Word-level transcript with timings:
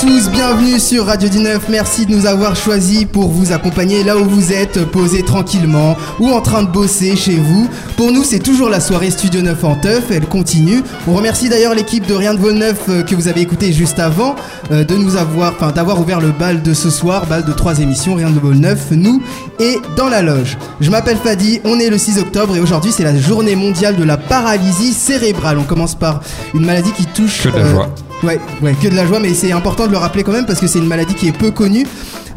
tous, 0.00 0.30
bienvenue 0.30 0.80
sur 0.80 1.06
Radio 1.06 1.28
19. 1.28 1.68
Merci 1.68 2.06
de 2.06 2.14
nous 2.14 2.24
avoir 2.24 2.56
choisis 2.56 3.04
pour 3.04 3.28
vous 3.28 3.52
accompagner 3.52 4.02
là 4.02 4.16
où 4.16 4.24
vous 4.24 4.50
êtes, 4.50 4.82
posé 4.86 5.22
tranquillement 5.22 5.94
ou 6.18 6.30
en 6.30 6.40
train 6.40 6.62
de 6.62 6.70
bosser 6.70 7.16
chez 7.16 7.36
vous. 7.36 7.68
Pour 7.98 8.10
nous, 8.10 8.24
c'est 8.24 8.38
toujours 8.38 8.70
la 8.70 8.80
soirée 8.80 9.10
Studio 9.10 9.42
9 9.42 9.62
en 9.64 9.74
teuf, 9.74 10.04
elle 10.10 10.26
continue. 10.26 10.82
On 11.06 11.12
remercie 11.12 11.50
d'ailleurs 11.50 11.74
l'équipe 11.74 12.06
de 12.06 12.14
Rien 12.14 12.32
de 12.32 12.38
Vol 12.38 12.54
9 12.54 12.76
euh, 12.88 13.02
que 13.02 13.14
vous 13.14 13.28
avez 13.28 13.42
écouté 13.42 13.74
juste 13.74 13.98
avant 13.98 14.36
euh, 14.70 14.84
de 14.84 14.94
nous 14.94 15.16
avoir, 15.16 15.52
enfin 15.52 15.70
d'avoir 15.70 16.00
ouvert 16.00 16.20
le 16.20 16.30
bal 16.30 16.62
de 16.62 16.72
ce 16.72 16.88
soir, 16.88 17.26
bal 17.26 17.44
de 17.44 17.52
trois 17.52 17.80
émissions, 17.80 18.14
Rien 18.14 18.30
de 18.30 18.40
Vol 18.40 18.56
9, 18.56 18.92
nous 18.92 19.22
et 19.58 19.78
dans 19.96 20.08
la 20.08 20.22
loge. 20.22 20.56
Je 20.80 20.90
m'appelle 20.90 21.18
Fadi, 21.22 21.60
on 21.64 21.78
est 21.78 21.90
le 21.90 21.98
6 21.98 22.20
octobre 22.20 22.56
et 22.56 22.60
aujourd'hui 22.60 22.90
c'est 22.90 23.04
la 23.04 23.16
journée 23.18 23.54
mondiale 23.54 23.96
de 23.96 24.04
la 24.04 24.16
paralysie 24.16 24.94
cérébrale. 24.94 25.58
On 25.58 25.64
commence 25.64 25.94
par 25.94 26.20
une 26.54 26.64
maladie 26.64 26.92
qui 26.92 27.04
touche... 27.04 27.42
Que 27.42 27.48
de 27.50 27.58
la 27.58 27.64
euh, 27.64 27.74
joie. 27.74 27.94
Ouais, 28.22 28.38
ouais, 28.60 28.74
que 28.74 28.88
de 28.88 28.94
la 28.94 29.06
joie, 29.06 29.18
mais 29.18 29.32
c'est 29.32 29.50
important 29.52 29.86
de 29.86 29.92
le 29.92 29.96
rappeler 29.98 30.22
quand 30.24 30.32
même 30.32 30.44
parce 30.46 30.60
que 30.60 30.66
c'est 30.66 30.78
une 30.78 30.86
maladie 30.88 31.14
qui 31.14 31.28
est 31.28 31.32
peu 31.36 31.50
connue. 31.50 31.86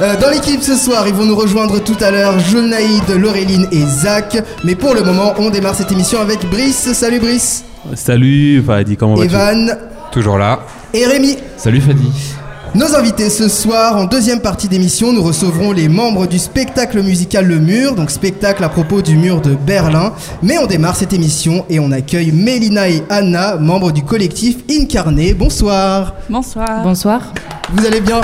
Euh, 0.00 0.14
dans 0.20 0.30
l'équipe 0.30 0.62
ce 0.62 0.76
soir, 0.76 1.08
ils 1.08 1.14
vont 1.14 1.24
nous 1.24 1.34
rejoindre 1.34 1.82
tout 1.82 1.96
à 2.00 2.12
l'heure 2.12 2.38
Jonaïd, 2.38 3.08
Laureline 3.18 3.66
et 3.72 3.84
Zach. 3.84 4.36
Mais 4.62 4.76
pour 4.76 4.94
le 4.94 5.02
moment, 5.02 5.34
on 5.38 5.50
démarre 5.50 5.74
cette 5.74 5.90
émission 5.90 6.20
avec 6.20 6.48
Brice. 6.48 6.92
Salut 6.92 7.18
Brice. 7.18 7.64
Salut, 7.94 8.62
Fadi, 8.64 8.96
comment 8.96 9.16
vas-tu? 9.16 9.34
Evan 9.34 9.76
Toujours 10.12 10.38
là. 10.38 10.60
et 10.94 11.04
Rémi. 11.04 11.36
Salut 11.56 11.80
Fadi. 11.80 12.12
Nos 12.74 12.94
invités 12.94 13.30
ce 13.30 13.48
soir, 13.48 13.96
en 13.96 14.04
deuxième 14.04 14.40
partie 14.40 14.68
d'émission, 14.68 15.12
nous 15.12 15.22
recevrons 15.22 15.72
les 15.72 15.88
membres 15.88 16.26
du 16.26 16.38
spectacle 16.38 17.02
musical 17.02 17.46
Le 17.46 17.58
Mur, 17.58 17.94
donc 17.94 18.10
spectacle 18.10 18.62
à 18.62 18.68
propos 18.68 19.00
du 19.00 19.16
mur 19.16 19.40
de 19.40 19.54
Berlin. 19.54 20.12
Mais 20.42 20.58
on 20.58 20.66
démarre 20.66 20.94
cette 20.94 21.12
émission 21.12 21.64
et 21.70 21.80
on 21.80 21.90
accueille 21.90 22.30
Mélina 22.30 22.88
et 22.88 23.02
Anna, 23.08 23.56
membres 23.56 23.90
du 23.90 24.02
collectif 24.04 24.58
Incarné. 24.70 25.34
Bonsoir. 25.34 26.14
Bonsoir. 26.28 26.82
Bonsoir. 26.82 27.32
Vous 27.72 27.86
allez 27.86 28.00
bien? 28.00 28.20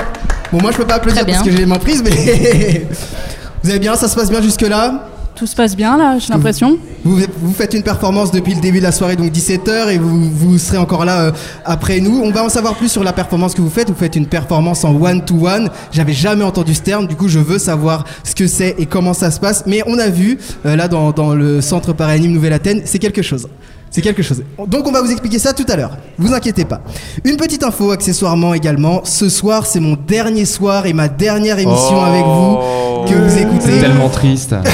Bon, 0.51 0.61
moi 0.61 0.71
je 0.71 0.77
peux 0.77 0.85
pas 0.85 0.95
applaudir 0.95 1.25
parce 1.25 1.41
que 1.41 1.51
j'ai 1.51 1.57
les 1.57 1.65
mains 1.65 1.79
prises, 1.79 2.03
mais 2.03 2.11
vous 3.63 3.69
allez 3.69 3.79
bien? 3.79 3.95
Ça 3.95 4.07
se 4.07 4.15
passe 4.15 4.29
bien 4.29 4.41
jusque-là? 4.41 5.09
Tout 5.35 5.47
se 5.47 5.55
passe 5.55 5.75
bien 5.75 5.97
là, 5.97 6.17
j'ai 6.17 6.31
l'impression. 6.31 6.79
Vous, 7.03 7.19
vous 7.41 7.53
faites 7.53 7.73
une 7.73 7.83
performance 7.83 8.31
depuis 8.31 8.55
le 8.55 8.61
début 8.61 8.77
de 8.77 8.83
la 8.83 8.93
soirée, 8.93 9.17
donc 9.17 9.33
17h, 9.33 9.89
et 9.89 9.97
vous, 9.97 10.31
vous 10.31 10.57
serez 10.57 10.77
encore 10.77 11.03
là 11.03 11.19
euh, 11.23 11.31
après 11.65 11.99
nous. 11.99 12.21
On 12.23 12.31
va 12.31 12.45
en 12.45 12.47
savoir 12.49 12.75
plus 12.75 12.87
sur 12.87 13.03
la 13.03 13.11
performance 13.11 13.53
que 13.53 13.61
vous 13.61 13.69
faites. 13.69 13.89
Vous 13.89 13.95
faites 13.95 14.15
une 14.15 14.27
performance 14.27 14.85
en 14.85 14.95
one-to-one. 14.95 15.69
J'avais 15.91 16.13
jamais 16.13 16.45
entendu 16.45 16.73
ce 16.73 16.81
terme, 16.81 17.05
du 17.07 17.17
coup 17.17 17.27
je 17.27 17.39
veux 17.39 17.59
savoir 17.59 18.05
ce 18.23 18.33
que 18.33 18.47
c'est 18.47 18.75
et 18.77 18.85
comment 18.85 19.13
ça 19.13 19.29
se 19.29 19.41
passe. 19.41 19.63
Mais 19.67 19.81
on 19.87 19.99
a 19.99 20.07
vu, 20.07 20.37
euh, 20.65 20.77
là 20.77 20.87
dans, 20.87 21.11
dans 21.11 21.35
le 21.35 21.59
centre 21.59 21.91
Paranime 21.91 22.31
Nouvelle-Athènes, 22.31 22.83
c'est 22.85 22.99
quelque 22.99 23.21
chose. 23.21 23.49
C'est 23.95 24.01
quelque 24.01 24.21
chose. 24.23 24.43
Donc 24.67 24.85
on 24.85 24.91
va 24.91 25.01
vous 25.01 25.09
expliquer 25.09 25.39
ça 25.39 25.53
tout 25.53 25.63
à 25.69 25.77
l'heure. 25.77 25.91
Vous 26.17 26.33
inquiétez 26.33 26.65
pas. 26.65 26.81
Une 27.23 27.37
petite 27.37 27.63
info 27.63 27.91
accessoirement 27.91 28.53
également. 28.53 28.99
Ce 29.05 29.29
soir, 29.29 29.65
c'est 29.65 29.79
mon 29.79 29.95
dernier 30.05 30.43
soir 30.43 30.85
et 30.85 30.91
ma 30.91 31.07
dernière 31.07 31.59
émission 31.59 32.03
avec 32.03 32.25
vous 32.25 32.57
que 33.07 33.13
vous 33.13 33.37
écoutez. 33.37 33.71
C'est 33.75 33.79
tellement 33.79 34.09
triste. 34.09 34.53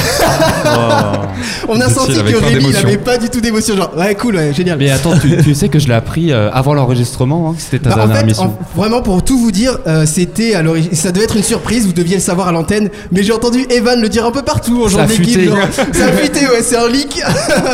On 1.70 1.80
a 1.80 1.90
senti 1.90 2.14
que 2.16 2.36
Rémi 2.44 2.66
il 2.70 2.76
avait 2.78 2.98
pas 2.98 3.18
du 3.18 3.30
tout 3.30 3.42
d'émotion. 3.42 3.76
Genre, 3.76 3.92
ouais, 3.96 4.16
cool, 4.16 4.36
ouais, 4.36 4.54
génial. 4.54 4.78
Mais 4.80 4.90
attends, 4.90 5.18
tu, 5.18 5.38
tu 5.44 5.54
sais 5.54 5.70
que 5.70 5.80
je 5.80 5.88
l'ai 5.88 5.94
appris 5.94 6.32
euh, 6.32 6.50
avant 6.52 6.74
l'enregistrement, 6.74 7.50
hein, 7.52 7.56
c'était 7.58 7.80
ta 7.80 7.90
Bah, 7.90 7.96
en 7.96 7.98
dernière 8.00 8.18
fait, 8.18 8.24
émission. 8.24 8.44
en- 8.46 8.58
vraiment 8.80 9.02
pour 9.02 9.24
tout 9.24 9.38
vous 9.38 9.52
dire, 9.52 9.78
euh, 9.88 10.06
c'était 10.06 10.56
à 10.56 10.62
l'origine, 10.64 10.94
ça 10.94 11.12
devait 11.12 11.26
être 11.26 11.38
une 11.38 11.44
surprise, 11.44 11.86
vous 11.86 11.94
deviez 11.94 12.16
le 12.16 12.22
savoir 12.22 12.48
à 12.48 12.52
l'antenne, 12.52 12.90
mais 13.12 13.24
j'ai 13.24 13.32
entendu 13.34 13.66
Evan 13.70 14.02
le 14.02 14.10
dire 14.10 14.26
un 14.26 14.32
peu 14.32 14.42
partout 14.42 14.84
en 14.86 14.90
Ça 14.90 15.04
a 15.04 15.08
fuité. 15.08 15.50
Ça 15.94 16.06
a 16.06 16.12
fuité, 16.12 16.40
ouais, 16.48 16.62
c'est 16.64 16.78
un 16.78 16.88
leak. 16.88 17.22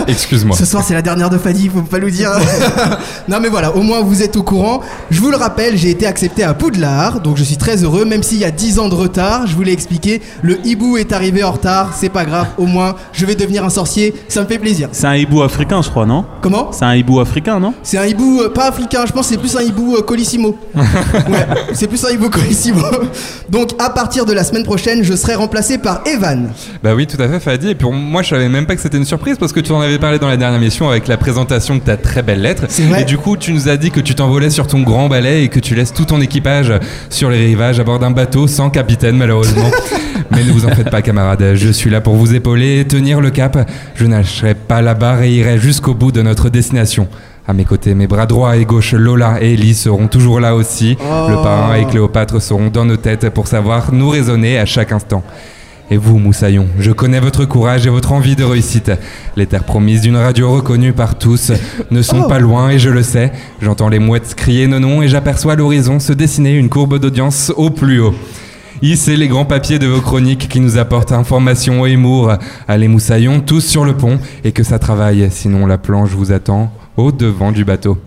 Excuse-moi. 0.08 0.56
Ce 0.58 0.66
soir, 0.66 0.84
c'est 0.86 0.94
la 0.94 1.02
dernière 1.02 1.30
de 1.30 1.37
Fadi, 1.40 1.70
faut 1.70 1.82
pas 1.82 2.00
nous 2.00 2.10
dire. 2.10 2.32
non, 3.28 3.40
mais 3.42 3.50
voilà, 3.50 3.76
au 3.76 3.82
moins 3.82 4.02
vous 4.02 4.24
êtes 4.24 4.36
au 4.36 4.44
courant. 4.44 4.82
Je 5.10 5.20
vous 5.20 5.30
le 5.30 5.38
rappelle, 5.38 5.78
j'ai 5.78 5.90
été 5.90 6.06
accepté 6.06 6.44
à 6.44 6.54
Poudlard, 6.54 7.22
donc 7.22 7.38
je 7.38 7.44
suis 7.44 7.58
très 7.58 7.84
heureux, 7.84 8.06
même 8.06 8.24
s'il 8.24 8.40
y 8.40 8.46
a 8.46 8.52
10 8.52 8.80
ans 8.80 8.90
de 8.90 8.96
retard. 8.96 9.48
Je 9.48 9.56
vous 9.56 9.64
l'ai 9.64 9.72
expliqué, 9.72 10.22
le 10.42 10.58
hibou 10.66 10.98
est 10.98 11.14
arrivé 11.14 11.44
en 11.44 11.52
retard, 11.52 11.94
c'est 11.96 12.10
pas 12.10 12.26
grave, 12.26 12.48
au 12.58 12.66
moins 12.66 12.96
je 13.14 13.26
vais 13.26 13.36
devenir 13.36 13.64
un 13.64 13.70
sorcier, 13.70 14.14
ça 14.28 14.42
me 14.42 14.48
fait 14.48 14.60
plaisir. 14.60 14.90
C'est 14.92 15.08
un 15.08 15.16
hibou 15.16 15.42
africain, 15.42 15.82
je 15.82 15.90
crois, 15.90 16.06
non? 16.06 16.26
Comment? 16.42 16.72
C'est 16.72 16.86
un 16.86 16.96
hibou 16.96 17.20
africain, 17.20 17.60
non? 17.60 17.74
C'est 17.84 17.98
un 17.98 18.06
hibou 18.06 18.42
euh, 18.42 18.50
pas 18.50 18.68
africain, 18.68 19.06
je 19.06 19.12
pense 19.12 19.28
que 19.28 19.34
c'est 19.34 19.40
plus 19.40 19.56
un 19.56 19.62
hibou 19.62 19.96
euh, 19.96 20.02
colissimo. 20.02 20.58
ouais, 20.76 21.48
c'est 21.74 21.88
plus 21.88 22.04
un 22.06 22.10
hibou 22.10 22.30
colissimo. 22.30 22.82
Donc 23.50 23.72
à 23.80 23.90
partir 23.90 24.26
de 24.26 24.34
la 24.34 24.44
semaine 24.44 24.64
prochaine, 24.64 25.04
je 25.04 25.16
serai 25.16 25.36
remplacé 25.36 25.78
par 25.78 26.02
Evan. 26.06 26.50
Bah 26.84 26.94
oui, 26.96 27.08
tout 27.08 27.22
à 27.22 27.28
fait, 27.28 27.40
Fadi. 27.40 27.70
Et 27.70 27.76
puis 27.76 27.88
moi, 27.92 28.22
je 28.22 28.30
savais 28.30 28.50
même 28.50 28.66
pas 28.66 28.76
que 28.76 28.82
c'était 28.82 28.98
une 28.98 29.06
surprise 29.06 29.38
parce 29.38 29.52
que 29.52 29.60
tu 29.60 29.72
en 29.72 29.82
avais 29.82 30.00
parlé 30.00 30.20
dans 30.20 30.28
la 30.28 30.38
dernière 30.38 30.60
émission 30.62 30.90
avec 30.90 31.08
la 31.08 31.17
présentation 31.18 31.76
de 31.76 31.82
ta 31.82 31.98
très 31.98 32.22
belle 32.22 32.42
lettre. 32.42 32.66
Vrai. 32.68 33.02
Et 33.02 33.06
du 33.06 33.18
coup, 33.18 33.38
tu 33.38 33.54
nous 33.54 33.70
as 33.70 33.78
dit 33.78 33.92
que 33.92 34.00
tu 34.00 34.16
t'envolais 34.16 34.50
sur 34.50 34.68
ton 34.68 34.82
grand 34.82 35.10
balai 35.10 35.44
et 35.44 35.50
que 35.50 35.60
tu 35.60 35.76
laisses 35.76 35.94
tout 35.94 36.06
ton 36.06 36.22
équipage 36.22 36.74
sur 37.10 37.30
les 37.30 37.46
rivages 37.46 37.80
à 37.80 37.84
bord 37.84 38.00
d'un 38.00 38.12
bateau 38.12 38.48
sans 38.48 38.70
capitaine, 38.70 39.18
malheureusement. 39.18 39.70
Mais 40.32 40.44
ne 40.44 40.52
vous 40.52 40.66
en 40.66 40.70
faites 40.70 40.90
pas, 40.90 41.02
camarades. 41.02 41.56
Je 41.56 41.70
suis 41.70 41.90
là 41.90 42.02
pour 42.02 42.16
vous 42.16 42.36
épauler 42.36 42.80
et 42.80 42.86
tenir 42.86 43.22
le 43.22 43.30
cap. 43.30 43.58
Je 43.96 44.06
lâcherai 44.06 44.56
pas 44.56 44.82
la 44.82 44.94
barre 44.94 45.22
et 45.22 45.32
irai 45.32 45.58
jusqu'au 45.58 45.94
bout 45.94 46.12
de 46.12 46.22
notre 46.22 46.50
destination. 46.50 47.08
À 47.48 47.54
mes 47.54 47.64
côtés, 47.64 47.96
mes 47.96 48.08
bras 48.08 48.26
droits 48.26 48.58
et 48.58 48.66
gauche, 48.66 48.94
Lola 48.94 49.38
et 49.42 49.54
Ellie 49.54 49.74
seront 49.74 50.08
toujours 50.08 50.42
là 50.42 50.54
aussi. 50.54 50.98
Oh. 51.00 51.28
Le 51.30 51.36
parrain 51.36 51.76
et 51.76 51.86
Cléopâtre 51.86 52.42
seront 52.42 52.68
dans 52.68 52.84
nos 52.84 52.98
têtes 52.98 53.30
pour 53.30 53.48
savoir 53.48 53.94
nous 53.94 54.10
raisonner 54.10 54.60
à 54.60 54.66
chaque 54.66 54.92
instant. 54.92 55.24
Et 55.90 55.96
vous, 55.98 56.18
Moussaillon, 56.20 56.68
je 56.80 56.92
connais 56.92 57.22
votre 57.22 57.46
courage 57.46 57.88
et 57.88 57.90
votre 57.90 58.12
envie 58.12 58.36
de 58.36 58.44
réussite. 58.44 58.92
Les 59.38 59.46
terres 59.46 59.64
promises 59.64 60.02
d'une 60.02 60.18
radio 60.18 60.52
reconnue 60.52 60.92
par 60.92 61.18
tous 61.18 61.54
ne 61.92 62.02
sont 62.02 62.24
Oh. 62.26 62.28
pas 62.28 62.40
loin 62.40 62.70
et 62.72 62.80
je 62.80 62.90
le 62.90 63.04
sais. 63.04 63.32
J'entends 63.62 63.88
les 63.88 64.00
mouettes 64.00 64.36
crier 64.36 64.68
nos 64.68 64.80
noms 64.80 65.02
et 65.02 65.08
j'aperçois 65.08 65.54
à 65.54 65.56
l'horizon 65.56 66.00
se 66.00 66.12
dessiner 66.12 66.52
une 66.58 66.68
courbe 66.68 67.00
d'audience 67.00 67.54
au 67.56 67.70
plus 67.70 68.02
haut. 68.02 68.14
Hissez 68.82 69.16
les 69.16 69.30
grands 69.30 69.46
papiers 69.46 69.80
de 69.80 69.88
vos 69.88 70.02
chroniques 70.02 70.50
qui 70.50 70.60
nous 70.60 70.78
apportent 70.78 71.14
information 71.14 71.86
et 71.86 71.94
humour. 71.94 72.34
Allez, 72.68 72.90
Moussaillon, 72.90 73.40
tous 73.40 73.62
sur 73.62 73.86
le 73.86 73.94
pont 73.96 74.20
et 74.44 74.52
que 74.52 74.64
ça 74.64 74.80
travaille, 74.80 75.30
sinon 75.32 75.66
la 75.66 75.78
planche 75.78 76.10
vous 76.12 76.32
attend 76.34 76.72
au 76.98 77.12
devant 77.12 77.52
du 77.54 77.64
bateau. 77.64 77.98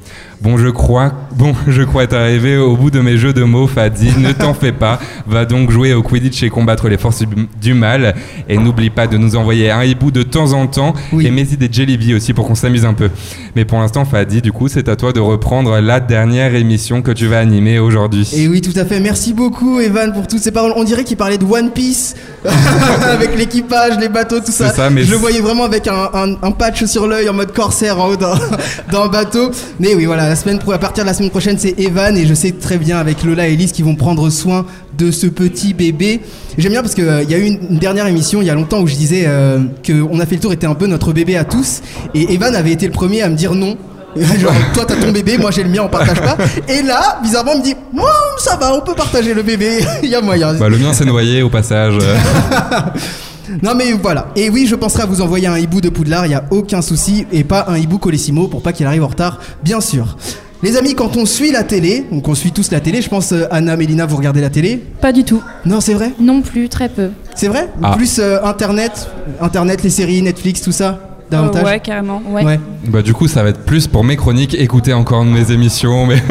Bon, 0.43 0.57
je 0.57 0.69
crois, 0.69 1.13
bon, 1.37 1.55
je 1.69 1.83
crois 1.83 2.05
être 2.05 2.17
arrivé 2.17 2.57
au 2.57 2.75
bout 2.75 2.91
de 2.91 3.01
mes 3.01 3.19
jeux 3.19 3.35
de 3.35 3.43
mots, 3.45 3.67
Fadi. 3.67 4.11
Ne 4.19 4.33
t'en 4.33 4.55
fais 4.55 4.73
pas. 4.73 4.99
Va 5.27 5.45
donc 5.45 5.71
jouer 5.71 5.93
au 5.93 6.03
Quidditch 6.03 6.43
et 6.43 6.49
combattre 6.51 6.89
les 6.89 6.97
forces 6.97 7.23
du- 7.61 7.75
mal. 7.75 8.15
Et 8.49 8.57
n'oublie 8.57 8.89
pas 8.91 9.07
de 9.07 9.17
nous 9.19 9.37
envoyer 9.37 9.71
un 9.71 9.85
hibou 9.85 10.11
de 10.11 10.23
temps 10.23 10.53
en 10.55 10.67
temps. 10.67 10.95
Oui. 11.13 11.27
Et 11.27 11.31
mets-y 11.31 11.57
des 11.59 11.69
Jellyby 11.71 12.15
aussi 12.15 12.33
pour 12.33 12.47
qu'on 12.49 12.55
s'amuse 12.55 12.85
un 12.87 12.95
peu. 12.95 13.11
Mais 13.55 13.65
pour 13.67 13.79
l'instant, 13.81 14.05
Fadi, 14.07 14.41
du 14.41 14.51
coup, 14.51 14.69
c'est 14.69 14.89
à 14.89 14.97
toi 14.97 15.13
de 15.13 15.21
reprendre 15.21 15.79
la 15.79 16.01
dernière 16.01 16.55
émission 16.55 17.03
que 17.03 17.11
tu 17.13 17.27
vas 17.27 17.39
animer 17.39 17.79
aujourd'hui. 17.79 18.29
Et 18.35 18.49
oui, 18.49 18.61
tout 18.63 18.79
à 18.79 18.85
fait. 18.87 18.99
Merci 19.01 19.35
beaucoup, 19.35 19.79
Evan, 19.79 20.13
pour 20.13 20.27
toutes 20.27 20.41
ces 20.41 20.53
paroles. 20.53 20.73
On 20.77 20.85
dirait 20.85 21.05
qu'il 21.05 21.17
parlait 21.19 21.39
de 21.39 21.45
One 21.45 21.71
Piece 21.71 22.17
avec 23.03 23.37
l'équipage, 23.37 23.99
les 24.01 24.09
bateaux, 24.09 24.41
tout 24.41 24.53
ça. 24.53 24.71
Ça, 24.73 24.89
mais 24.91 25.05
je 25.05 25.11
le 25.11 25.17
voyais 25.19 25.41
vraiment 25.41 25.65
avec 25.65 25.87
un, 25.87 26.09
un- 26.15 26.37
un 26.43 26.51
patch 26.53 26.85
sur 26.87 27.07
l'œil 27.07 27.29
en 27.29 27.35
mode 27.35 27.53
corsaire 27.53 28.01
en 28.01 28.09
haut 28.09 28.17
d'un 28.17 29.07
bateau. 29.09 29.51
Mais 29.79 29.95
oui, 29.95 30.07
voilà, 30.07 30.30
la 30.31 30.37
semaine 30.37 30.61
à 30.73 30.79
partir 30.79 31.03
de 31.03 31.09
la 31.09 31.15
semaine 31.15 31.31
prochaine, 31.31 31.57
c'est 31.59 31.77
Evan 31.81 32.17
et 32.17 32.25
je 32.25 32.35
sais 32.35 32.53
très 32.53 32.79
bien 32.79 32.99
avec 32.99 33.25
Lola 33.25 33.49
et 33.49 33.55
Elise 33.55 33.73
qui 33.73 33.83
vont 33.83 33.97
prendre 33.97 34.31
soin 34.31 34.65
de 34.97 35.11
ce 35.11 35.27
petit 35.27 35.75
bébé. 35.75 36.21
J'aime 36.57 36.71
bien 36.71 36.83
parce 36.83 36.95
qu'il 36.95 37.05
il 37.25 37.31
y 37.31 37.35
a 37.35 37.39
eu 37.39 37.47
une, 37.47 37.79
dernière 37.79 38.07
émission 38.07 38.41
il 38.41 38.47
y 38.47 38.51
a 38.51 38.55
longtemps 38.55 38.81
où 38.81 38.87
je 38.87 38.95
disais 38.95 39.25
euh, 39.27 39.59
que 39.83 39.93
On 40.09 40.21
a 40.21 40.27
fait 40.27 40.37
le 40.37 40.41
tour 40.41 40.53
était 40.53 40.69
un 40.69 40.77
peu 40.77 40.87
notre 40.87 41.13
bébé 41.13 41.37
à 41.37 41.43
tous 41.43 41.83
et 42.15 42.33
Evan 42.33 42.55
avait 42.55 42.71
été 42.71 42.87
le 42.87 42.93
premier 42.93 43.23
à 43.23 43.29
me 43.29 43.35
dire 43.35 43.57
non. 43.57 43.77
Genre, 44.17 44.55
toi 44.73 44.85
t'as 44.87 44.95
ton 44.95 45.11
bébé, 45.11 45.37
moi 45.37 45.51
j'ai 45.51 45.65
le 45.65 45.69
mien, 45.69 45.83
on 45.83 45.89
partage 45.89 46.21
pas. 46.21 46.37
Et 46.69 46.83
là, 46.83 47.19
bizarrement, 47.23 47.53
il 47.55 47.59
me 47.59 47.65
dit, 47.65 47.75
moi 47.93 48.11
ça 48.39 48.57
va, 48.57 48.73
on 48.73 48.83
peut 48.83 48.95
partager 48.95 49.35
le 49.35 49.43
bébé, 49.43 49.81
il 50.05 50.11
y 50.11 50.15
a 50.15 50.21
moyen. 50.21 50.55
Bah, 50.55 50.69
le 50.69 50.79
mien 50.79 50.93
s'est 50.93 51.05
noyé 51.05 51.43
au 51.43 51.51
passage. 51.51 51.95
Non 53.63 53.75
mais 53.75 53.93
voilà. 53.93 54.29
Et 54.37 54.51
oui, 54.51 54.67
je 54.67 54.75
penserai 54.75 55.03
à 55.03 55.07
vous 55.07 55.21
envoyer 55.21 55.47
un 55.47 55.59
hibou 55.59 55.81
de 55.81 55.89
Poudlard, 55.89 56.27
il 56.27 56.33
y 56.33 56.35
a 56.35 56.45
aucun 56.51 56.83
souci, 56.83 57.27
et 57.33 57.45
pas 57.45 57.67
un 57.69 57.77
hibou 57.79 57.99
Colissimo 57.99 58.49
pour 58.49 58.63
pas 58.63 58.73
qu'il 58.73 58.87
arrive 58.87 59.03
en 59.05 59.09
retard, 59.09 59.41
bien 59.63 59.81
sûr. 59.81 60.17
Les 60.63 60.77
amis, 60.77 60.95
quand 60.95 61.17
on 61.17 61.25
suit 61.25 61.53
la 61.53 61.63
télé, 61.65 62.05
donc 62.13 62.29
on 62.29 62.35
suit 62.35 62.53
tous 62.53 62.71
la 62.71 62.81
télé, 62.81 63.01
je 63.01 63.09
pense 63.09 63.33
euh, 63.33 63.47
Anna, 63.51 63.77
Mélina, 63.77 64.05
vous 64.05 64.17
regardez 64.17 64.43
la 64.43 64.51
télé 64.51 64.77
Pas 65.01 65.11
du 65.11 65.25
tout. 65.25 65.43
Non, 65.65 65.81
c'est 65.81 65.95
vrai 65.95 66.13
Non 66.21 66.43
plus, 66.43 66.69
très 66.69 66.91
peu. 66.91 67.09
C'est 67.35 67.49
vrai 67.49 67.69
Ah. 67.83 67.95
Plus 67.97 68.19
euh, 68.19 68.43
Internet, 68.45 69.09
Internet, 69.41 69.83
les 69.83 69.89
séries, 69.91 70.21
Netflix, 70.21 70.61
tout 70.61 70.73
ça 70.73 71.10
Davantage 71.31 71.63
Euh, 71.63 71.67
ouais, 71.67 71.81
carrément. 71.81 72.23
Ouais. 72.29 72.59
Bah 72.89 73.03
du 73.03 73.13
coup 73.13 73.29
ça 73.29 73.43
va 73.43 73.51
être 73.51 73.65
plus 73.65 73.87
pour 73.87 74.03
mes 74.05 74.17
chroniques, 74.17 74.55
écouter 74.55 74.93
encore 74.93 75.25
de 75.25 75.31
mes 75.31 75.53
émissions, 75.53 76.07
mais 76.07 76.23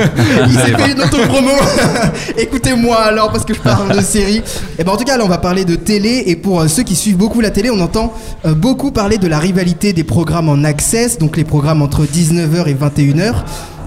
Il 0.48 0.54
s'est 0.54 0.78
fait 0.78 0.92
une 0.92 1.02
auto-promo 1.02 1.52
Écoutez-moi 2.38 2.98
alors 2.98 3.32
parce 3.32 3.46
que 3.46 3.54
je 3.54 3.62
parle 3.62 3.96
de 3.96 4.02
séries. 4.02 4.42
Et 4.78 4.84
ben 4.84 4.92
en 4.92 4.98
tout 4.98 5.06
cas 5.06 5.18
là 5.18 5.24
on 5.26 5.30
va 5.30 5.38
parler 5.38 5.64
de 5.66 5.76
télé 5.76 6.24
et 6.28 6.36
pour 6.36 6.62
euh, 6.62 6.68
ceux 6.68 6.84
qui 6.84 6.96
suivent 6.96 7.18
beaucoup 7.18 7.40
la 7.42 7.52
télé 7.52 7.70
on 7.70 7.80
entend 7.80 8.14
euh, 8.46 8.54
beaucoup 8.54 8.92
parler 8.92 9.18
de 9.18 9.28
la 9.28 9.40
rivalité 9.40 9.94
des 9.94 10.04
programmes 10.04 10.50
en 10.50 10.64
access, 10.64 11.18
donc 11.18 11.38
les 11.38 11.44
programmes 11.44 11.82
entre 11.82 12.04
19h 12.04 12.68
et 12.68 12.74
21h. 12.74 13.34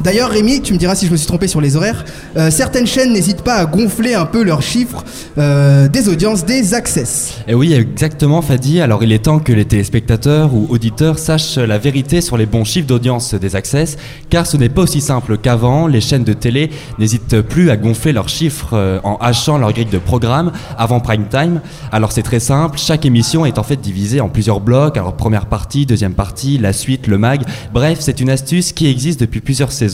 D'ailleurs 0.02 0.30
Rémi, 0.30 0.60
tu 0.60 0.72
me 0.72 0.78
diras 0.78 0.96
si 0.96 1.06
je 1.06 1.12
me 1.12 1.16
suis 1.16 1.28
trompé 1.28 1.46
sur 1.46 1.60
les 1.60 1.76
horaires, 1.76 2.04
euh, 2.36 2.50
certaines 2.50 2.88
chaînes 2.88 3.12
n'hésitent 3.12 3.42
pas 3.42 3.54
à 3.54 3.66
gonfler 3.66 4.14
un 4.14 4.26
peu 4.26 4.42
leurs 4.42 4.62
chiffres 4.62 5.04
euh, 5.38 5.86
des 5.86 6.08
audiences 6.08 6.44
des 6.44 6.74
access. 6.74 7.34
Et 7.46 7.54
oui, 7.54 7.72
exactement, 7.72 8.42
Fadi. 8.42 8.80
Alors, 8.80 9.04
il 9.04 9.12
est 9.12 9.20
temps 9.20 9.38
que 9.38 9.52
les 9.52 9.64
téléspectateurs 9.64 10.54
ou 10.54 10.66
auditeurs 10.70 11.20
sachent 11.20 11.56
la 11.56 11.78
vérité 11.78 12.20
sur 12.20 12.36
les 12.36 12.46
bons 12.46 12.64
chiffres 12.64 12.88
d'audience 12.88 13.34
des 13.34 13.54
Access, 13.54 13.96
car 14.28 14.46
ce 14.46 14.56
n'est 14.56 14.70
pas 14.70 14.82
aussi 14.82 15.00
simple 15.00 15.38
qu'avant. 15.38 15.86
Les 15.86 16.00
chaînes 16.00 16.24
de 16.24 16.32
télé 16.32 16.70
n'hésitent 16.98 17.40
plus 17.42 17.70
à 17.70 17.76
gonfler 17.76 18.12
leurs 18.12 18.28
chiffres 18.28 18.70
euh, 18.72 18.98
en 19.04 19.16
hachant 19.16 19.58
leur 19.58 19.72
grille 19.72 19.84
de 19.84 19.98
programme 19.98 20.50
avant 20.78 20.98
prime 20.98 21.26
time. 21.28 21.60
Alors, 21.92 22.10
c'est 22.10 22.22
très 22.22 22.40
simple. 22.40 22.76
Chaque 22.76 23.06
émission 23.06 23.46
est 23.46 23.58
en 23.58 23.62
fait 23.62 23.80
divisée 23.80 24.20
en 24.20 24.28
plusieurs 24.28 24.60
blocs. 24.60 24.96
Alors, 24.96 25.14
première 25.14 25.46
partie, 25.46 25.86
deuxième 25.86 26.14
partie, 26.14 26.58
la 26.58 26.72
suite, 26.72 27.06
le 27.06 27.18
mag. 27.18 27.42
Bref, 27.72 27.98
c'est 28.00 28.20
une 28.20 28.30
astuce 28.30 28.72
qui 28.72 28.88
existe 28.88 29.20
depuis 29.20 29.40
plusieurs 29.40 29.70
saisons 29.70 29.91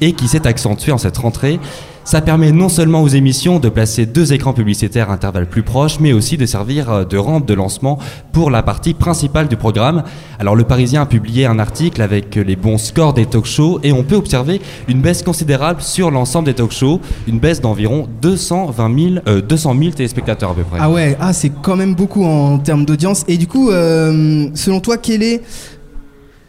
et 0.00 0.12
qui 0.12 0.28
s'est 0.28 0.46
accentuée 0.46 0.92
en 0.92 0.98
cette 0.98 1.18
rentrée. 1.18 1.58
Ça 2.06 2.20
permet 2.20 2.52
non 2.52 2.68
seulement 2.68 3.02
aux 3.02 3.08
émissions 3.08 3.58
de 3.58 3.68
placer 3.68 4.06
deux 4.06 4.32
écrans 4.32 4.52
publicitaires 4.52 5.10
à 5.10 5.14
intervalles 5.14 5.48
plus 5.48 5.64
proches, 5.64 5.98
mais 5.98 6.12
aussi 6.12 6.36
de 6.36 6.46
servir 6.46 6.88
euh, 6.88 7.04
de 7.04 7.16
rampe 7.18 7.46
de 7.46 7.54
lancement 7.54 7.98
pour 8.30 8.48
la 8.52 8.62
partie 8.62 8.94
principale 8.94 9.48
du 9.48 9.56
programme. 9.56 10.04
Alors 10.38 10.54
le 10.54 10.62
Parisien 10.62 11.02
a 11.02 11.06
publié 11.06 11.46
un 11.46 11.58
article 11.58 12.00
avec 12.00 12.36
les 12.36 12.54
bons 12.54 12.78
scores 12.78 13.12
des 13.12 13.26
talk-shows 13.26 13.80
et 13.82 13.90
on 13.90 14.04
peut 14.04 14.14
observer 14.14 14.60
une 14.86 15.00
baisse 15.00 15.24
considérable 15.24 15.82
sur 15.82 16.12
l'ensemble 16.12 16.46
des 16.46 16.54
talk-shows, 16.54 17.00
une 17.26 17.40
baisse 17.40 17.60
d'environ 17.60 18.06
220 18.22 18.98
000, 18.98 19.14
euh, 19.26 19.40
200 19.42 19.74
000 19.76 19.90
téléspectateurs 19.90 20.50
à 20.50 20.54
peu 20.54 20.62
près. 20.62 20.78
Ah 20.80 20.88
ouais, 20.88 21.16
ah 21.18 21.32
c'est 21.32 21.50
quand 21.60 21.74
même 21.74 21.96
beaucoup 21.96 22.24
en 22.24 22.58
termes 22.60 22.84
d'audience. 22.84 23.24
Et 23.26 23.36
du 23.36 23.48
coup, 23.48 23.70
euh, 23.70 24.48
selon 24.54 24.78
toi, 24.78 24.96
quel 24.96 25.24
est 25.24 25.42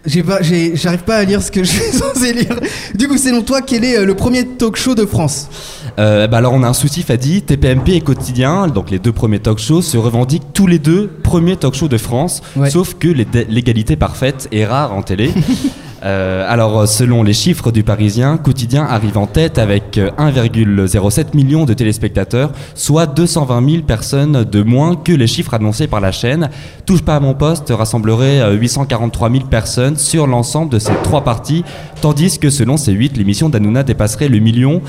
j'ai 0.06 0.24
pas, 0.24 0.40
j'arrive 0.42 1.04
pas 1.04 1.18
à 1.18 1.24
lire 1.24 1.42
ce 1.42 1.52
que 1.52 1.64
je 1.64 1.70
suis 1.70 1.92
censé 1.92 2.34
lire. 2.34 2.60
Du 2.96 3.08
coup, 3.08 3.18
selon 3.18 3.42
toi, 3.42 3.62
quel 3.62 3.84
est 3.84 3.98
euh, 3.98 4.06
le 4.06 4.16
premier 4.16 4.46
talk 4.46 4.76
show 4.78 4.96
de 4.96 5.06
France? 5.06 5.50
Euh, 6.00 6.28
bah 6.28 6.38
alors 6.38 6.54
on 6.54 6.64
a 6.64 6.68
un 6.68 6.74
souci, 6.74 7.02
Fadi. 7.04 7.42
TPMP 7.42 7.90
et 7.96 8.02
Quotidien, 8.02 8.68
donc 8.68 8.92
les 8.92 9.00
deux 9.00 9.12
premiers 9.12 9.40
talk-shows, 9.40 9.82
se 9.82 9.98
revendiquent 9.98 10.54
tous 10.54 10.68
les 10.68 10.80
deux 10.80 11.08
premiers 11.24 11.58
talk-shows 11.58 11.88
de 11.88 11.98
France, 11.98 12.42
Ouais. 12.56 12.70
sauf 12.70 12.94
que 13.00 13.08
l'é- 13.08 13.26
l'égalité 13.50 13.96
parfaite 13.96 14.48
est 14.52 14.66
rare 14.66 14.94
en 14.94 15.02
télé. 15.02 15.32
Euh, 16.04 16.46
alors, 16.48 16.80
euh, 16.80 16.86
selon 16.86 17.24
les 17.24 17.34
chiffres 17.34 17.72
du 17.72 17.84
Parisien, 17.84 18.38
Quotidien 18.38 18.84
arrive 18.84 19.18
en 19.18 19.26
tête 19.26 19.58
avec 19.58 19.98
euh, 19.98 20.12
1,07 20.18 21.36
million 21.36 21.66
de 21.66 21.74
téléspectateurs, 21.74 22.52
soit 22.76 23.08
220 23.08 23.70
000 23.70 23.84
personnes 23.84 24.44
de 24.44 24.62
moins 24.62 24.96
que 24.96 25.12
les 25.12 25.28
chiffres 25.28 25.54
annoncés 25.54 25.88
par 25.88 26.00
la 26.00 26.12
chaîne. 26.12 26.50
Touche 26.86 27.02
pas 27.02 27.16
à 27.16 27.20
mon 27.20 27.34
poste 27.34 27.74
rassemblerait 27.76 28.42
euh, 28.42 28.54
843 28.54 29.32
000 29.32 29.44
personnes 29.46 29.98
sur 29.98 30.28
l'ensemble 30.28 30.72
de 30.72 30.80
ces 30.80 30.94
trois 31.04 31.24
parties, 31.24 31.64
tandis 32.02 32.38
que 32.38 32.50
selon 32.50 32.78
ces 32.78 32.92
8, 32.92 33.18
l'émission 33.18 33.50
d'Anouna 33.50 33.84
dépasserait 33.84 34.30
le 34.30 34.40
million. 34.40 34.82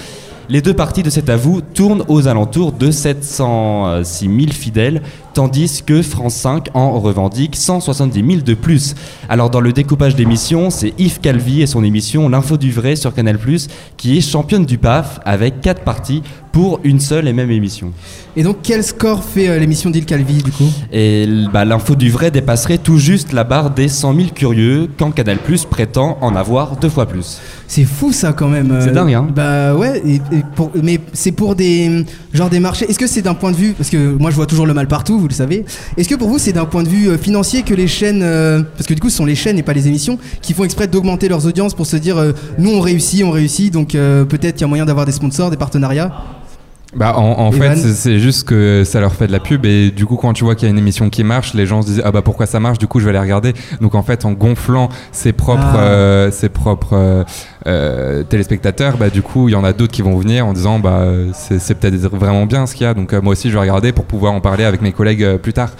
Les 0.50 0.62
deux 0.62 0.72
parties 0.72 1.02
de 1.02 1.10
cet 1.10 1.28
avou 1.28 1.60
tournent 1.60 2.04
aux 2.08 2.26
alentours 2.26 2.72
de 2.72 2.90
706 2.90 4.24
000 4.24 4.50
fidèles, 4.50 5.02
tandis 5.34 5.82
que 5.84 6.00
France 6.00 6.36
5 6.36 6.68
en 6.72 6.98
revendique 6.98 7.54
170 7.54 8.26
000 8.26 8.40
de 8.40 8.54
plus. 8.54 8.94
Alors 9.28 9.50
dans 9.50 9.60
le 9.60 9.74
découpage 9.74 10.16
d'émissions, 10.16 10.70
c'est 10.70 10.94
Yves 10.96 11.20
Calvi 11.20 11.60
et 11.60 11.66
son 11.66 11.84
émission 11.84 12.30
L'info 12.30 12.56
du 12.56 12.72
vrai 12.72 12.96
sur 12.96 13.12
Canal+, 13.12 13.38
qui 13.98 14.16
est 14.16 14.22
championne 14.22 14.64
du 14.64 14.78
PAF 14.78 15.20
avec 15.26 15.60
quatre 15.60 15.82
parties 15.84 16.22
pour 16.52 16.80
une 16.84 17.00
seule 17.00 17.28
et 17.28 17.32
même 17.32 17.50
émission. 17.50 17.92
Et 18.36 18.42
donc, 18.42 18.58
quel 18.62 18.84
score 18.84 19.22
fait 19.24 19.48
euh, 19.48 19.58
l'émission 19.58 19.90
d'Il 19.90 20.04
Calvi, 20.04 20.42
du 20.42 20.50
coup? 20.52 20.68
Et 20.92 21.26
bah, 21.52 21.64
l'info 21.64 21.94
du 21.96 22.10
vrai 22.10 22.30
dépasserait 22.30 22.78
tout 22.78 22.98
juste 22.98 23.32
la 23.32 23.44
barre 23.44 23.70
des 23.70 23.88
100 23.88 24.14
000 24.14 24.28
curieux, 24.34 24.88
quand 24.98 25.10
Canal+, 25.10 25.38
prétend 25.70 26.18
en 26.20 26.34
avoir 26.36 26.76
deux 26.76 26.88
fois 26.88 27.06
plus. 27.06 27.40
C'est 27.66 27.84
fou 27.84 28.12
ça 28.12 28.32
quand 28.32 28.48
même. 28.48 28.70
euh, 28.70 28.80
C'est 28.84 28.92
dingue, 28.92 29.14
hein 29.14 29.26
Bah 29.34 29.74
ouais, 29.74 30.00
et- 30.06 30.14
et 30.36 30.42
pour- 30.54 30.70
mais 30.82 31.00
c'est 31.12 31.32
pour 31.32 31.54
des 31.54 32.04
genre 32.32 32.50
des 32.50 32.60
marchés. 32.60 32.88
Est-ce 32.88 32.98
que 32.98 33.06
c'est 33.06 33.22
d'un 33.22 33.34
point 33.34 33.52
de 33.52 33.56
vue 33.56 33.72
parce 33.72 33.90
que 33.90 33.96
moi 33.96 34.30
je 34.30 34.36
vois 34.36 34.46
toujours 34.46 34.66
le 34.66 34.74
mal 34.74 34.88
partout, 34.88 35.18
vous 35.18 35.28
le 35.28 35.34
savez. 35.34 35.64
Est-ce 35.96 36.08
que 36.08 36.14
pour 36.14 36.28
vous 36.28 36.38
c'est 36.38 36.52
d'un 36.52 36.66
point 36.66 36.82
de 36.82 36.88
vue 36.88 37.08
euh, 37.08 37.18
financier 37.18 37.62
que 37.62 37.74
les 37.74 37.86
chaînes 37.86 38.22
euh, 38.22 38.62
parce 38.76 38.86
que 38.86 38.94
du 38.94 39.00
coup 39.00 39.10
ce 39.10 39.16
sont 39.16 39.24
les 39.24 39.34
chaînes 39.34 39.58
et 39.58 39.62
pas 39.62 39.72
les 39.72 39.88
émissions 39.88 40.18
qui 40.42 40.54
font 40.54 40.64
exprès 40.64 40.86
d'augmenter 40.86 41.28
leurs 41.28 41.46
audiences 41.46 41.74
pour 41.74 41.86
se 41.86 41.96
dire 41.96 42.18
euh, 42.18 42.32
nous 42.58 42.70
on 42.70 42.80
réussit, 42.80 43.24
on 43.24 43.30
réussit 43.30 43.72
donc 43.72 43.94
euh, 43.94 44.24
peut-être 44.24 44.54
qu'il 44.56 44.62
y 44.62 44.64
a 44.64 44.68
moyen 44.68 44.86
d'avoir 44.86 45.06
des 45.06 45.12
sponsors, 45.12 45.50
des 45.50 45.56
partenariats? 45.56 46.12
Bah, 46.96 47.14
en, 47.18 47.38
en 47.38 47.52
fait, 47.52 47.76
c'est- 47.76 48.18
juste 48.18 48.48
que 48.48 48.82
ça 48.84 48.98
leur 49.00 49.12
fait 49.12 49.26
de 49.26 49.32
la 49.32 49.40
pub 49.40 49.66
et 49.66 49.90
du 49.90 50.06
coup, 50.06 50.16
quand 50.16 50.32
tu 50.32 50.44
vois 50.44 50.54
qu'il 50.54 50.66
y 50.66 50.70
a 50.70 50.72
une 50.72 50.78
émission 50.78 51.10
qui 51.10 51.22
marche, 51.22 51.52
les 51.52 51.66
gens 51.66 51.82
se 51.82 51.86
disent 51.88 52.02
ah 52.02 52.10
bah 52.12 52.22
pourquoi 52.22 52.46
ça 52.46 52.60
marche, 52.60 52.78
du 52.78 52.86
coup 52.86 52.98
je 52.98 53.04
vais 53.04 53.10
aller 53.10 53.18
regarder. 53.18 53.52
Donc 53.82 53.94
en 53.94 54.02
fait, 54.02 54.24
en 54.24 54.32
gonflant 54.32 54.88
ses 55.12 55.34
propres, 55.34 55.62
Ah. 55.74 55.80
euh, 55.80 56.30
ses 56.30 56.48
propres 56.48 56.94
euh, 56.94 57.24
euh, 57.66 58.22
téléspectateurs, 58.22 58.96
bah 58.96 59.10
du 59.10 59.20
coup 59.20 59.48
il 59.50 59.52
y 59.52 59.54
en 59.54 59.64
a 59.64 59.74
d'autres 59.74 59.92
qui 59.92 60.00
vont 60.00 60.16
venir 60.18 60.46
en 60.46 60.54
disant 60.54 60.78
bah 60.78 61.04
c'est 61.34 61.58
c'est 61.60 61.74
peut-être 61.74 61.94
vraiment 62.16 62.46
bien 62.46 62.66
ce 62.66 62.74
qu'il 62.74 62.84
y 62.86 62.88
a. 62.88 62.94
Donc 62.94 63.12
euh, 63.12 63.20
moi 63.20 63.32
aussi 63.32 63.48
je 63.50 63.54
vais 63.54 63.60
regarder 63.60 63.92
pour 63.92 64.06
pouvoir 64.06 64.32
en 64.32 64.40
parler 64.40 64.64
avec 64.64 64.80
mes 64.80 64.92
collègues 64.92 65.22
euh, 65.24 65.36
plus 65.36 65.52
tard. 65.52 65.70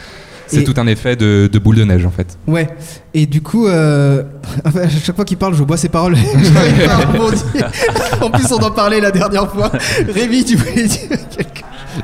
C'est 0.48 0.64
tout 0.64 0.74
un 0.80 0.86
effet 0.86 1.14
de, 1.16 1.48
de 1.52 1.58
boule 1.58 1.76
de 1.76 1.84
neige 1.84 2.04
en 2.06 2.10
fait. 2.10 2.38
Ouais. 2.46 2.68
Et 3.14 3.26
du 3.26 3.40
coup, 3.42 3.66
euh, 3.66 4.22
à 4.64 4.88
chaque 4.88 5.16
fois 5.16 5.24
qu'il 5.24 5.36
parle, 5.36 5.54
je 5.54 5.62
bois 5.62 5.76
ses 5.76 5.88
paroles. 5.88 6.16
En 8.20 8.30
plus, 8.30 8.52
on 8.52 8.62
en 8.62 8.70
parlait 8.70 9.00
la 9.00 9.10
dernière 9.10 9.50
fois. 9.50 9.70
Rémi, 10.12 10.44
tu 10.44 10.56
voulais 10.56 10.86
dire 10.86 11.08
quelque 11.36 11.62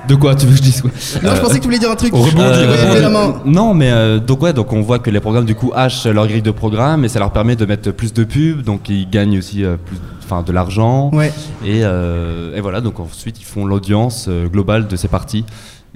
De 0.09 0.15
quoi 0.15 0.35
tu 0.35 0.47
veux 0.47 0.53
que 0.53 0.59
je 0.59 0.63
dise 0.63 0.81
quoi 0.83 0.91
Non, 1.23 1.35
je 1.35 1.41
pensais 1.41 1.55
que 1.57 1.61
tu 1.61 1.67
voulais 1.69 1.79
dire 1.79 1.91
un 1.91 1.97
truc. 1.97 2.13
rebondis, 2.15 2.39
Euh. 2.39 3.33
Non, 3.45 3.75
mais 3.75 3.91
euh, 3.91 4.19
donc 4.19 4.43
ouais, 4.43 4.53
donc 4.53 4.73
on 4.73 4.81
voit 4.83 4.99
que 4.99 5.11
les 5.11 5.21
programmes 5.21 5.45
du 5.45 5.55
coup 5.55 5.73
hachent 5.75 6.07
leur 6.07 6.27
grille 6.27 6.43
de 6.43 6.51
programme 6.51 7.05
et 7.05 7.09
ça 7.09 7.19
leur 7.19 7.33
permet 7.33 7.57
de 7.57 7.65
mettre 7.67 7.91
plus 7.91 8.13
de 8.13 8.25
pubs, 8.25 8.63
donc 8.63 8.89
ils 8.89 9.09
gagnent 9.09 9.39
aussi 9.39 9.65
euh, 9.65 9.77
plus, 9.85 9.97
enfin 10.23 10.43
de 10.43 10.53
l'argent. 10.53 11.11
Ouais. 11.13 11.33
Et, 11.65 11.81
euh, 11.85 12.57
et 12.57 12.61
voilà, 12.61 12.81
donc 12.81 13.01
ensuite 13.01 13.41
ils 13.41 13.45
font 13.45 13.67
l'audience 13.67 14.27
euh, 14.29 14.47
globale 14.47 14.87
de 14.89 14.97
ces 14.97 15.09
parties. 15.09 15.45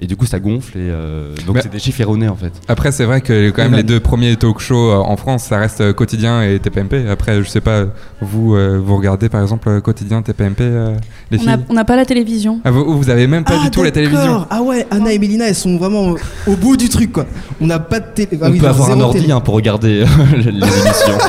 Et 0.01 0.07
du 0.07 0.15
coup 0.15 0.25
ça 0.25 0.39
gonfle 0.39 0.77
et 0.77 0.81
euh, 0.89 1.35
donc 1.45 1.55
Bah- 1.55 1.61
c'est 1.61 1.71
des 1.71 1.77
chiffres 1.79 1.99
erronés 1.99 2.29
en 2.29 2.35
fait. 2.37 2.53
Après, 2.69 2.89
c'est 2.93 3.03
vrai 3.03 3.19
que 3.19 3.49
quand 3.49 3.63
même 3.63 3.73
les 3.75 3.83
deux 3.83 3.99
premiers 3.99 4.37
talk 4.37 4.59
shows 4.59 4.91
euh, 4.91 4.95
en 4.95 5.17
France, 5.17 5.43
ça 5.43 5.57
reste 5.57 5.81
euh, 5.81 5.91
quotidien 5.91 6.41
et 6.41 6.57
TPMP. 6.59 7.05
Après, 7.09 7.43
je 7.43 7.49
sais 7.49 7.59
pas, 7.59 7.83
vous, 8.21 8.55
euh, 8.55 8.79
vous 8.81 8.95
regardez 8.95 9.27
par 9.27 9.41
exemple 9.41 9.81
quotidien, 9.81 10.21
TPMP, 10.21 10.61
euh, 10.61 10.95
les 11.31 11.37
On 11.39 11.41
filles 11.41 11.57
on 11.69 11.73
n'a 11.73 11.83
pas 11.83 11.97
la 11.97 12.05
télévision. 12.05 12.61
Ah, 12.63 12.71
vous, 12.71 12.97
vous 12.97 13.09
avez 13.09 13.27
même 13.27 13.43
pas 13.43 13.57
Ah, 13.59 13.65
du 13.65 13.71
tout 13.71 13.83
la 13.83 13.91
d'accord. 13.91 14.09
télévision 14.09 14.47
Ah 14.49 14.61
ouais, 14.61 14.87
Anna 14.89 15.11
et 15.11 15.19
Mélina, 15.19 15.49
elles 15.49 15.53
sont 15.55 15.75
vraiment 15.77 16.15
au 16.47 16.55
bout 16.55 16.77
du 16.77 16.87
truc, 16.87 17.11
quoi. 17.11 17.25
On 17.59 17.67
n'a 17.67 17.79
pas 17.79 17.99
de 17.99 18.05
télé. 18.15 18.29
ah 18.41 18.45
on 18.47 18.51
oui, 18.51 18.59
peut 18.59 18.67
avoir 18.67 18.91
un 18.91 19.01
ordi 19.01 19.29
hein, 19.29 19.41
pour 19.41 19.53
regarder 19.55 20.05
les 20.37 20.47
émissions. 20.47 21.17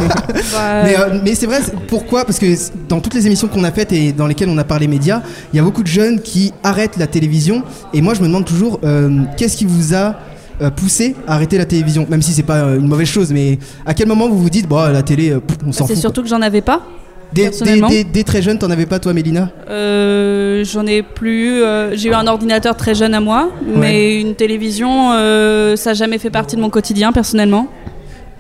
Bah, 0.53 0.83
Mais, 0.85 0.97
euh, 0.99 1.21
mais 1.25 1.35
c'est 1.35 1.47
vrai, 1.47 1.59
pourquoi? 1.89 2.25
Parce 2.25 2.39
que 2.39 2.47
dans 2.89 3.01
toutes 3.01 3.15
les 3.15 3.27
émissions 3.27 3.49
qu'on 3.49 3.65
a 3.65 3.71
faites 3.73 3.93
et 3.93 4.13
dans 4.13 4.27
lesquelles 4.27 4.49
on 4.49 4.59
a 4.59 4.65
parlé 4.65 4.87
médias, 4.89 5.23
il 5.53 5.57
y 5.57 5.61
a 5.61 5.63
beaucoup 5.63 5.83
de 5.83 5.89
jeunes 5.89 6.21
qui 6.21 6.53
arrêtent 6.63 6.97
la 6.99 7.07
télévision. 7.07 7.63
Et 7.93 8.01
moi, 8.01 8.15
je 8.15 8.21
me 8.23 8.27
demande 8.27 8.45
toujours, 8.45 8.60
euh, 8.85 9.23
qu'est-ce 9.37 9.57
qui 9.57 9.65
vous 9.65 9.95
a 9.95 10.15
euh, 10.63 10.71
poussé 10.71 11.15
à 11.27 11.35
arrêter 11.35 11.57
la 11.59 11.65
télévision 11.65 12.07
Même 12.11 12.23
si 12.23 12.33
c'est 12.33 12.43
pas 12.43 12.59
euh, 12.65 12.79
une 12.79 12.87
mauvaise 12.89 13.09
chose, 13.09 13.33
mais 13.33 13.59
à 13.87 13.95
quel 13.95 14.09
moment 14.09 14.29
vous 14.29 14.39
vous 14.39 14.51
dites, 14.51 14.69
bon, 14.69 14.93
la 14.93 15.03
télé, 15.03 15.31
pff, 15.31 15.59
on 15.67 15.73
s'en 15.73 15.87
c'est 15.87 15.95
fout 15.95 16.01
surtout 16.01 16.23
que 16.23 16.29
j'en 16.29 16.43
avais 16.43 16.61
pas. 16.61 16.79
quoi. 16.79 16.87
Dès, 17.33 17.43
dès- 17.45 17.49
personnellement. 17.51 17.89
dès- 17.89 18.03
dès 18.05 18.25
très 18.25 18.43
jeune, 18.43 18.59
t'en 18.59 18.71
avais 18.71 18.87
pas, 18.87 18.99
toi, 18.99 19.13
Mélina? 19.13 19.51
Euh, 19.69 20.65
j'en 20.65 20.85
ai 20.87 21.03
plus. 21.03 21.63
euh, 21.63 21.97
J'ai 21.97 22.09
eu 22.09 22.13
un 22.15 22.27
ordinateur 22.27 22.77
très 22.77 22.95
jeune 22.95 23.15
à 23.15 23.21
moi, 23.21 23.51
mais 23.77 24.21
une 24.21 24.35
télévision, 24.35 25.13
euh, 25.13 25.77
ça 25.77 25.91
n'a 25.91 25.95
jamais 25.95 26.19
fait 26.19 26.31
partie 26.31 26.57
de 26.57 26.61
mon 26.61 26.71
quotidien 26.71 27.13
personnellement. 27.13 27.69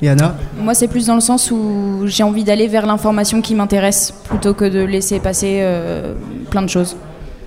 Et 0.02 0.08
Anna? 0.08 0.34
Moi, 0.60 0.74
c'est 0.74 0.88
plus 0.88 1.06
dans 1.06 1.14
le 1.14 1.20
sens 1.20 1.50
où 1.52 2.00
j'ai 2.06 2.22
envie 2.22 2.42
d'aller 2.42 2.66
vers 2.68 2.84
l'information 2.86 3.42
qui 3.42 3.54
m'intéresse 3.54 4.12
plutôt 4.28 4.54
que 4.54 4.64
de 4.64 4.80
laisser 4.80 5.20
passer 5.20 5.58
euh, 5.60 6.14
plein 6.50 6.62
de 6.62 6.68
choses. 6.68 6.96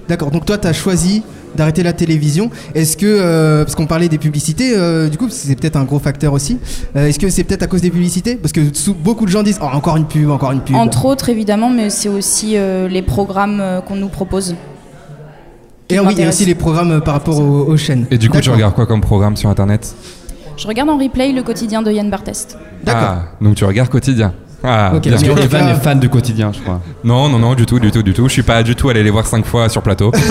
D'accord, 0.07 0.29
donc 0.31 0.45
toi, 0.45 0.57
t'as 0.57 0.71
choisi 0.73 1.23
d'arrêter 1.55 1.83
la 1.83 1.93
télévision. 1.93 2.49
Est-ce 2.75 2.97
que, 2.97 3.05
euh, 3.05 3.63
parce 3.63 3.75
qu'on 3.75 3.85
parlait 3.87 4.09
des 4.09 4.17
publicités, 4.17 4.73
euh, 4.75 5.09
du 5.09 5.17
coup, 5.17 5.27
c'est 5.29 5.55
peut-être 5.55 5.75
un 5.75 5.83
gros 5.83 5.99
facteur 5.99 6.33
aussi. 6.33 6.57
Euh, 6.95 7.07
Est-ce 7.07 7.19
que 7.19 7.29
c'est 7.29 7.43
peut-être 7.43 7.63
à 7.63 7.67
cause 7.67 7.81
des 7.81 7.91
publicités? 7.91 8.35
Parce 8.35 8.51
que 8.51 8.61
beaucoup 8.91 9.25
de 9.25 9.31
gens 9.31 9.43
disent, 9.43 9.59
oh, 9.61 9.65
encore 9.71 9.97
une 9.97 10.05
pub, 10.05 10.29
encore 10.29 10.51
une 10.51 10.61
pub. 10.61 10.75
Entre 10.75 11.05
autres, 11.05 11.29
évidemment, 11.29 11.69
mais 11.69 11.89
c'est 11.89 12.09
aussi 12.09 12.57
euh, 12.57 12.87
les 12.87 13.01
programmes 13.01 13.59
euh, 13.59 13.81
qu'on 13.81 13.95
nous 13.95 14.09
propose. 14.09 14.55
Et 15.89 15.97
ah 15.97 16.01
oui, 16.01 16.07
m'intéressent. 16.07 16.35
aussi 16.41 16.45
les 16.45 16.55
programmes 16.55 16.91
euh, 16.91 16.99
par 16.99 17.13
rapport 17.13 17.39
aux, 17.39 17.65
aux 17.67 17.77
chaînes. 17.77 18.05
Et 18.09 18.17
du 18.17 18.29
coup, 18.29 18.37
tu 18.37 18.43
D'accord. 18.43 18.55
regardes 18.55 18.73
quoi 18.75 18.85
comme 18.85 19.01
programme 19.01 19.35
sur 19.35 19.49
internet? 19.49 19.93
Je 20.55 20.67
regarde 20.67 20.89
en 20.89 20.97
replay 20.97 21.31
le 21.31 21.43
quotidien 21.43 21.81
de 21.81 21.91
Yann 21.91 22.09
Barthest. 22.09 22.57
D'accord. 22.83 23.01
Ah, 23.03 23.23
donc 23.41 23.55
tu 23.55 23.65
regardes 23.65 23.89
quotidien. 23.89 24.33
Ah, 24.65 24.93
Ok, 24.95 25.01
bien 25.01 25.11
parce 25.11 25.23
sûr. 25.23 25.35
que- 25.35 25.41
Evan 25.41 25.67
est 25.69 25.75
fan 25.83 25.99
de 25.99 26.07
quotidien, 26.07 26.51
je 26.53 26.61
crois. 26.61 26.79
Non, 27.03 27.27
non, 27.27 27.37
non, 27.37 27.53
du 27.53 27.65
tout, 27.65 27.79
du 27.79 27.91
tout, 27.91 28.01
du 28.01 28.13
tout. 28.13 28.27
Je 28.29 28.33
suis 28.33 28.43
pas 28.43 28.63
du 28.63 28.75
tout 28.75 28.87
allé 28.89 29.03
les 29.03 29.09
voir 29.09 29.27
cinq 29.27 29.45
fois 29.45 29.67
sur 29.69 29.81
plateau. 29.81 30.11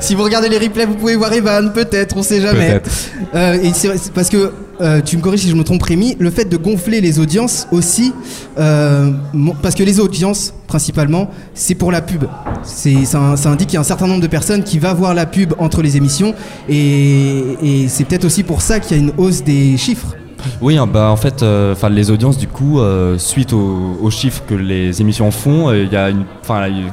Si 0.00 0.14
vous 0.14 0.24
regardez 0.24 0.48
les 0.48 0.58
replays, 0.58 0.86
vous 0.86 0.94
pouvez 0.94 1.14
voir 1.16 1.32
Evan, 1.32 1.72
peut-être, 1.72 2.16
on 2.16 2.22
sait 2.22 2.40
jamais. 2.40 2.66
Peut-être. 2.66 2.90
Euh, 3.34 3.62
et 3.62 3.72
c'est 3.72 3.96
c'est 3.96 4.12
parce 4.12 4.28
que 4.28 4.52
euh, 4.80 5.00
tu 5.00 5.16
me 5.16 5.22
corriges 5.22 5.40
si 5.42 5.48
je 5.50 5.54
me 5.54 5.62
trompe, 5.64 5.82
Rémi, 5.82 6.16
le 6.18 6.30
fait 6.30 6.44
de 6.46 6.56
gonfler 6.56 7.00
les 7.00 7.18
audiences 7.20 7.68
aussi, 7.70 8.12
euh, 8.58 9.10
mon- 9.32 9.54
parce 9.54 9.74
que 9.76 9.84
les 9.84 10.00
audiences 10.00 10.52
principalement, 10.66 11.30
c'est 11.54 11.74
pour 11.76 11.92
la 11.92 12.00
pub. 12.00 12.24
C'est 12.64 13.04
ça, 13.04 13.36
ça 13.36 13.50
indique 13.50 13.68
qu'il 13.68 13.74
y 13.74 13.78
a 13.78 13.80
un 13.80 13.84
certain 13.84 14.06
nombre 14.08 14.20
de 14.22 14.26
personnes 14.26 14.64
qui 14.64 14.78
va 14.80 14.92
voir 14.92 15.14
la 15.14 15.26
pub 15.26 15.54
entre 15.58 15.82
les 15.82 15.96
émissions, 15.96 16.34
et, 16.68 17.56
et 17.62 17.88
c'est 17.88 18.04
peut-être 18.04 18.24
aussi 18.24 18.42
pour 18.42 18.60
ça 18.62 18.80
qu'il 18.80 18.96
y 18.96 19.00
a 19.00 19.02
une 19.02 19.12
hausse 19.16 19.44
des 19.44 19.76
chiffres. 19.76 20.16
Oui, 20.60 20.76
hein, 20.76 20.86
bah, 20.86 21.08
en 21.10 21.16
fait, 21.16 21.42
euh, 21.42 21.74
'fin, 21.74 21.88
les 21.88 22.10
audiences, 22.10 22.38
du 22.38 22.48
coup, 22.48 22.80
euh, 22.80 23.18
suite 23.18 23.52
aux, 23.52 23.96
aux 24.00 24.10
chiffres 24.10 24.42
que 24.46 24.54
les 24.54 25.00
émissions 25.00 25.30
font, 25.30 25.68
euh, 25.70 25.84
il 25.84 25.92
y 25.92 25.96
a 25.96 26.10
une, 26.10 26.24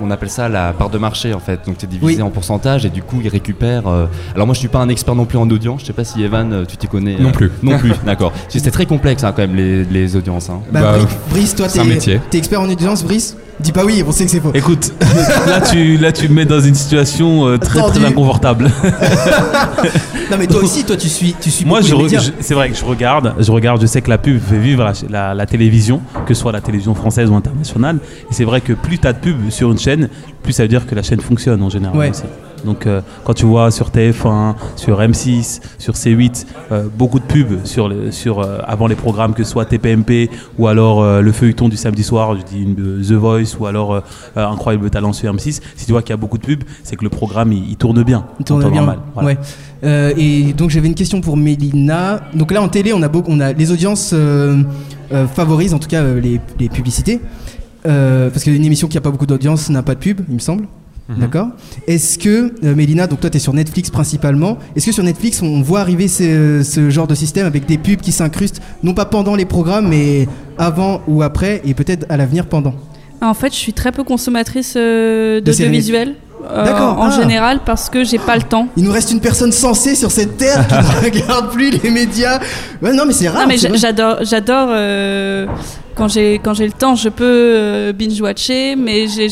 on 0.02 0.12
appelle 0.12 0.30
ça 0.30 0.50
la 0.50 0.74
part 0.74 0.90
de 0.90 0.98
marché, 0.98 1.34
en 1.34 1.40
fait. 1.40 1.60
Donc, 1.66 1.76
c'est 1.80 1.88
divisé 1.90 2.16
Oui. 2.18 2.22
en 2.22 2.30
pourcentage 2.30 2.86
et 2.86 2.90
du 2.90 3.02
coup, 3.04 3.20
ils 3.24 3.30
récupèrent. 3.30 3.88
euh, 3.88 4.06
Alors, 4.36 4.48
moi, 4.48 4.54
je 4.54 4.60
suis 4.60 4.68
pas 4.70 4.80
un 4.80 4.90
expert 4.90 5.16
non 5.16 5.26
plus 5.26 5.38
en 5.38 5.50
audience. 5.50 5.82
Je 5.82 5.86
sais 5.88 5.94
pas 5.94 6.04
si 6.04 6.24
Evan, 6.24 6.66
tu 6.68 6.78
t'y 6.78 6.88
connais. 6.88 7.18
Non 7.20 7.32
plus. 7.32 7.52
Non 7.64 7.78
plus, 7.78 7.92
d'accord. 8.06 8.32
C'est 8.48 8.72
très 8.72 8.86
complexe, 8.86 9.24
hein, 9.24 9.34
quand 9.36 9.42
même, 9.42 9.56
les, 9.56 9.84
les 9.86 10.16
audiences. 10.16 10.50
hein. 10.50 10.60
Bah, 10.72 10.82
Bah, 10.82 10.98
Brice, 11.30 11.56
toi, 11.56 11.68
t'es 11.68 12.38
expert 12.38 12.62
en 12.62 12.70
audience, 12.70 13.04
Brice? 13.04 13.36
Dis 13.60 13.72
pas 13.74 13.84
oui, 13.84 14.04
on 14.08 14.12
sait 14.12 14.24
que 14.26 14.32
c'est 14.32 14.40
faux. 14.40 14.52
Écoute, 14.54 14.94
là 15.48 15.60
tu, 15.62 15.98
là 15.98 16.12
tu 16.14 16.30
me 16.30 16.34
mets 16.36 16.46
dans 16.46 16.62
une 16.62 16.76
situation 16.76 17.46
euh, 17.48 17.58
très 17.58 17.82
très 17.82 18.06
inconfortable. 18.06 18.70
Non, 20.32 20.38
mais 20.38 20.46
toi 20.46 20.62
aussi, 20.62 20.84
toi, 20.84 20.96
tu 20.96 21.10
suis, 21.10 21.34
tu 21.42 21.50
suis 21.50 21.66
Moi, 21.66 21.82
je 21.82 21.88
je- 21.88 22.32
c'est 22.40 22.54
vrai 22.54 22.70
que 22.70 22.76
je 22.78 22.86
regarde, 22.86 23.34
je 23.40 23.52
regarde, 23.52 23.82
je 23.82 23.88
sais 23.88 24.00
que 24.02 24.12
la 24.12 24.20
pub 24.20 24.40
fait 24.40 24.60
vivre 24.60 24.84
la, 24.84 24.94
la- 25.10 25.34
la 25.34 25.46
télévision, 25.48 26.02
que 26.28 26.36
ce 26.36 26.42
soit 26.42 26.52
la 26.52 26.62
télévision 26.62 26.94
française 26.94 27.32
ou 27.32 27.36
internationale. 27.36 27.98
Et 28.30 28.34
c'est 28.36 28.44
vrai 28.44 28.62
que 28.62 28.74
plus 28.74 29.00
tu 29.00 29.08
as 29.08 29.14
de 29.14 29.18
pub 29.18 29.50
sur 29.50 29.72
une 29.72 29.80
chaîne, 29.80 30.08
plus 30.44 30.54
ça 30.54 30.62
veut 30.64 30.70
dire 30.70 30.86
que 30.86 30.94
la 30.94 31.02
chaîne 31.02 31.20
fonctionne 31.20 31.64
en 31.64 31.70
général 31.70 31.98
Ouais. 31.98 32.12
aussi. 32.12 32.22
Donc 32.66 32.86
euh, 32.88 33.02
quand 33.24 33.34
tu 33.34 33.46
vois 33.46 33.72
sur 33.72 33.90
TF1, 33.90 34.56
sur 34.76 35.00
M6, 35.00 35.62
sur 35.78 35.94
C8, 35.94 36.46
euh, 36.72 36.84
beaucoup 36.98 37.20
de 37.20 37.24
pubs 37.26 37.66
sur, 37.66 37.90
euh, 37.90 38.60
avant 38.66 38.88
les 38.88 38.96
programmes, 38.96 39.34
que 39.34 39.44
ce 39.44 39.52
soit 39.52 39.66
TPMP 39.66 40.30
ou 40.58 40.68
alors 40.68 41.22
le 41.22 41.32
feuilleton 41.32 41.70
du 41.70 41.78
samedi 41.78 42.04
soir, 42.04 42.36
je 42.38 42.44
dis 42.44 42.64
une- 42.64 42.76
The 43.02 43.14
Voice 43.14 43.56
ou 43.60 43.66
alors 43.66 44.02
Incroyable 44.36 44.90
Talent 44.90 45.14
sur 45.14 45.34
M6, 45.34 45.62
si 45.76 45.86
tu 45.86 45.92
vois 45.92 46.02
qu'il 46.02 46.12
y 46.12 46.14
a 46.14 46.18
beaucoup 46.18 46.38
de 46.38 46.46
pubs, 46.46 46.64
c'est 46.84 46.96
que 46.96 47.04
le 47.04 47.10
programme 47.10 47.52
il, 47.54 47.70
il 47.70 47.76
tourne 47.78 48.04
bien. 48.04 48.26
Il 48.40 48.46
tourne 48.46 48.62
bien. 48.62 48.72
normal. 48.82 49.00
Voilà. 49.14 49.30
Ouais. 49.30 50.14
Et 50.18 50.54
donc 50.54 50.70
j'avais 50.70 50.88
une 50.88 50.96
question 50.96 51.22
pour 51.22 51.38
Mélina. 51.38 52.20
Donc 52.34 52.52
là 52.52 52.62
en 52.62 52.68
télé, 52.68 52.92
on 52.94 53.02
a 53.02 53.08
beaucoup, 53.08 53.32
on 53.32 53.40
a 53.40 53.54
les 53.54 53.72
audiences 53.72 54.14
favorisent 55.34 55.74
en 55.74 55.80
tout 55.80 55.88
cas 55.88 56.04
les, 56.04 56.40
les 56.60 56.70
publicités. 56.70 57.20
Parce 57.84 58.44
qu'une 58.44 58.64
émission 58.66 58.88
qui 58.88 58.98
a 58.98 59.02
pas 59.02 59.12
beaucoup 59.12 59.26
d'audience 59.26 59.70
n'a 59.70 59.82
pas 59.84 59.96
de 59.96 60.00
pub, 60.00 60.22
il 60.28 60.36
me 60.36 60.40
semble. 60.40 60.66
D'accord. 61.18 61.48
Est-ce 61.88 62.20
que 62.20 62.54
euh, 62.64 62.76
Mélina, 62.76 63.08
donc 63.08 63.20
toi 63.20 63.30
tu 63.30 63.38
es 63.38 63.40
sur 63.40 63.54
Netflix 63.54 63.90
principalement, 63.90 64.58
est-ce 64.76 64.86
que 64.86 64.92
sur 64.92 65.04
Netflix 65.04 65.42
on 65.42 65.62
voit 65.62 65.80
arriver 65.80 66.08
ce, 66.08 66.62
ce 66.64 66.90
genre 66.90 67.08
de 67.08 67.16
système 67.16 67.48
avec 67.48 67.66
des 67.66 67.78
pubs 67.78 68.00
qui 68.02 68.12
s'incrustent, 68.12 68.62
non 68.84 68.94
pas 68.94 69.06
pendant 69.06 69.36
les 69.36 69.46
programmes, 69.46 69.88
mais 69.88 70.28
avant 70.58 71.02
ou 71.08 71.24
après, 71.24 71.62
et 71.66 71.74
peut-être 71.74 72.06
à 72.10 72.18
l'avenir 72.18 72.46
pendant? 72.46 72.76
En 73.22 73.34
fait, 73.34 73.52
je 73.52 73.58
suis 73.58 73.74
très 73.74 73.92
peu 73.92 74.04
consommatrice 74.04 74.76
euh, 74.78 75.42
d'audiovisuel. 75.42 76.16
euh, 76.50 76.74
en 76.74 77.08
ah. 77.08 77.12
général 77.12 77.60
parce 77.66 77.90
que 77.90 78.04
j'ai 78.04 78.18
pas 78.18 78.36
le 78.36 78.44
temps. 78.44 78.68
Il 78.78 78.84
nous 78.84 78.92
reste 78.92 79.12
une 79.12 79.20
personne 79.20 79.52
sensée 79.52 79.96
sur 79.96 80.10
cette 80.12 80.38
terre 80.38 80.66
qui 80.68 80.74
ne 80.74 81.04
regarde 81.06 81.52
plus 81.52 81.72
les 81.72 81.90
médias. 81.90 82.40
Ouais, 82.82 82.94
non 82.94 83.04
mais 83.06 83.14
c'est 83.14 83.28
rare. 83.28 83.42
non 83.42 83.48
mais 83.48 83.58
j'adore 83.58 84.20
j'adore 84.22 84.70
euh, 84.72 85.46
quand 85.96 86.08
j'ai 86.08 86.40
quand 86.42 86.54
j'ai 86.54 86.66
le 86.66 86.72
temps 86.72 86.96
je 86.96 87.10
peux 87.10 87.26
euh, 87.26 87.94
binge 87.94 88.22
watcher 88.22 88.76
mais 88.78 89.08
j'ai 89.08 89.28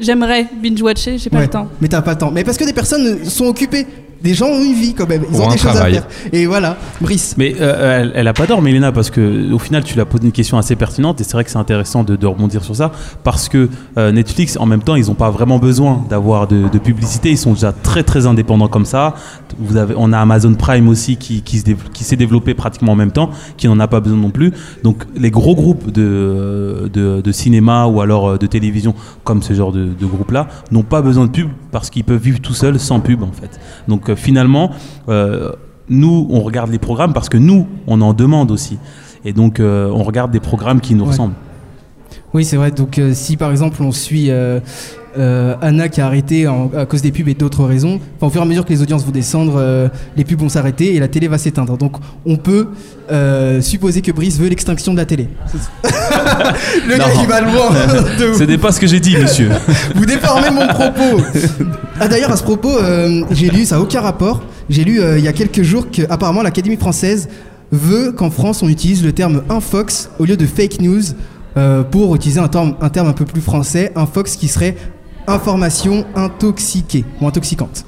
j'aimerais 0.00 0.46
binge 0.62 0.80
watcher 0.82 1.18
j'ai 1.18 1.30
pas 1.30 1.38
Ouais, 1.38 1.44
le 1.44 1.50
temps. 1.50 1.68
Mais 1.80 1.88
t'as 1.88 2.02
pas 2.02 2.12
le 2.12 2.18
temps. 2.18 2.30
Mais 2.30 2.44
parce 2.44 2.56
que 2.56 2.64
des 2.64 2.72
personnes 2.72 3.24
sont 3.24 3.46
occupées. 3.46 3.86
Des 4.22 4.34
gens 4.34 4.46
ont 4.46 4.62
une 4.62 4.74
vie 4.74 4.94
quand 4.94 5.08
même. 5.08 5.24
Ils 5.30 5.40
ont 5.40 5.48
un 5.48 5.52
des 5.52 5.58
choses 5.58 5.72
travail. 5.72 5.96
à 5.98 6.02
faire. 6.02 6.06
Et 6.32 6.46
voilà, 6.46 6.76
Brice. 7.00 7.34
Mais 7.38 7.54
euh, 7.60 8.00
elle, 8.02 8.12
elle 8.14 8.28
a 8.28 8.32
pas 8.32 8.46
tort, 8.46 8.62
Mélina, 8.62 8.92
parce 8.92 9.10
que 9.10 9.52
au 9.52 9.58
final, 9.58 9.82
tu 9.84 9.96
l'as 9.96 10.04
posé 10.04 10.24
une 10.24 10.32
question 10.32 10.58
assez 10.58 10.76
pertinente 10.76 11.20
et 11.20 11.24
c'est 11.24 11.32
vrai 11.32 11.44
que 11.44 11.50
c'est 11.50 11.58
intéressant 11.58 12.04
de, 12.04 12.16
de 12.16 12.26
rebondir 12.26 12.62
sur 12.64 12.76
ça 12.76 12.92
parce 13.24 13.48
que 13.48 13.68
euh, 13.98 14.12
Netflix, 14.12 14.56
en 14.58 14.66
même 14.66 14.82
temps, 14.82 14.94
ils 14.96 15.06
n'ont 15.06 15.14
pas 15.14 15.30
vraiment 15.30 15.58
besoin 15.58 16.04
d'avoir 16.08 16.46
de, 16.46 16.68
de 16.68 16.78
publicité. 16.78 17.30
Ils 17.30 17.38
sont 17.38 17.52
déjà 17.54 17.72
très 17.72 18.02
très 18.02 18.26
indépendants 18.26 18.68
comme 18.68 18.84
ça. 18.86 19.14
Vous 19.58 19.76
avez, 19.76 19.94
on 19.96 20.12
a 20.12 20.18
Amazon 20.18 20.54
Prime 20.54 20.88
aussi 20.88 21.16
qui, 21.16 21.42
qui 21.42 21.58
se 21.58 21.64
dév- 21.64 21.90
qui 21.92 22.04
s'est 22.04 22.16
développé 22.16 22.54
pratiquement 22.54 22.92
en 22.92 22.96
même 22.96 23.12
temps, 23.12 23.30
qui 23.56 23.66
n'en 23.68 23.78
a 23.80 23.88
pas 23.88 24.00
besoin 24.00 24.18
non 24.18 24.30
plus. 24.30 24.52
Donc 24.84 25.04
les 25.16 25.30
gros 25.30 25.54
groupes 25.54 25.90
de, 25.90 26.88
de, 26.92 27.20
de 27.20 27.32
cinéma 27.32 27.86
ou 27.86 28.00
alors 28.00 28.28
euh, 28.30 28.38
de 28.38 28.46
télévision 28.46 28.94
comme 29.24 29.42
ce 29.42 29.52
genre 29.52 29.72
de, 29.72 29.86
de 29.86 30.06
groupe-là 30.06 30.48
n'ont 30.70 30.82
pas 30.82 31.02
besoin 31.02 31.26
de 31.26 31.30
pub 31.30 31.48
parce 31.70 31.90
qu'ils 31.90 32.04
peuvent 32.04 32.20
vivre 32.22 32.40
tout 32.40 32.54
seuls 32.54 32.78
sans 32.78 33.00
pub 33.00 33.22
en 33.22 33.32
fait. 33.32 33.58
Donc 33.88 34.08
finalement, 34.16 34.70
euh, 35.08 35.52
nous, 35.88 36.26
on 36.30 36.40
regarde 36.40 36.70
les 36.70 36.78
programmes 36.78 37.12
parce 37.12 37.28
que 37.28 37.36
nous, 37.38 37.66
on 37.86 38.00
en 38.00 38.12
demande 38.14 38.50
aussi. 38.50 38.78
Et 39.24 39.32
donc, 39.32 39.60
euh, 39.60 39.90
on 39.92 40.02
regarde 40.02 40.30
des 40.30 40.40
programmes 40.40 40.80
qui 40.80 40.94
nous 40.94 41.04
Ouais. 41.04 41.10
ressemblent. 41.10 41.34
Oui, 42.34 42.44
c'est 42.44 42.56
vrai. 42.56 42.70
Donc, 42.70 42.98
euh, 42.98 43.12
si 43.14 43.36
par 43.36 43.50
exemple 43.50 43.82
on 43.82 43.92
suit 43.92 44.30
euh, 44.30 44.60
euh, 45.18 45.54
Anna 45.60 45.88
qui 45.88 46.00
a 46.00 46.06
arrêté 46.06 46.46
en- 46.48 46.70
à 46.76 46.86
cause 46.86 47.02
des 47.02 47.12
pubs 47.12 47.28
et 47.28 47.34
d'autres 47.34 47.64
raisons, 47.64 48.00
enfin, 48.16 48.26
au 48.26 48.30
fur 48.30 48.40
et 48.40 48.44
à 48.44 48.46
mesure 48.48 48.64
que 48.64 48.70
les 48.70 48.82
audiences 48.82 49.04
vont 49.04 49.10
descendre, 49.10 49.54
euh, 49.56 49.88
les 50.16 50.24
pubs 50.24 50.40
vont 50.40 50.48
s'arrêter 50.48 50.94
et 50.94 51.00
la 51.00 51.08
télé 51.08 51.28
va 51.28 51.38
s'éteindre. 51.38 51.76
Donc, 51.76 51.96
on 52.26 52.36
peut 52.36 52.68
euh, 53.10 53.60
supposer 53.60 54.00
que 54.02 54.12
Brice 54.12 54.38
veut 54.38 54.48
l'extinction 54.48 54.92
de 54.92 54.98
la 54.98 55.04
télé. 55.04 55.28
Le 56.88 56.96
gars 56.98 57.10
qui 57.10 57.26
va 57.26 57.40
loin 57.40 57.70
de. 58.18 58.34
Ce 58.34 58.42
n'est 58.44 58.58
pas 58.58 58.72
ce 58.72 58.80
que 58.80 58.86
j'ai 58.86 59.00
dit, 59.00 59.16
monsieur. 59.16 59.50
Vous 59.94 60.06
déformez 60.06 60.50
mon 60.50 60.66
propos. 60.68 61.20
Ah 62.00 62.08
d'ailleurs 62.08 62.32
à 62.32 62.36
ce 62.36 62.42
propos, 62.42 62.76
euh, 62.78 63.22
j'ai 63.30 63.50
lu, 63.50 63.64
ça 63.64 63.76
n'a 63.76 63.82
aucun 63.82 64.00
rapport. 64.00 64.42
J'ai 64.70 64.84
lu 64.84 65.00
euh, 65.00 65.18
il 65.18 65.24
y 65.24 65.28
a 65.28 65.32
quelques 65.32 65.62
jours 65.62 65.90
que 65.90 66.02
apparemment 66.08 66.42
l'Académie 66.42 66.76
française 66.76 67.28
veut 67.70 68.12
qu'en 68.12 68.30
France 68.30 68.62
on 68.62 68.68
utilise 68.68 69.04
le 69.04 69.12
terme 69.12 69.42
infox 69.48 70.10
au 70.18 70.24
lieu 70.24 70.36
de 70.36 70.46
fake 70.46 70.80
news 70.80 71.02
euh, 71.56 71.82
pour 71.82 72.14
utiliser 72.14 72.40
un 72.40 72.48
terme, 72.48 72.74
un 72.80 72.88
terme 72.88 73.08
un 73.08 73.12
peu 73.12 73.24
plus 73.24 73.40
français, 73.42 73.92
infox 73.96 74.36
qui 74.36 74.48
serait 74.48 74.76
information 75.26 76.04
intoxiquée 76.14 77.04
ou 77.20 77.26
intoxicante. 77.26 77.84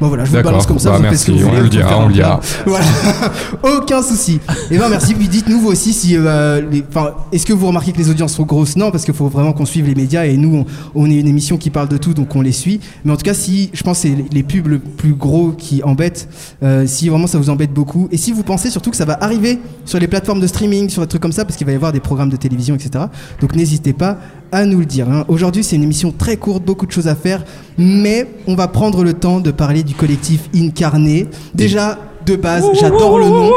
Bon 0.00 0.06
voilà, 0.08 0.24
je 0.24 0.30
vous 0.30 0.36
le 0.36 0.42
balance 0.42 0.66
comme 0.66 0.78
ça, 0.78 0.90
Bah, 0.92 0.98
vous 0.98 1.02
faites 1.04 1.18
ce 1.18 1.26
que 1.26 1.32
merci, 1.32 1.42
vous 1.44 1.48
on 1.48 1.50
voulez. 1.50 1.62
le 1.62 1.64
vous 1.64 1.70
pouvez 1.70 1.82
dira, 1.82 1.98
on 2.04 2.06
le 2.08 2.12
dira. 2.14 2.40
Voilà, 2.66 2.84
aucun 3.62 4.00
souci. 4.02 4.38
Et 4.70 4.78
ben 4.78 4.88
merci. 4.88 5.14
Puis 5.14 5.26
dites-nous 5.28 5.60
vous 5.60 5.68
aussi 5.68 5.92
si, 5.92 6.16
euh, 6.16 6.60
les- 6.70 6.84
est-ce 7.32 7.44
que 7.44 7.52
vous 7.52 7.66
remarquez 7.66 7.90
que 7.92 7.98
les 7.98 8.08
audiences 8.08 8.34
sont 8.34 8.44
grosses? 8.44 8.76
Non, 8.76 8.90
parce 8.92 9.04
qu'il 9.04 9.14
faut 9.14 9.26
vraiment 9.26 9.52
qu'on 9.52 9.64
suive 9.66 9.86
les 9.86 9.96
médias 9.96 10.24
et 10.24 10.36
nous, 10.36 10.64
on, 10.94 11.02
on 11.02 11.10
est 11.10 11.16
une 11.16 11.26
émission 11.26 11.56
qui 11.56 11.70
parle 11.70 11.88
de 11.88 11.96
tout, 11.96 12.14
donc 12.14 12.34
on 12.36 12.40
les 12.42 12.52
suit. 12.52 12.78
Mais 13.04 13.12
en 13.12 13.16
tout 13.16 13.24
cas, 13.24 13.34
si 13.34 13.70
je 13.72 13.82
pense 13.82 13.98
que 14.02 14.08
c'est 14.08 14.14
les- 14.14 14.26
les 14.30 14.42
pubs 14.44 14.68
le 14.68 14.78
plus 14.78 15.14
gros 15.14 15.50
qui 15.50 15.82
embêtent, 15.82 16.28
euh, 16.62 16.86
si 16.86 17.08
vraiment 17.08 17.26
ça 17.26 17.38
vous 17.38 17.50
embête 17.50 17.72
beaucoup, 17.72 18.08
et 18.12 18.16
si 18.16 18.30
vous 18.30 18.44
pensez 18.44 18.70
surtout 18.70 18.90
que 18.90 18.96
ça 18.96 19.04
va 19.04 19.18
arriver 19.20 19.58
sur 19.84 19.98
les 19.98 20.06
plateformes 20.06 20.40
de 20.40 20.46
streaming, 20.46 20.88
sur 20.90 21.02
des 21.02 21.08
trucs 21.08 21.22
comme 21.22 21.32
ça, 21.32 21.44
parce 21.44 21.56
qu'il 21.56 21.66
va 21.66 21.72
y 21.72 21.76
avoir 21.76 21.92
des 21.92 22.00
programmes 22.00 22.30
de 22.30 22.36
télévision, 22.36 22.76
etc. 22.76 23.06
Donc 23.40 23.56
n'hésitez 23.56 23.92
pas 23.94 24.18
à 24.52 24.64
nous 24.64 24.78
le 24.78 24.86
dire. 24.86 25.10
hein. 25.10 25.24
Aujourd'hui, 25.28 25.62
c'est 25.64 25.76
une 25.76 25.82
émission 25.82 26.10
très 26.16 26.36
courte, 26.38 26.64
beaucoup 26.64 26.86
de 26.86 26.92
choses 26.92 27.08
à 27.08 27.14
faire, 27.14 27.44
mais 27.76 28.26
on 28.46 28.54
va 28.54 28.66
prendre 28.68 29.02
le 29.04 29.12
temps 29.12 29.40
de 29.40 29.50
parler 29.50 29.82
du 29.88 29.94
collectif 29.94 30.42
Incarné. 30.54 31.26
Déjà, 31.54 31.98
de 32.26 32.36
base, 32.36 32.64
j'adore 32.78 33.18
le 33.18 33.28
nom. 33.28 33.50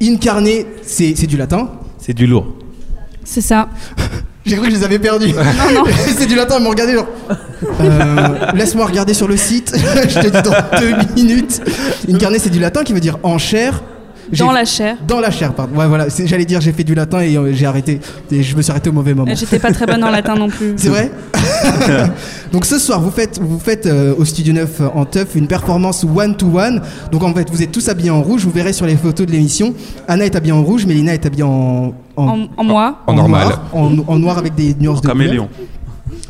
Incarné, 0.00 0.66
c'est 0.82 1.14
c'est 1.16 1.26
du 1.26 1.36
latin. 1.36 1.68
C'est 1.98 2.14
du 2.14 2.26
lourd. 2.26 2.46
C'est 3.24 3.40
ça. 3.40 3.68
J'ai 4.46 4.56
cru 4.56 4.68
que 4.68 4.70
je 4.72 4.76
les 4.78 4.84
avais 4.84 4.98
perdus. 4.98 5.34
Non 5.34 5.74
non. 5.74 5.84
c'est 6.16 6.26
du 6.26 6.34
latin, 6.34 6.56
ils 6.58 6.62
m'ont 6.64 6.70
regardé 6.70 6.94
genre. 6.94 7.08
Euh, 7.78 8.52
Laisse-moi 8.54 8.86
regarder 8.86 9.12
sur 9.12 9.28
le 9.28 9.36
site. 9.36 9.76
je 9.76 10.18
te 10.18 10.26
dis 10.28 10.42
dans 10.42 10.80
deux 10.80 10.94
minutes. 11.14 11.60
Incarné, 12.08 12.38
c'est 12.38 12.48
du 12.48 12.58
latin 12.58 12.84
qui 12.84 12.94
veut 12.94 13.00
dire 13.00 13.18
en 13.22 13.36
chair. 13.36 13.82
Dans 14.38 14.52
la 14.52 14.64
chair. 14.64 14.96
Dans 15.06 15.20
la 15.20 15.30
chair, 15.30 15.52
pardon. 15.54 15.76
Ouais, 15.76 15.86
voilà. 15.86 16.06
J'allais 16.24 16.44
dire 16.44 16.60
j'ai 16.60 16.72
fait 16.72 16.84
du 16.84 16.94
latin 16.94 17.20
et 17.20 17.36
euh, 17.36 17.52
j'ai 17.52 17.66
arrêté. 17.66 18.00
Et 18.30 18.42
je 18.42 18.56
me 18.56 18.62
suis 18.62 18.70
arrêté 18.70 18.90
au 18.90 18.92
mauvais 18.92 19.14
moment. 19.14 19.32
J'étais 19.34 19.58
pas 19.58 19.72
très 19.72 19.86
bonne 19.86 20.02
en 20.04 20.10
latin 20.10 20.34
non 20.34 20.48
plus. 20.48 20.72
C'est 20.76 20.88
vrai 20.88 21.10
Donc 22.52 22.64
ce 22.64 22.78
soir, 22.78 23.00
vous 23.00 23.10
faites, 23.10 23.40
vous 23.40 23.58
faites 23.58 23.86
euh, 23.86 24.14
au 24.16 24.24
Studio 24.24 24.52
9 24.52 24.80
euh, 24.80 24.88
en 24.94 25.04
teuf 25.04 25.34
une 25.34 25.46
performance 25.46 26.04
one-to-one. 26.04 26.80
Donc 27.12 27.22
en 27.22 27.32
fait, 27.34 27.48
vous 27.50 27.62
êtes 27.62 27.72
tous 27.72 27.88
habillés 27.88 28.10
en 28.10 28.22
rouge. 28.22 28.44
Vous 28.44 28.50
verrez 28.50 28.72
sur 28.72 28.86
les 28.86 28.96
photos 28.96 29.26
de 29.26 29.32
l'émission. 29.32 29.74
Anna 30.08 30.24
est 30.24 30.36
habillée 30.36 30.52
en 30.52 30.62
rouge, 30.62 30.86
Mélina 30.86 31.14
est 31.14 31.26
habillée 31.26 31.44
en... 31.44 31.92
En, 32.16 32.48
en 32.56 32.64
moi. 32.64 32.98
En 33.06 33.14
normal. 33.14 33.44
noir, 33.46 33.62
en, 33.72 33.96
en 34.06 34.18
noir 34.18 34.36
avec 34.36 34.54
des 34.54 34.74
nuances 34.78 35.00
de 35.00 35.08
couleur. 35.08 35.48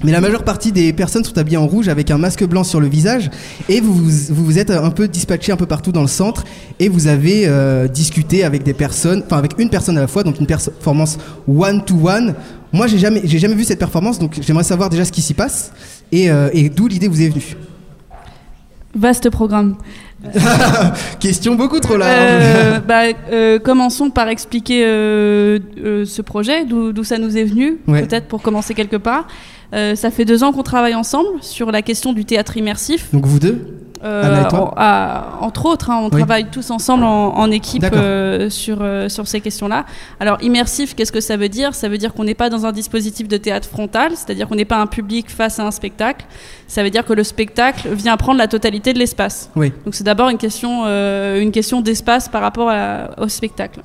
Mais 0.02 0.12
la 0.12 0.20
majeure 0.20 0.44
partie 0.44 0.72
des 0.72 0.92
personnes 0.94 1.24
sont 1.24 1.36
habillées 1.36 1.58
en 1.58 1.66
rouge 1.66 1.88
avec 1.88 2.10
un 2.10 2.16
masque 2.16 2.44
blanc 2.44 2.64
sur 2.64 2.80
le 2.80 2.88
visage 2.88 3.30
et 3.68 3.80
vous 3.80 3.92
vous, 3.92 4.58
êtes 4.58 4.70
un 4.70 4.90
peu 4.90 5.08
dispatchés 5.08 5.52
un 5.52 5.56
peu 5.56 5.66
partout 5.66 5.92
dans 5.92 6.00
le 6.00 6.08
centre 6.08 6.44
et 6.78 6.88
vous 6.88 7.06
avez 7.06 7.42
euh, 7.46 7.86
discuté 7.86 8.42
avec 8.42 8.62
des 8.62 8.72
personnes, 8.72 9.22
enfin 9.26 9.36
avec 9.36 9.58
une 9.58 9.68
personne 9.68 9.98
à 9.98 10.00
la 10.00 10.06
fois, 10.06 10.22
donc 10.22 10.40
une 10.40 10.46
performance 10.46 11.18
one 11.46 11.84
to 11.84 11.96
one. 12.08 12.34
Moi, 12.72 12.86
j'ai 12.86 12.98
jamais, 12.98 13.20
j'ai 13.24 13.38
jamais 13.38 13.54
vu 13.54 13.64
cette 13.64 13.78
performance, 13.78 14.18
donc 14.18 14.38
j'aimerais 14.40 14.64
savoir 14.64 14.88
déjà 14.88 15.04
ce 15.04 15.12
qui 15.12 15.20
s'y 15.20 15.34
passe 15.34 15.72
et, 16.12 16.30
euh, 16.30 16.48
et 16.54 16.70
d'où 16.70 16.86
l'idée 16.86 17.08
vous 17.08 17.20
est 17.20 17.28
venue. 17.28 17.56
Vaste 18.94 19.28
programme. 19.28 19.76
Question 21.20 21.54
beaucoup 21.54 21.80
trop 21.80 21.96
large. 21.96 22.10
Euh, 22.12 22.78
bah, 22.86 23.02
euh, 23.32 23.58
commençons 23.58 24.10
par 24.10 24.28
expliquer 24.28 24.84
euh, 24.84 25.58
ce 26.04 26.22
projet, 26.22 26.64
d'où 26.64 27.04
ça 27.04 27.18
nous 27.18 27.36
est 27.36 27.44
venu, 27.44 27.78
Ouais. 27.86 28.02
peut-être 28.02 28.26
pour 28.26 28.42
commencer 28.42 28.74
quelque 28.74 28.96
part. 28.96 29.26
Ça 29.72 30.10
fait 30.10 30.24
deux 30.24 30.42
ans 30.42 30.52
qu'on 30.52 30.62
travaille 30.62 30.94
ensemble 30.94 31.28
sur 31.40 31.70
la 31.70 31.82
question 31.82 32.12
du 32.12 32.24
théâtre 32.24 32.56
immersif. 32.56 33.08
Donc 33.12 33.26
vous 33.26 33.38
deux? 33.38 33.79
Euh, 34.02 34.44
en- 34.52 34.72
à- 34.76 35.38
entre 35.42 35.66
autres, 35.66 35.90
hein, 35.90 35.98
on 36.00 36.04
Oui. 36.06 36.10
travaille 36.22 36.46
tous 36.46 36.70
ensemble 36.70 37.04
en, 37.04 37.34
en 37.36 37.50
équipe 37.50 37.84
euh, 37.92 38.48
sur, 38.48 38.78
euh, 38.80 39.08
sur 39.10 39.28
ces 39.28 39.40
questions-là. 39.42 39.84
Alors, 40.20 40.38
immersif, 40.42 40.94
qu'est-ce 40.94 41.12
que 41.12 41.20
ça 41.20 41.36
veut 41.36 41.50
dire? 41.50 41.74
Ça 41.74 41.88
veut 41.88 41.98
dire 41.98 42.14
qu'on 42.14 42.24
n'est 42.24 42.34
pas 42.34 42.48
dans 42.48 42.64
un 42.64 42.72
dispositif 42.72 43.28
de 43.28 43.36
théâtre 43.36 43.68
frontal, 43.68 44.12
c'est-à-dire 44.14 44.48
qu'on 44.48 44.54
n'est 44.54 44.64
pas 44.64 44.78
un 44.78 44.86
public 44.86 45.30
face 45.30 45.58
à 45.58 45.66
un 45.66 45.70
spectacle. 45.70 46.24
Ça 46.66 46.82
veut 46.82 46.90
dire 46.90 47.04
que 47.04 47.12
le 47.12 47.24
spectacle 47.24 47.88
vient 47.92 48.16
prendre 48.16 48.38
la 48.38 48.48
totalité 48.48 48.92
de 48.94 48.98
l'espace. 48.98 49.50
Oui. 49.56 49.72
Donc, 49.84 49.94
c'est 49.94 50.04
d'abord 50.04 50.28
une 50.30 50.38
question, 50.38 50.84
une 50.86 51.50
question 51.52 51.80
d'espace 51.82 52.28
par 52.28 52.40
rapport 52.42 52.70
à- 52.70 53.10
au 53.18 53.28
spectacle. 53.28 53.80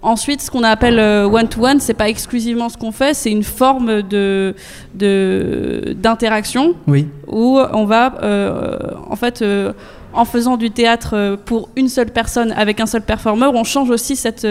Ensuite, 0.00 0.40
ce 0.42 0.50
qu'on 0.50 0.62
appelle 0.62 1.00
euh, 1.00 1.24
one-to-one, 1.28 1.80
c'est 1.80 1.92
pas 1.94 2.08
exclusivement 2.08 2.68
ce 2.68 2.76
qu'on 2.76 2.92
fait, 2.92 3.14
c'est 3.14 3.32
une 3.32 3.42
forme 3.42 4.02
de 4.02 4.54
de- 4.94 5.96
d'interaction 5.98 6.74
Oui. 6.86 7.08
où 7.26 7.58
on 7.72 7.84
va, 7.84 8.14
euh, 8.22 8.76
en 9.10 9.16
fait, 9.16 9.42
euh, 9.42 9.72
en 10.14 10.24
faisant 10.24 10.56
du 10.56 10.70
théâtre 10.70 11.36
pour 11.44 11.68
une 11.76 11.88
seule 11.88 12.10
personne 12.10 12.52
avec 12.52 12.80
un 12.80 12.86
seul 12.86 13.02
performeur, 13.02 13.52
on 13.54 13.64
change 13.64 13.90
aussi 13.90 14.16
cette, 14.16 14.46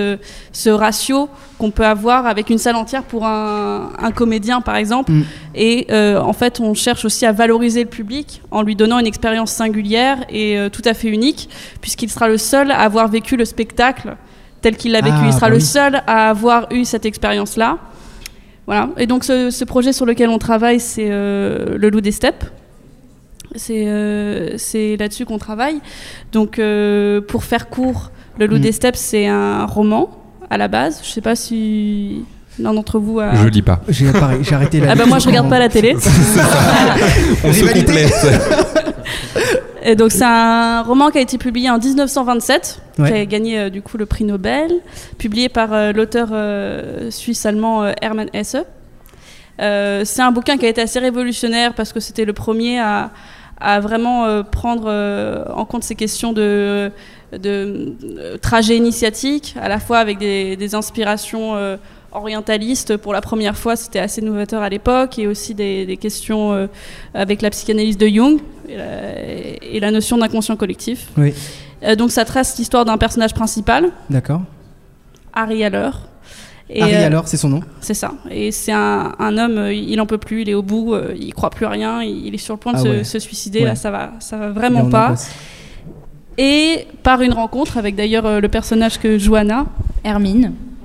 ce 0.52 0.70
ratio 0.70 1.30
qu'on 1.58 1.72
peut 1.72 1.86
avoir 1.86 2.28
avec 2.28 2.50
une 2.50 2.58
salle 2.60 2.76
entière 2.76 3.04
pour 3.04 3.26
un, 3.26 3.90
un 4.00 4.12
comédien, 4.12 4.62
par 4.62 4.76
exemple. 4.76 5.12
Mm. 5.12 5.24
Et 5.56 5.88
euh, 5.92 6.20
en 6.20 6.34
fait, 6.34 6.60
on 6.60 6.74
cherche 6.74 7.06
aussi 7.06 7.26
à 7.26 7.32
valoriser 7.32 7.84
le 7.84 7.90
public 7.90 8.42
en 8.52 8.62
lui 8.62 8.76
donnant 8.76 9.00
une 9.00 9.08
expérience 9.08 9.52
singulière 9.52 10.20
et 10.30 10.58
euh, 10.60 10.70
tout 10.70 10.84
à 10.86 10.94
fait 10.94 11.08
unique, 11.08 11.50
puisqu'il 11.82 12.10
sera 12.12 12.28
le 12.28 12.38
seul 12.38 12.70
à 12.70 12.80
avoir 12.82 13.08
vécu 13.08 13.36
le 13.38 13.46
spectacle 13.46 14.16
tel 14.68 14.76
qu'il 14.76 14.92
l'a 14.92 15.00
vécu. 15.02 15.16
Ah, 15.18 15.26
Il 15.28 15.32
sera 15.34 15.48
bah 15.48 15.50
le 15.50 15.56
oui. 15.58 15.62
seul 15.62 16.02
à 16.08 16.30
avoir 16.30 16.68
eu 16.72 16.84
cette 16.84 17.06
expérience-là. 17.06 17.78
Voilà. 18.66 18.90
Et 18.98 19.08
donc 19.08 19.24
ce, 19.24 19.50
ce 19.50 19.64
projet 19.64 19.94
sur 19.94 20.06
lequel 20.06 20.30
on 20.30 20.40
travaille, 20.40 20.82
c'est 20.82 21.08
euh, 21.10 21.78
le 21.78 21.90
loup 21.90 22.02
des 22.02 22.12
steppes. 22.12 22.44
C'est 23.56 23.86
euh, 23.88 24.58
là-dessus 25.00 25.24
qu'on 25.26 25.38
travaille. 25.38 25.80
Donc 26.34 26.60
euh, 26.60 27.22
pour 27.22 27.46
faire 27.46 27.70
court, 27.70 28.12
le 28.40 28.46
loup 28.46 28.58
Mm. 28.58 28.62
des 28.62 28.72
steppes, 28.74 28.98
c'est 28.98 29.26
un 29.28 29.66
roman 29.66 30.10
à 30.50 30.58
la 30.58 30.68
base. 30.68 31.00
Je 31.04 31.10
sais 31.10 31.22
pas 31.22 31.38
si 31.38 32.26
l'un 32.60 32.74
d'entre 32.74 33.00
vous 33.00 33.22
a. 33.22 33.36
Je 33.36 33.48
lis 33.48 33.62
pas. 33.62 33.80
J'ai 33.88 34.10
arrêté 34.54 34.82
la 34.82 34.92
Ah 34.92 34.96
bah 34.96 35.06
moi 35.06 35.20
je 35.20 35.28
regarde 35.28 35.50
pas 35.50 35.60
la 35.60 35.70
télé. 35.70 35.96
On 37.46 37.54
se 37.54 37.74
complète. 37.74 38.14
Et 39.84 39.96
donc 39.96 40.12
c'est 40.12 40.24
un 40.26 40.82
roman 40.82 41.10
qui 41.12 41.18
a 41.18 41.22
été 41.22 41.38
publié 41.38 41.70
en 41.70 41.78
1927, 41.80 42.82
Ouais. 43.00 43.12
qui 43.12 43.18
a 43.18 43.26
gagné 43.26 43.60
euh, 43.60 43.70
du 43.70 43.82
coup 43.84 43.98
le 43.98 44.06
prix 44.08 44.24
Nobel, 44.24 44.72
publié 45.20 45.50
par 45.50 45.72
euh, 45.74 45.92
l'auteur 45.94 46.30
euh, 46.32 47.12
suisse-allemand 47.12 47.86
Hermann 48.02 48.30
Hesse. 48.34 48.58
C'est 49.60 50.22
un 50.22 50.32
bouquin 50.32 50.58
qui 50.58 50.66
a 50.66 50.70
été 50.70 50.82
assez 50.82 51.00
révolutionnaire 51.00 51.74
parce 51.74 51.92
que 51.94 52.00
c'était 52.00 52.26
le 52.26 52.34
premier 52.34 52.80
à, 52.80 53.12
à 53.60 53.80
vraiment 53.80 54.44
prendre 54.44 54.88
en 55.56 55.66
compte 55.66 55.84
ces 55.84 55.96
questions 55.96 56.32
de, 56.32 56.92
de 57.34 57.96
trajet 58.40 58.78
initiatique, 58.78 59.56
à 59.60 59.68
la 59.68 59.80
fois 59.80 59.98
avec 59.98 60.20
des, 60.20 60.56
des 60.58 60.76
inspirations 60.76 61.56
euh, 62.14 62.18
orientalistes 62.18 62.98
pour 62.98 63.14
la 63.14 63.22
première 63.22 63.58
fois, 63.58 63.76
c'était 63.76 64.00
assez 64.00 64.22
novateur 64.22 64.62
à 64.62 64.70
l'époque, 64.70 65.20
et 65.20 65.28
aussi 65.28 65.54
des, 65.54 65.86
des 65.86 65.98
questions 65.98 66.54
euh, 66.54 66.68
avec 67.14 67.42
la 67.42 67.50
psychanalyse 67.50 67.98
de 67.98 68.08
Jung 68.08 68.40
et 68.68 68.78
la, 68.78 68.86
et 69.62 69.80
la 69.80 69.92
notion 69.92 70.18
d'inconscient 70.18 70.56
collectif. 70.56 71.10
Oui. 71.18 71.34
Euh, 71.84 71.96
donc 71.96 72.12
ça 72.12 72.26
trace 72.26 72.58
l'histoire 72.58 72.86
d'un 72.86 72.98
personnage 72.98 73.34
principal, 73.34 73.92
D'accord. 74.10 74.42
Harry 75.34 75.64
Haller. 75.64 75.92
Et, 76.70 76.82
Harry 76.82 76.96
euh, 76.96 77.06
alors, 77.06 77.28
c'est 77.28 77.38
son 77.38 77.50
nom 77.50 77.62
c'est 77.80 77.94
ça. 77.94 78.14
Et 78.30 78.52
c'est 78.52 78.74
un, 78.74 79.14
un 79.20 79.38
homme, 79.38 79.58
euh, 79.58 79.74
il 79.74 80.02
en 80.02 80.06
peut 80.06 80.18
plus, 80.18 80.42
il 80.42 80.50
est 80.50 80.54
au 80.54 80.64
bout, 80.64 80.94
euh, 80.94 81.14
il 81.18 81.34
croit 81.34 81.50
plus 81.50 81.66
à 81.66 81.70
rien, 81.70 82.02
il, 82.02 82.34
est 82.34 82.40
sur 82.40 82.56
le 82.56 82.60
point 82.60 82.74
de 82.74 82.78
Ah 82.80 82.82
se, 82.82 82.88
ouais. 82.88 83.04
se 83.04 83.20
suicider. 83.20 83.60
Ouais. 83.60 83.66
Là, 83.66 83.76
ça 83.76 83.92
va, 83.92 84.12
ça 84.20 84.38
va 84.38 84.50
vraiment 84.50 84.82
en 84.82 84.90
pas. 84.90 85.16
Et 86.38 86.88
par 87.04 87.22
une 87.22 87.34
rencontre 87.34 87.78
avec 87.78 87.96
d'ailleurs 87.96 88.26
euh, 88.26 88.40
le 88.42 88.50
personnage 88.50 89.00
que 89.00 89.18
joue 89.18 89.36
Anna, 89.36 89.66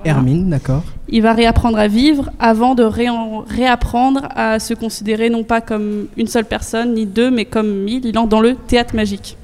Hermine. 0.05 0.35
Hermine, 0.35 0.51
d'accord. 0.51 0.83
il 1.09 1.23
va 1.23 1.33
réapprendre 1.33 1.79
à 1.79 1.89
vivre 1.89 2.31
avant 2.39 2.75
de 2.75 2.83
réapprendre 2.83 4.29
à 4.35 4.59
se 4.59 4.75
considérer 4.75 5.31
non 5.31 5.45
pas 5.45 5.61
comme 5.61 6.07
une 6.17 6.27
seule 6.27 6.45
personne 6.45 6.95
ni 6.95 7.07
deux, 7.07 7.31
mais 7.31 7.45
comme 7.45 7.85
mille. 7.85 8.05
Il 8.05 8.19
entre 8.19 8.29
dans 8.29 8.41
le 8.41 8.55
théâtre 8.55 8.95
magique. 8.95 9.37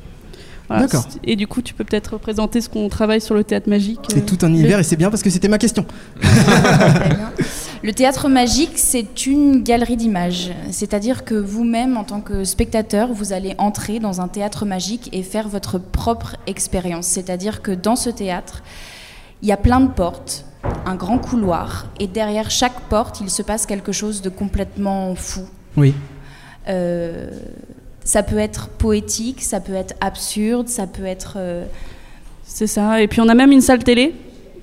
Voilà. 0.69 0.83
D'accord. 0.83 1.07
Et 1.25 1.35
du 1.37 1.47
coup, 1.47 1.63
tu 1.63 1.73
peux 1.73 1.85
peut-être 1.85 2.15
représenter 2.15 2.61
ce 2.61 2.69
qu'on 2.69 2.89
travaille 2.89 3.23
sur 3.23 3.35
le 3.35 3.43
théâtre 3.43 3.71
magique. 3.71 4.01
C'est 4.09 4.19
euh, 4.19 4.27
tout 4.27 4.45
un 4.45 4.49
univers 4.49 4.79
et 4.79 4.83
c'est 4.83 4.97
bien 4.97 5.09
parce 5.09 5.23
que 5.23 5.31
c'était 5.31 5.49
ma 5.49 5.59
question. 5.59 5.87
Le 7.85 7.93
théâtre 7.93 8.29
magique, 8.29 8.73
c'est 8.75 9.27
une 9.27 9.63
galerie 9.63 9.97
d'images. 9.97 10.51
C'est-à-dire 10.73 11.25
que 11.25 11.37
vous-même, 11.37 11.97
en 11.97 12.03
tant 12.03 12.21
que 12.21 12.43
spectateur, 12.43 13.13
vous 13.13 13.33
allez 13.33 13.55
entrer 13.59 14.01
dans 14.01 14.21
un 14.21 14.27
théâtre 14.27 14.67
magique 14.67 15.09
et 15.13 15.23
faire 15.23 15.49
votre 15.49 15.79
propre 15.79 16.37
expérience. 16.49 17.07
C'est-à-dire 17.07 17.63
que 17.63 17.71
dans 17.71 17.95
ce 17.95 18.11
théâtre, 18.11 18.65
il 19.43 19.49
y 19.49 19.53
a 19.53 19.57
plein 19.57 19.81
de 19.81 19.89
portes, 19.89 20.45
un 20.87 20.95
grand 20.95 21.19
couloir, 21.19 21.87
et 22.01 22.07
derrière 22.07 22.51
chaque 22.51 22.81
porte, 22.89 23.21
il 23.21 23.31
se 23.31 23.43
passe 23.43 23.67
quelque 23.67 23.93
chose 23.93 24.23
de 24.23 24.29
complètement 24.29 25.15
fou. 25.15 25.43
Oui. 25.77 25.95
Euh, 26.69 27.29
ça 28.05 28.23
peut 28.23 28.39
être 28.39 28.69
poétique, 28.69 29.43
ça 29.43 29.61
peut 29.61 29.75
être 29.75 29.95
absurde, 30.01 30.69
ça 30.69 30.87
peut 30.87 31.05
être... 31.05 31.35
euh, 31.37 31.65
C'est 32.45 32.67
ça. 32.67 33.01
Et 33.03 33.07
puis 33.09 33.21
on 33.21 33.29
a 33.29 33.35
même 33.35 33.53
une 33.53 33.61
salle 33.61 33.85
télé. 33.85 34.15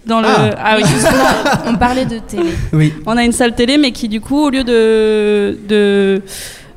Dans 0.06 0.22
le... 0.22 0.28
Ah. 0.28 0.50
ah 0.58 0.76
oui. 0.78 0.84
Justement, 0.88 1.24
on 1.68 1.76
parlait 1.76 2.06
de 2.06 2.20
télé. 2.20 2.50
Oui. 2.74 2.94
On 3.06 3.18
a 3.18 3.24
une 3.24 3.32
salle 3.32 3.56
télé, 3.56 3.78
mais 3.78 3.92
qui 3.92 4.08
du 4.08 4.22
coup, 4.22 4.38
au 4.46 4.50
lieu 4.50 4.64
de, 4.64 5.58
de 5.68 6.22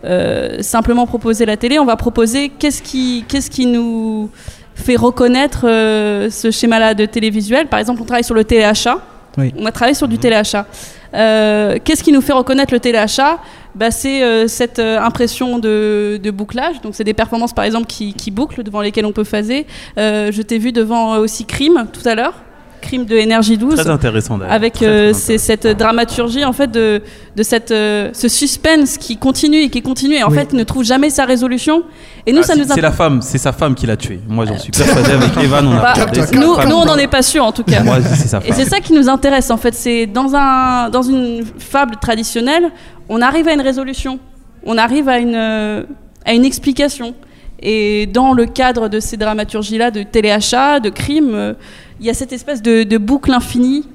euh, 0.05 0.63
simplement 0.63 1.07
proposer 1.07 1.45
la 1.45 1.57
télé, 1.57 1.79
on 1.79 1.85
va 1.85 1.97
proposer 1.97 2.49
qu'est-ce 2.51 2.81
qui, 2.83 3.25
qu'est-ce 3.29 3.51
qui 3.51 3.67
nous 3.67 4.31
fait 4.79 4.97
reconnaître 4.97 5.67
euh, 5.69 6.31
ce 6.31 6.51
schéma-là 6.51 6.95
de 6.95 7.05
télévisuel. 7.05 7.67
Par 7.67 7.79
exemple, 7.79 8.01
on 8.03 8.05
travaille 8.05 8.25
sur 8.25 8.35
le 8.35 8.45
téléachat. 8.45 8.99
Oui. 9.37 9.53
On 9.59 9.67
a 9.67 9.73
travaillé 9.73 9.95
sur 9.95 10.09
du 10.09 10.19
téléachat. 10.19 10.67
Euh, 11.15 11.79
qu'est-ce 11.83 12.03
qui 12.03 12.13
nous 12.13 12.21
fait 12.21 12.33
reconnaître 12.33 12.73
le 12.73 12.81
téléachat? 12.81 13.39
Bah, 13.75 13.91
C'est 13.91 14.23
euh, 14.23 14.49
cette 14.49 14.79
euh, 14.79 15.01
impression 15.01 15.59
de, 15.59 16.19
de 16.23 16.31
bouclage. 16.31 16.81
Donc, 16.81 16.95
c'est 16.95 17.05
des 17.05 17.15
performances, 17.15 17.53
par 17.53 17.65
exemple, 17.65 17.87
qui, 17.87 18.15
qui 18.15 18.31
bouclent, 18.31 18.63
devant 18.63 18.81
lesquelles 18.81 19.07
on 19.07 19.13
peut 19.13 19.25
phaser. 19.25 19.67
Euh, 19.97 20.33
je 20.33 20.43
t'ai 20.43 20.59
vu 20.59 20.73
devant 20.73 21.19
aussi 21.19 21.45
Crime 21.45 21.87
tout 21.93 22.07
à 22.09 22.15
l'heure. 22.15 22.35
Crime 22.81 23.05
de 23.05 23.17
Énergie 23.17 23.57
12 23.59 23.75
Très 23.77 23.89
intéressant 23.91 24.39
d'ailleurs. 24.39 24.53
avec 24.55 24.75
Très, 24.75 24.87
euh, 24.87 25.13
cette 25.13 25.67
dramaturgie 25.67 26.45
en 26.45 26.53
fait 26.53 26.71
de, 26.71 27.03
de 27.37 27.43
cette, 27.43 27.71
euh, 27.71 28.11
ce 28.13 28.29
suspense 28.29 28.97
qui 28.99 29.17
continue 29.17 29.59
et 29.59 29.69
qui 29.71 29.83
continue 29.83 30.15
et 30.17 30.23
en 30.23 30.31
Oui. 30.31 30.37
fait 30.39 30.53
ne 30.53 30.63
trouve 30.65 30.85
jamais 30.85 31.11
sa 31.11 31.25
résolution. 31.25 31.83
Et 32.27 32.33
nous 32.33 32.41
Ah, 32.43 32.47
ça 32.47 32.57
nous 32.57 32.65
C'est 32.65 32.81
la 32.81 32.93
femme, 32.93 33.21
c'est 33.23 33.39
sa 33.39 33.53
femme 33.53 33.75
qui 33.75 33.87
l'a 33.87 33.97
tué. 33.97 34.21
Moi 34.29 34.47
j'en 34.47 34.59
suis 34.59 34.71
persuadé 34.73 35.11
avec 35.13 35.37
Evan, 35.43 35.67
on 35.67 35.77
a 35.77 35.95
Bah, 35.95 35.95
c'est 36.13 36.35
nous, 36.35 36.55
nous 36.69 36.77
on 36.77 36.85
n'en 36.85 36.97
est 36.97 37.07
pas 37.09 37.23
sûr 37.23 37.45
en 37.45 37.53
tout 37.53 37.65
cas. 37.65 37.83
Moi 37.83 37.99
c'est 38.03 38.29
sa 38.29 38.39
et 38.47 38.53
c'est 38.53 38.65
ça 38.67 38.81
qui 38.81 38.93
nous 38.93 39.09
intéresse 39.09 39.51
en 39.51 39.57
fait. 39.57 39.75
C'est 39.75 40.07
dans 40.07 40.35
un 40.35 40.91
dans 40.91 41.03
une 41.03 41.45
fable 41.59 41.97
traditionnelle 42.01 42.71
on 43.09 43.21
arrive 43.23 43.49
à 43.49 43.53
une 43.55 43.63
résolution. 43.63 44.19
On 44.65 44.77
arrive 44.77 45.09
à 45.09 45.19
une 45.19 45.35
euh, 45.35 45.83
à 46.25 46.35
une 46.35 46.45
explication. 46.45 47.15
Et 47.61 48.07
dans 48.07 48.35
le 48.35 48.47
cadre 48.47 48.89
de 48.89 49.01
ces 49.01 49.17
dramaturgies 49.17 49.79
là 49.79 49.91
de 49.91 50.03
téléachat 50.05 50.79
de 50.79 50.91
crime 50.91 51.31
euh, 51.35 51.55
il 52.01 52.07
y 52.07 52.11
a 52.11 52.15
cette 52.15 52.33
espèce 52.33 52.63
de, 52.63 52.83
de 52.85 52.99
boucle 52.99 53.33
infinie 53.33 53.87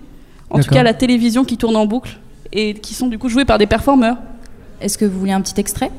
en 0.50 0.60
tout 0.60 0.70
cas 0.70 0.84
la 0.84 0.94
télévision 0.94 1.44
qui 1.46 1.58
tourne 1.58 1.76
en 1.76 1.86
boucle 1.86 2.18
et 2.52 2.74
qui 2.76 2.94
sont 2.94 3.08
du 3.08 3.18
coup 3.18 3.30
joués 3.30 3.46
par 3.46 3.58
des 3.58 3.66
performeurs 3.66 4.18
Est-ce 4.82 4.98
que 4.98 5.06
vous 5.06 5.20
voulez 5.20 5.32
un 5.32 5.42
petit 5.42 5.60
extrait? 5.60 5.90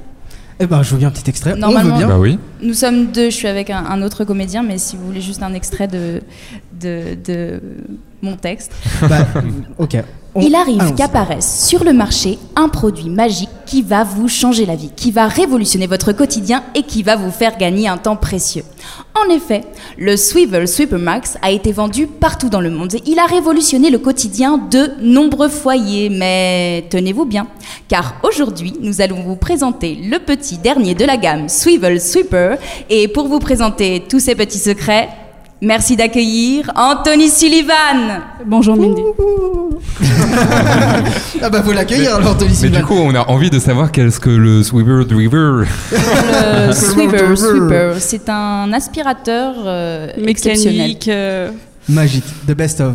Eh 0.61 0.67
ben, 0.69 0.85
je 0.85 0.91
veux 0.93 0.99
bien 0.99 1.09
un 1.09 1.11
petit 1.11 1.29
extrait. 1.29 1.51
On 1.51 1.55
veut 1.55 1.61
Normalement- 1.61 1.99
bien. 1.99 2.07
Bah 2.07 2.19
oui. 2.19 2.39
Nous 2.63 2.75
sommes 2.75 3.07
deux, 3.07 3.25
je 3.31 3.35
suis 3.35 3.49
avec 3.49 3.71
un, 3.71 3.85
un 3.85 4.03
autre 4.03 4.25
comédien, 4.25 4.63
mais 4.63 4.79
si 4.79 4.95
vous 4.97 5.05
voulez 5.05 5.21
juste 5.21 5.43
un 5.43 5.53
extrait 5.53 5.89
de, 5.89 6.21
de, 6.81 7.17
de 7.27 7.61
mon 8.23 8.37
texte. 8.37 8.73
Bah, 9.09 9.27
ok. 9.79 9.97
Il 10.41 10.57
arrive 10.57 10.95
qu'apparaisse 10.97 11.67
sur 11.69 11.85
le 11.85 11.93
marché 11.93 12.39
un 12.57 12.69
produit 12.69 13.09
magique 13.09 13.51
qui 13.67 13.83
va 13.83 14.03
vous 14.03 14.27
changer 14.27 14.67
la 14.67 14.75
vie, 14.75 14.91
qui 14.95 15.13
va 15.13 15.29
révolutionner 15.29 15.87
votre 15.87 16.13
quotidien 16.13 16.65
et 16.75 16.83
qui 16.83 17.05
va 17.05 17.15
vous 17.15 17.31
faire 17.31 17.57
gagner 17.57 17.87
un 17.87 17.99
temps 17.99 18.17
précieux. 18.17 18.65
En 19.15 19.33
effet, 19.33 19.61
le 19.97 20.17
Swivel 20.17 20.67
Sweeper 20.67 20.99
Max 20.99 21.39
a 21.41 21.53
été 21.53 21.71
vendu 21.71 22.09
partout 22.09 22.49
dans 22.49 22.61
le 22.61 22.71
monde 22.71 22.95
et 22.95 23.03
il 23.07 23.21
a 23.21 23.27
révolutionné 23.27 23.91
le 23.91 23.99
quotidien 23.99 24.59
de 24.59 24.91
nombreux 25.01 25.49
foyers. 25.49 26.09
Mais 26.11 26.85
tenez-vous 26.91 27.27
bien, 27.27 27.47
car 27.89 28.17
aujourd'hui, 28.25 28.75
nous 28.81 29.01
allons 29.01 29.23
vous 29.23 29.37
présenter 29.37 29.95
le 29.95 30.19
petit 30.19 30.59
dernier 30.59 30.95
de 30.95 31.05
la 31.05 31.17
gamme 31.17 31.49
Swivel 31.49 32.01
Sweeper. 32.01 32.59
Et 32.91 33.07
pour 33.07 33.29
vous 33.29 33.39
présenter 33.39 34.03
tous 34.09 34.19
ces 34.19 34.35
petits 34.35 34.59
secrets, 34.59 35.09
merci 35.61 35.97
d'accueillir 35.97 36.71
Anthony 36.77 37.29
Sullivan. 37.29 38.21
bonjour 38.47 38.77
Mindy 38.77 39.01
ah 41.43 41.51
bah 41.51 41.63
faut 41.63 41.73
l'accueillir 41.73 42.17
alors 42.17 42.37
Tony 42.37 42.51
Mais 42.51 42.57
Sylvain. 42.57 42.79
du 42.81 42.85
coup, 42.85 42.95
on 42.95 43.15
a 43.15 43.29
envie 43.29 43.51
de 43.51 43.59
savoir 43.59 43.93
qu'est-ce 43.93 44.19
que 44.21 44.31
le 44.31 44.63
Sweeper 44.63 45.05
Driver. 45.07 45.65
Le 45.93 46.73
Sweeper, 46.73 47.37
Sweeper, 47.39 47.97
c'est 48.01 48.29
un 48.29 48.73
aspirateur 48.73 49.55
euh, 49.65 50.09
exceptionnel. 50.27 50.77
Mécanique. 50.79 51.09
euh, 51.09 51.51
Magique, 51.89 52.25
the 52.47 52.53
best 52.53 52.81
of. 52.81 52.95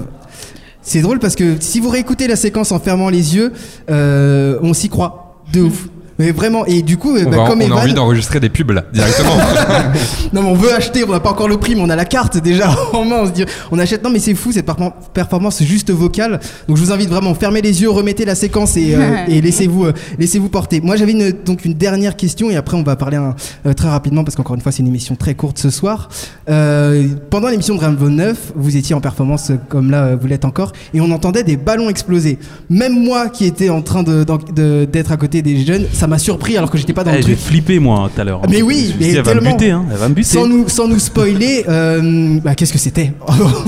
C'est 0.81 1.01
drôle 1.01 1.19
parce 1.19 1.35
que 1.35 1.55
si 1.59 1.79
vous 1.79 1.89
réécoutez 1.89 2.27
la 2.27 2.35
séquence 2.35 2.71
en 2.71 2.79
fermant 2.79 3.09
les 3.09 3.35
yeux, 3.35 3.53
euh, 3.89 4.57
on 4.61 4.73
s'y 4.73 4.89
croit 4.89 5.37
de 5.53 5.61
ouf. 5.61 5.87
Mais 6.19 6.31
vraiment, 6.31 6.65
et 6.65 6.81
du 6.81 6.97
coup, 6.97 7.15
euh, 7.15 7.23
On, 7.25 7.29
bah, 7.29 7.37
va- 7.37 7.47
comme 7.47 7.61
on 7.61 7.71
a 7.71 7.75
envie 7.81 7.93
d'enregistrer 7.93 8.39
des 8.41 8.49
pubs 8.49 8.71
là, 8.71 8.83
directement. 8.93 9.37
non 10.33 10.43
mais 10.43 10.49
on 10.49 10.53
veut 10.53 10.73
acheter, 10.73 11.03
on 11.03 11.11
n'a 11.11 11.19
pas 11.19 11.31
encore 11.31 11.47
le 11.47 11.57
prix, 11.57 11.75
mais 11.75 11.81
on 11.81 11.89
a 11.89 11.95
la 11.95 12.05
carte 12.05 12.37
déjà 12.37 12.69
en 12.93 13.05
main. 13.05 13.19
On 13.21 13.25
se 13.27 13.31
dit, 13.31 13.45
on 13.71 13.79
achète. 13.79 14.03
Non 14.03 14.09
mais 14.09 14.19
c'est 14.19 14.35
fou 14.35 14.51
cette 14.51 14.67
perform- 14.67 14.91
performance 15.13 15.63
juste 15.63 15.91
vocale. 15.91 16.39
Donc 16.67 16.77
je 16.77 16.83
vous 16.83 16.91
invite 16.91 17.09
vraiment, 17.09 17.33
fermez 17.35 17.61
les 17.61 17.81
yeux, 17.81 17.89
remettez 17.89 18.25
la 18.25 18.35
séquence 18.35 18.75
et, 18.77 18.95
euh, 18.95 19.15
et 19.27 19.41
laissez-vous, 19.41 19.85
euh, 19.85 19.93
laissez-vous 20.17 20.49
porter. 20.49 20.81
Moi 20.81 20.95
j'avais 20.97 21.13
une, 21.13 21.31
donc 21.45 21.63
une 21.65 21.73
dernière 21.73 22.15
question 22.15 22.49
et 22.49 22.55
après 22.57 22.75
on 22.75 22.83
va 22.83 22.95
parler 22.95 23.17
un- 23.17 23.35
euh, 23.65 23.73
très 23.73 23.89
rapidement 23.89 24.23
parce 24.23 24.35
qu'encore 24.35 24.55
une 24.55 24.61
fois 24.61 24.71
c'est 24.71 24.81
une 24.81 24.87
émission 24.87 25.15
très 25.15 25.35
courte 25.35 25.57
ce 25.57 25.69
soir. 25.69 26.09
Euh, 26.49 27.07
pendant 27.29 27.47
l'émission 27.47 27.75
de 27.75 27.79
Rainbow 27.79 28.09
9, 28.09 28.53
vous 28.55 28.75
étiez 28.75 28.95
en 28.95 29.01
performance 29.01 29.51
comme 29.69 29.89
là 29.91 30.15
vous 30.15 30.27
l'êtes 30.27 30.45
encore 30.45 30.73
et 30.93 30.99
on 31.01 31.11
entendait 31.11 31.43
des 31.43 31.55
ballons 31.57 31.89
exploser. 31.89 32.39
Même 32.69 33.01
moi 33.01 33.29
qui 33.29 33.45
étais 33.45 33.69
en 33.69 33.81
train 33.81 34.03
de- 34.03 34.23
d'en- 34.25 34.37
de- 34.37 34.85
d'être 34.91 35.11
à 35.13 35.17
côté 35.17 35.41
des 35.41 35.63
jeunes, 35.65 35.85
ça 35.93 36.07
m'a 36.09 36.17
surpris 36.19 36.57
alors 36.57 36.69
que 36.69 36.77
j'étais 36.77 36.93
pas 36.93 37.03
dans 37.03 37.11
Eh, 37.11 37.17
le 37.17 37.21
J'ai 37.21 37.33
truc. 37.35 37.39
flippé 37.45 37.79
moi 37.79 38.09
tout 38.13 38.19
à 38.19 38.23
l'heure. 38.23 38.41
Mais 38.49 38.61
oui, 38.61 38.93
mais 38.99 39.09
elle 39.11 39.21
va 39.23 39.33
me 39.35 39.39
tellement. 39.39 39.55
buter, 39.57 39.71
hein, 39.71 39.85
elle 39.91 39.97
va 39.97 40.09
me 40.09 40.13
buter. 40.13 40.27
Sans 40.29 40.47
nous, 40.47 40.67
sans 40.67 40.87
nous 40.87 40.99
spoiler, 40.99 41.63
euh, 41.69 42.39
bah, 42.43 42.55
qu'est-ce 42.55 42.73
que 42.73 42.79
c'était 42.79 43.13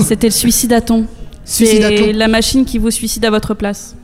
C'était 0.06 0.26
le 0.28 0.32
suicidaton. 0.32 1.06
Suicidaton. 1.44 1.96
C'est 2.06 2.12
la 2.12 2.28
machine 2.28 2.64
qui 2.64 2.78
vous 2.78 2.90
suicide 2.90 3.24
à 3.24 3.30
votre 3.30 3.54
place. 3.54 3.94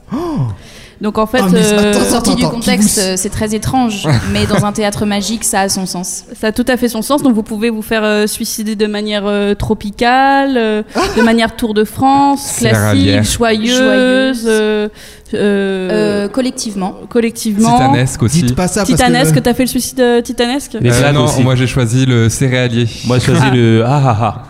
Donc 1.00 1.16
en 1.16 1.26
fait, 1.26 1.38
Ah, 1.40 1.46
mais 1.52 1.60
euh, 1.64 1.92
attends, 1.92 2.00
Sorti 2.04 2.34
du 2.34 2.42
contexte, 2.44 3.16
c'est 3.16 3.28
très 3.28 3.54
étrange, 3.54 4.08
mais 4.32 4.46
dans 4.46 4.64
un 4.64 4.72
théâtre 4.72 5.06
magique, 5.06 5.44
ça 5.44 5.60
a 5.60 5.68
son 5.68 5.86
sens. 5.86 6.24
ça 6.40 6.48
a 6.48 6.52
tout 6.52 6.64
à 6.66 6.76
fait 6.76 6.88
son 6.88 7.02
sens. 7.02 7.22
Donc 7.22 7.34
vous 7.34 7.44
pouvez 7.44 7.70
vous 7.70 7.82
faire 7.82 8.02
euh, 8.02 8.26
suicider 8.26 8.74
de 8.74 8.86
manière 8.86 9.22
euh, 9.26 9.54
tropicale, 9.54 10.56
euh, 10.56 10.82
de 11.16 11.22
manière 11.22 11.54
Tour 11.54 11.72
de 11.74 11.84
France, 11.84 12.56
classique, 12.58 13.22
joyeuse, 13.22 13.78
Joyeuse. 13.78 14.44
euh, 14.48 14.88
euh, 15.34 15.88
Euh, 16.24 16.28
collectivement. 16.28 16.94
collectivement. 17.08 17.74
Titanesque 17.76 18.22
aussi. 18.24 18.42
Dites 18.42 18.56
pas 18.56 18.66
ça 18.66 18.80
parce 18.80 18.88
Titanesque, 18.90 19.34
que... 19.34 19.40
t'as 19.40 19.54
fait 19.54 19.64
le 19.64 19.68
suicide 19.68 20.00
euh, 20.00 20.20
titanesque 20.20 20.74
Euh, 20.76 20.80
blagues 20.80 21.14
non, 21.14 21.24
aussi. 21.26 21.42
moi 21.42 21.54
j'ai 21.54 21.66
choisi 21.68 22.06
le 22.06 22.28
céréalier. 22.28 22.86
Moi, 23.06 23.18
j'ai 23.18 23.26
choisi 23.26 23.42
Ah. 23.44 23.54
le 23.54 23.84
ah 23.86 24.02
ah 24.04 24.16
ah. 24.20 24.42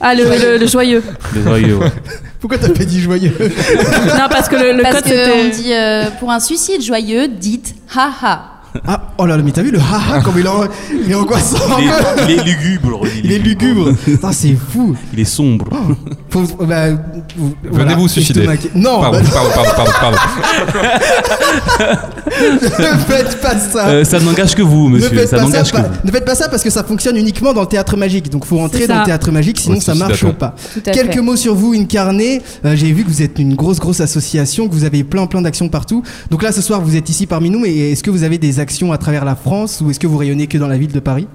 Ah, 0.00 0.14
le, 0.14 0.24
le- 0.24 0.58
le 0.58 0.66
joyeux. 0.76 1.02
Le 1.34 1.42
joyeux, 1.42 1.76
ouais. 1.76 1.86
Pourquoi 2.42 2.58
t'as 2.58 2.68
pas 2.68 2.84
dit 2.84 3.00
joyeux 3.00 3.32
non, 3.40 4.26
parce 4.28 4.48
que 4.50 4.56
le, 4.56 4.76
le 4.76 4.82
Parce 4.82 4.96
code 4.96 5.04
que 5.04 5.46
on 5.46 5.48
dit 5.48 5.72
euh, 5.72 6.10
pour 6.20 6.30
un 6.30 6.40
suicide 6.40 6.82
joyeux, 6.82 7.28
dites 7.28 7.74
haha. 7.96 8.48
Ah, 8.86 9.12
oh 9.18 9.26
là 9.26 9.36
là, 9.36 9.42
mais 9.42 9.52
t'as 9.52 9.62
vu 9.62 9.70
le 9.70 9.78
haha 9.78 10.20
comme 10.22 10.38
il 10.38 10.44
est, 10.44 10.48
en- 10.48 10.64
il 10.92 11.10
est 11.10 11.14
angoissant 11.14 11.78
Il 11.78 11.88
est, 11.88 12.34
il 12.34 12.40
est 12.40 12.42
lugubre. 12.44 13.00
Il 13.22 13.32
est 13.32 13.38
lugubre 13.38 13.92
c'est 14.32 14.54
fou 14.56 14.96
Il 15.12 15.20
est 15.20 15.24
sombre. 15.24 15.66
Faut, 16.32 16.40
bah, 16.64 16.88
vous- 17.36 17.54
Venez 17.62 17.70
voilà, 17.70 17.94
vous 17.94 18.08
suicider. 18.08 18.46
Non, 18.74 19.00
Pardon, 19.02 19.18
bah, 19.20 19.28
pardon, 19.32 19.50
pardon, 19.54 19.70
pardon, 19.76 19.92
pardon. 20.00 20.16
ne 22.78 22.98
faites 22.98 23.40
pas 23.40 23.58
ça 23.58 23.88
Euh, 23.88 24.04
ça 24.04 24.18
n'engage 24.18 24.54
que 24.54 24.62
vous, 24.62 24.88
ne 24.88 24.94
monsieur. 24.94 25.10
faites, 25.10 25.28
Ça 25.28 25.36
pas 25.36 25.42
ça, 25.42 25.48
n'engage 25.48 25.70
que 25.72 25.76
pas- 25.76 25.82
vous. 25.82 25.94
ne 26.06 26.10
faites 26.10 26.24
pas 26.24 26.34
ça 26.34 26.48
parce 26.48 26.62
que 26.62 26.70
ça 26.70 26.82
fonctionne 26.84 27.16
uniquement 27.18 27.52
dans 27.52 27.60
le 27.60 27.66
théâtre 27.66 27.96
magique. 27.98 28.30
Donc 28.30 28.46
faut 28.46 28.56
rentrer 28.56 28.86
dans 28.86 29.00
le 29.00 29.04
théâtre 29.04 29.30
magique, 29.30 29.60
sinon 29.60 29.78
ça 29.80 29.94
marche 29.94 30.24
pas. 30.32 30.54
Quelques 30.84 31.12
fait. 31.14 31.20
mots 31.20 31.36
sur 31.36 31.54
vous, 31.54 31.74
Incarné. 31.74 32.40
Euh, 32.64 32.74
J'ai 32.76 32.92
vu 32.92 33.04
que 33.04 33.10
vous 33.10 33.20
êtes 33.22 33.38
une 33.38 33.54
grosse, 33.54 33.78
grosse 33.78 34.00
association, 34.00 34.68
que 34.68 34.72
vous 34.74 34.84
avez 34.84 35.04
plein, 35.04 35.26
plein 35.26 35.42
d'actions 35.42 35.68
partout. 35.68 36.02
Donc 36.30 36.42
là, 36.42 36.52
ce 36.52 36.62
soir, 36.62 36.80
vous 36.80 36.96
êtes 36.96 37.08
ici 37.10 37.26
parmi 37.26 37.50
nous, 37.50 37.58
mais 37.60 37.90
est-ce 37.92 38.02
que 38.02 38.10
vous 38.10 38.22
avez 38.22 38.38
des 38.38 38.58
actions 38.58 38.90
à 38.92 38.96
travers 38.98 39.26
la 39.26 39.36
France 39.36 39.82
ou 39.84 39.90
est-ce 39.90 40.00
que 40.00 40.06
vous 40.06 40.16
rayonnez 40.16 40.46
que 40.46 40.56
dans 40.56 40.68
la 40.68 40.78
ville 40.78 40.92
de 40.92 41.00
Paris? 41.00 41.26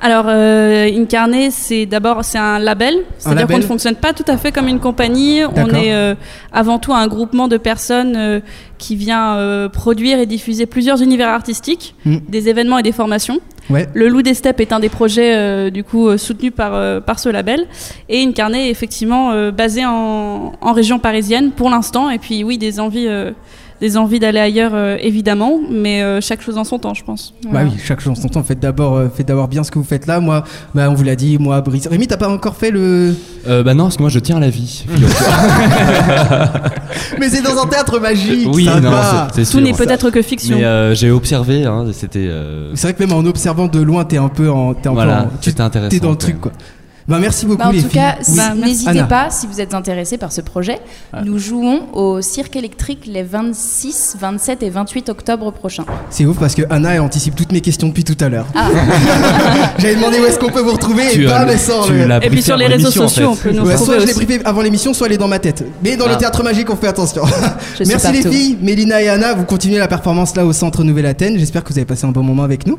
Alors, 0.00 0.26
euh, 0.28 0.88
Incarné, 0.94 1.50
c'est 1.50 1.86
d'abord 1.86 2.22
c'est 2.22 2.36
un 2.38 2.58
label, 2.58 2.94
c'est-à-dire 3.18 3.46
qu'on 3.46 3.56
ne 3.56 3.62
fonctionne 3.62 3.94
pas 3.96 4.12
tout 4.12 4.24
à 4.28 4.36
fait 4.36 4.52
comme 4.52 4.68
une 4.68 4.78
compagnie. 4.78 5.40
On 5.44 5.68
est 5.70 5.94
euh, 5.94 6.14
avant 6.52 6.78
tout 6.78 6.92
un 6.92 7.06
groupement 7.08 7.48
de 7.48 7.56
personnes 7.56 8.14
euh, 8.16 8.40
qui 8.76 8.94
vient 8.94 9.36
euh, 9.36 9.68
produire 9.70 10.18
et 10.18 10.26
diffuser 10.26 10.66
plusieurs 10.66 11.02
univers 11.02 11.28
artistiques, 11.30 11.94
Mm. 12.04 12.18
des 12.28 12.48
événements 12.50 12.78
et 12.78 12.82
des 12.82 12.92
formations. 12.92 13.38
Ouais. 13.70 13.88
Le 13.94 14.08
Loup 14.08 14.22
des 14.22 14.34
Steppes 14.34 14.60
est 14.60 14.72
un 14.72 14.80
des 14.80 14.90
projets 14.90 15.34
euh, 15.34 15.70
du 15.70 15.82
coup 15.82 16.08
euh, 16.08 16.18
soutenus 16.18 16.52
par 16.54 16.74
euh, 16.74 17.00
par 17.00 17.18
ce 17.18 17.28
label 17.30 17.66
et 18.08 18.22
Incarné 18.22 18.68
est 18.68 18.70
effectivement 18.70 19.32
euh, 19.32 19.50
basé 19.50 19.84
en, 19.84 20.52
en 20.60 20.72
région 20.72 20.98
parisienne 21.00 21.50
pour 21.50 21.68
l'instant. 21.70 22.10
Et 22.10 22.18
puis 22.18 22.44
oui, 22.44 22.58
des 22.58 22.78
envies. 22.80 23.08
Des 23.80 23.96
envies 23.96 24.18
d'aller 24.18 24.38
ailleurs 24.40 24.72
euh, 24.74 24.96
évidemment, 25.00 25.58
mais 25.70 26.02
euh, 26.02 26.20
chaque 26.20 26.40
chose 26.42 26.56
en 26.58 26.64
son 26.64 26.78
temps, 26.78 26.94
je 26.94 27.04
pense. 27.04 27.34
Bah 27.52 27.60
oui, 27.64 27.72
chaque 27.84 28.00
chose 28.00 28.12
en 28.18 28.22
son 28.22 28.28
temps. 28.28 28.42
Faites 28.42 28.60
d'abord, 28.60 28.96
euh, 28.96 29.08
faites 29.14 29.26
d'abord 29.28 29.48
bien 29.48 29.62
ce 29.64 29.70
que 29.70 29.78
vous 29.78 29.84
faites 29.84 30.06
là. 30.06 30.20
Moi, 30.20 30.44
bah, 30.74 30.88
on 30.90 30.94
vous 30.94 31.04
l'a 31.04 31.16
dit, 31.16 31.36
moi, 31.38 31.60
Brice. 31.60 31.86
Rémi, 31.86 32.06
t'as 32.06 32.16
pas 32.16 32.28
encore 32.28 32.56
fait 32.56 32.70
le. 32.70 33.14
Euh, 33.46 33.62
bah 33.62 33.74
non, 33.74 33.84
parce 33.84 33.96
que 33.96 34.02
moi 34.02 34.10
je 34.10 34.18
tiens 34.18 34.38
à 34.38 34.40
la 34.40 34.50
vie. 34.50 34.84
Mais 37.20 37.28
c'est 37.28 37.42
dans 37.42 37.60
un 37.62 37.66
théâtre 37.66 37.98
magique. 38.00 38.48
oui, 38.52 38.64
ça 38.64 38.80
non, 38.80 38.90
va. 38.90 39.28
c'est 39.32 39.44
c'est 39.44 39.50
Tout 39.52 39.58
sûr. 39.58 39.66
n'est 39.66 39.72
peut-être 39.72 40.10
que 40.10 40.22
fiction. 40.22 40.56
Mais 40.56 40.64
euh, 40.64 40.94
j'ai 40.94 41.10
observé, 41.10 41.64
hein, 41.64 41.86
c'était. 41.92 42.26
euh, 42.26 42.72
C'est 42.74 42.88
vrai 42.88 42.94
que 42.94 43.02
même 43.04 43.12
en 43.12 43.24
observant 43.28 43.66
de 43.68 43.80
loin, 43.80 44.04
t'es 44.04 44.16
un 44.16 44.28
peu 44.28 44.50
en. 44.50 44.74
T'es 44.74 44.88
un 44.88 44.90
peu 44.92 44.96
voilà, 44.96 45.22
en- 45.24 45.30
tu- 45.40 45.50
intéressant. 45.58 45.90
T'es 45.90 46.00
dans 46.00 46.10
le 46.10 46.16
truc, 46.16 46.34
même. 46.34 46.40
quoi. 46.42 46.52
Bah, 47.08 47.18
merci 47.20 47.46
beaucoup, 47.46 47.58
Bah, 47.58 47.68
en 47.68 47.70
les 47.70 47.82
tout 47.82 47.88
filles. 47.88 48.00
cas, 48.00 48.16
Oui. 48.26 48.34
Bah, 48.36 48.54
n'hésitez 48.56 48.90
Anna. 48.90 49.04
pas 49.04 49.30
si 49.30 49.46
vous 49.46 49.60
êtes 49.60 49.74
intéressés 49.74 50.18
par 50.18 50.32
ce 50.32 50.40
projet. 50.40 50.78
Nous 51.24 51.38
jouons 51.38 51.82
au 51.92 52.20
Cirque 52.20 52.56
électrique 52.56 53.04
les 53.06 53.22
26, 53.22 54.16
27 54.18 54.62
et 54.64 54.70
28 54.70 55.08
octobre 55.08 55.52
prochains. 55.52 55.84
C'est 56.10 56.24
ouf 56.26 56.36
parce 56.38 56.54
que 56.56 56.62
Anna, 56.68 56.94
elle 56.94 57.00
anticipe 57.00 57.36
toutes 57.36 57.52
mes 57.52 57.60
questions 57.60 57.86
depuis 57.88 58.02
tout 58.02 58.16
à 58.24 58.28
l'heure. 58.28 58.46
Ah. 58.56 58.68
J'avais 59.78 59.94
demandé 59.94 60.18
où 60.18 60.24
est-ce 60.24 60.38
qu'on 60.38 60.50
peut 60.50 60.60
vous 60.62 60.72
retrouver 60.72 61.06
et 61.06 61.10
Tu, 61.12 61.28
sort 61.58 61.86
tu 61.86 61.92
le. 61.92 62.06
l'as 62.06 62.24
Et 62.24 62.28
puis 62.30 62.42
sur 62.42 62.56
les 62.56 62.66
réseaux 62.66 62.88
en 62.88 62.90
sociaux, 62.90 63.28
on 63.32 63.36
peut 63.36 63.52
nous 63.52 63.64
Ouais, 63.64 63.76
soit 63.76 64.00
je 64.00 64.06
l'ai 64.06 64.14
briefé 64.14 64.40
avant 64.44 64.62
l'émission, 64.62 64.92
soit 64.92 65.06
elle 65.06 65.12
est 65.14 65.18
dans 65.18 65.28
ma 65.28 65.38
tête. 65.38 65.64
Mais 65.84 65.96
dans 65.96 66.06
le 66.06 66.14
Ah. 66.14 66.16
théâtre 66.16 66.42
magique, 66.42 66.68
on 66.70 66.76
fait 66.76 66.88
attention. 66.88 67.22
Je 67.78 67.84
Merci 67.86 68.12
les 68.12 68.22
filles, 68.28 68.58
Mélina 68.60 69.00
et 69.00 69.08
Anna, 69.08 69.34
vous 69.34 69.44
continuez 69.44 69.78
la 69.78 69.88
performance 69.88 70.34
là 70.34 70.44
au 70.44 70.52
centre 70.52 70.82
Nouvelle-Athènes. 70.82 71.38
J'espère 71.38 71.62
que 71.62 71.72
vous 71.72 71.78
avez 71.78 71.86
passé 71.86 72.04
un 72.06 72.10
bon 72.10 72.22
moment 72.24 72.42
avec 72.42 72.66
nous. 72.66 72.78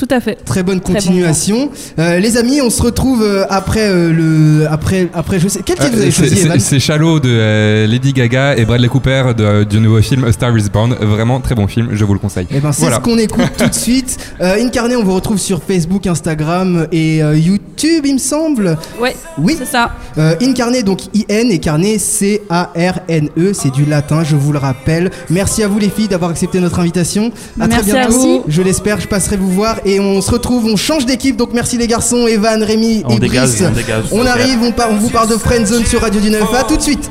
Tout 0.00 0.08
à 0.10 0.18
fait. 0.20 0.36
Très 0.46 0.62
bonne 0.62 0.80
Très 0.80 0.94
bon 0.94 0.98
continuation. 0.98 1.70
Euh, 1.98 2.18
les 2.20 2.38
amis, 2.38 2.62
on 2.62 2.70
se 2.70 2.80
retrouve 2.82 3.22
euh, 3.22 3.44
après 3.50 3.86
euh, 3.90 4.10
le 4.12 4.66
après 4.70 5.08
après 5.12 5.38
je 5.38 5.46
sais 5.46 5.60
quel 5.62 5.76
titre 5.76 5.90
vous 5.92 5.98
avez 5.98 6.06
Euh, 6.08 6.10
c'est- 6.10 6.36
choisi 6.46 6.60
c'est- 6.60 6.78
Shallow 6.80 7.20
de 7.20 7.28
euh, 7.30 7.86
Lady 7.86 8.14
Gaga 8.14 8.56
et 8.56 8.64
Bradley 8.64 8.88
Cooper 8.88 9.24
de- 9.36 9.64
du 9.64 9.78
nouveau 9.78 10.00
film 10.00 10.24
A 10.24 10.32
Star 10.32 10.56
Is 10.56 10.70
Born. 10.72 10.94
Vraiment 11.02 11.38
très 11.40 11.54
bon 11.54 11.66
film, 11.66 11.90
je 11.92 12.02
vous 12.06 12.14
le 12.14 12.18
conseille. 12.18 12.46
Eh 12.50 12.60
ben 12.60 12.72
c'est 12.72 12.80
Voilà. 12.80 12.96
ce 12.96 13.00
qu'on 13.02 13.18
écoute 13.18 13.44
tout 13.58 13.68
de 13.68 13.74
suite. 13.86 14.16
Euh, 14.40 14.56
Incarné, 14.64 14.96
on 14.96 15.04
vous 15.04 15.14
retrouve 15.14 15.36
sur 15.38 15.62
Facebook, 15.62 16.06
Instagram 16.06 16.86
et 16.92 17.22
euh, 17.22 17.36
YouTube, 17.36 18.06
il 18.06 18.14
me 18.14 18.18
semble. 18.18 18.78
Ouais, 19.02 19.14
Oui. 19.36 19.54
c'est 19.58 19.66
ça. 19.66 19.90
Euh, 20.16 20.34
Incarné, 20.40 20.82
donc 20.82 21.00
I-N 21.14 21.50
et 21.50 21.58
Carné, 21.58 21.98
C-A-R-N-E, 21.98 23.50
E, 23.50 23.52
c'est 23.52 23.70
du 23.70 23.84
latin, 23.84 24.22
je 24.24 24.36
vous 24.36 24.52
le 24.52 24.58
rappelle. 24.58 25.10
Merci 25.28 25.62
à 25.62 25.68
vous 25.68 25.78
les 25.78 25.90
filles 25.90 26.08
d'avoir 26.08 26.30
accepté 26.30 26.58
notre 26.60 26.78
invitation. 26.80 27.32
À 27.60 27.66
Merci 27.66 27.90
très 27.90 27.98
à 27.98 28.06
bientôt. 28.06 28.18
vous. 28.18 28.44
Je 28.48 28.62
l'espère, 28.62 29.00
je 29.00 29.08
passerai 29.08 29.36
vous 29.36 29.50
voir 29.50 29.76
et 29.84 29.89
on 29.98 30.20
se 30.20 30.30
retrouve, 30.30 30.66
on 30.66 30.76
change 30.76 31.06
d'équipe. 31.06 31.36
Donc 31.36 31.50
merci 31.52 31.78
les 31.78 31.86
garçons, 31.86 32.26
Evan, 32.26 32.62
Rémi 32.62 33.02
On 33.06 33.16
et 33.16 33.18
dégage, 33.18 33.48
Brice. 33.48 33.62
on 33.66 33.70
dégage. 33.72 34.04
On 34.12 34.26
arrive, 34.26 34.62
on, 34.62 34.72
part, 34.72 34.90
on 34.90 34.96
vous 34.98 35.10
parle 35.10 35.28
de 35.28 35.36
Friendzone 35.36 35.84
sur 35.86 36.02
Radio 36.02 36.20
du 36.20 36.30
9. 36.30 36.42
À 36.54 36.62
tout 36.64 36.76
de 36.76 36.82
suite. 36.82 37.10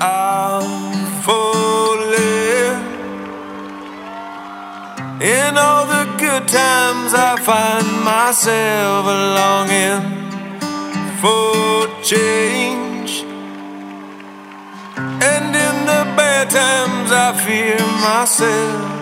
I'm 0.00 0.62
falling. 1.22 2.78
In 5.20 5.56
all 5.56 5.86
the 5.86 6.06
good 6.18 6.46
times, 6.48 7.12
I 7.14 7.36
find 7.40 7.86
myself 8.04 9.06
longing 9.06 10.02
for 11.20 11.88
change. 12.02 13.24
And 14.96 15.54
in 15.54 15.86
the 15.86 16.04
bad 16.16 16.50
times, 16.50 17.12
I 17.12 17.32
fear 17.44 17.78
myself. 18.02 19.01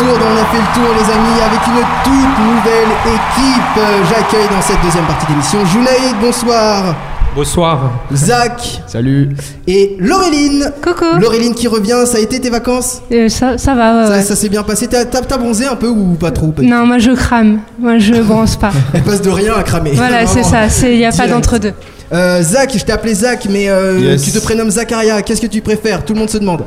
On 0.00 0.04
a 0.04 0.44
fait 0.44 0.58
le 0.58 0.74
tour 0.74 0.94
les 0.94 1.12
amis 1.12 1.40
avec 1.44 1.66
une 1.66 1.84
toute 2.04 2.38
nouvelle 2.46 2.88
équipe. 3.06 3.84
J'accueille 4.08 4.48
dans 4.48 4.62
cette 4.62 4.80
deuxième 4.84 5.04
partie 5.06 5.26
d'émission 5.26 5.64
Junaïd, 5.66 6.14
bonsoir. 6.20 6.94
Bonsoir. 7.34 7.90
Zach 8.14 8.82
Salut. 8.86 9.30
et 9.66 9.96
Laureline. 9.98 10.72
Coucou. 10.82 11.18
Laureline 11.20 11.54
qui 11.54 11.66
revient, 11.68 12.02
ça 12.06 12.18
a 12.18 12.20
été 12.20 12.40
tes 12.40 12.48
vacances? 12.50 13.02
Euh, 13.12 13.28
ça, 13.28 13.58
ça 13.58 13.74
va, 13.74 13.96
ouais, 14.00 14.06
ça, 14.06 14.10
ouais. 14.12 14.22
ça 14.22 14.36
s'est 14.36 14.48
bien 14.48 14.62
passé. 14.62 14.86
T'as 14.88 15.36
bronzé 15.36 15.66
un 15.66 15.76
peu 15.76 15.88
ou 15.88 16.14
pas 16.14 16.30
trop 16.30 16.52
Non, 16.62 16.86
moi 16.86 16.98
je 16.98 17.10
crame. 17.10 17.58
Moi 17.78 17.98
je 17.98 18.14
bronze 18.22 18.56
pas. 18.56 18.70
Elle 18.94 19.02
passe 19.02 19.20
de 19.22 19.30
rien 19.30 19.54
à 19.54 19.62
cramer. 19.64 19.92
voilà, 19.94 20.26
c'est 20.26 20.44
ça. 20.44 20.66
Il 20.88 20.96
n'y 20.98 21.06
a 21.06 21.12
pas 21.12 21.26
d'entre-deux. 21.26 21.74
Euh, 22.12 22.40
Zach, 22.42 22.72
je 22.76 22.84
t'ai 22.84 22.92
appelé 22.92 23.14
Zach, 23.14 23.46
mais 23.50 23.68
euh, 23.68 23.98
Yes. 23.98 24.22
tu 24.22 24.30
te 24.30 24.38
prénommes 24.38 24.70
Zacharia. 24.70 25.20
Qu'est-ce 25.22 25.40
que 25.42 25.46
tu 25.48 25.60
préfères? 25.60 26.04
Tout 26.04 26.14
le 26.14 26.20
monde 26.20 26.30
se 26.30 26.38
demande. 26.38 26.62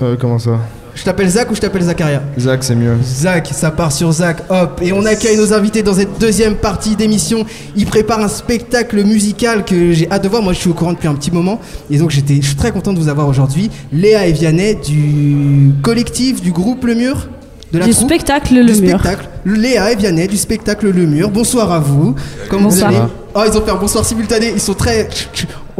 Euh, 0.00 0.16
comment 0.18 0.38
ça? 0.38 0.52
Je 0.98 1.04
t'appelle 1.04 1.28
Zach 1.28 1.48
ou 1.48 1.54
je 1.54 1.60
t'appelle 1.60 1.82
Zacharia 1.82 2.20
Zach, 2.38 2.64
c'est 2.64 2.74
mieux. 2.74 2.96
Zach, 3.04 3.48
ça 3.52 3.70
part 3.70 3.92
sur 3.92 4.10
Zach, 4.10 4.38
hop, 4.50 4.80
et 4.82 4.92
on 4.92 5.04
accueille 5.04 5.36
nos 5.36 5.52
invités 5.52 5.84
dans 5.84 5.94
cette 5.94 6.18
deuxième 6.18 6.56
partie 6.56 6.96
d'émission. 6.96 7.46
Ils 7.76 7.86
préparent 7.86 8.18
un 8.20 8.26
spectacle 8.28 9.04
musical 9.04 9.64
que 9.64 9.92
j'ai 9.92 10.10
hâte 10.10 10.24
de 10.24 10.28
voir. 10.28 10.42
Moi, 10.42 10.52
je 10.54 10.58
suis 10.58 10.70
au 10.70 10.74
courant 10.74 10.92
depuis 10.94 11.06
un 11.06 11.14
petit 11.14 11.30
moment, 11.30 11.60
et 11.88 11.98
donc 11.98 12.10
j'étais, 12.10 12.36
je 12.42 12.46
suis 12.48 12.56
très 12.56 12.72
content 12.72 12.92
de 12.92 12.98
vous 12.98 13.08
avoir 13.08 13.28
aujourd'hui. 13.28 13.70
Léa 13.92 14.26
et 14.26 14.32
Vianney 14.32 14.74
du 14.74 15.70
collectif 15.82 16.42
du 16.42 16.50
groupe 16.50 16.84
Le 16.84 16.96
Mur, 16.96 17.28
de 17.72 17.78
la 17.78 17.84
Du 17.86 17.92
troupe 17.92 18.08
spectacle 18.08 18.54
du 18.54 18.60
Le 18.62 18.74
Mur. 18.80 18.98
spectacle. 18.98 19.28
Léa 19.46 19.92
et 19.92 19.96
Vianney 19.96 20.26
du 20.26 20.36
spectacle 20.36 20.90
Le 20.90 21.06
Mur. 21.06 21.30
Bonsoir 21.30 21.70
à 21.70 21.78
vous. 21.78 22.16
Comment 22.48 22.70
Bonsoir. 22.70 22.90
vous 22.90 22.96
allez? 22.96 23.06
Oh, 23.36 23.42
ils 23.46 23.56
ont 23.56 23.62
fait 23.64 23.70
un 23.70 23.76
bonsoir 23.76 24.04
simultané. 24.04 24.50
Ils 24.52 24.60
sont 24.60 24.74
très. 24.74 25.08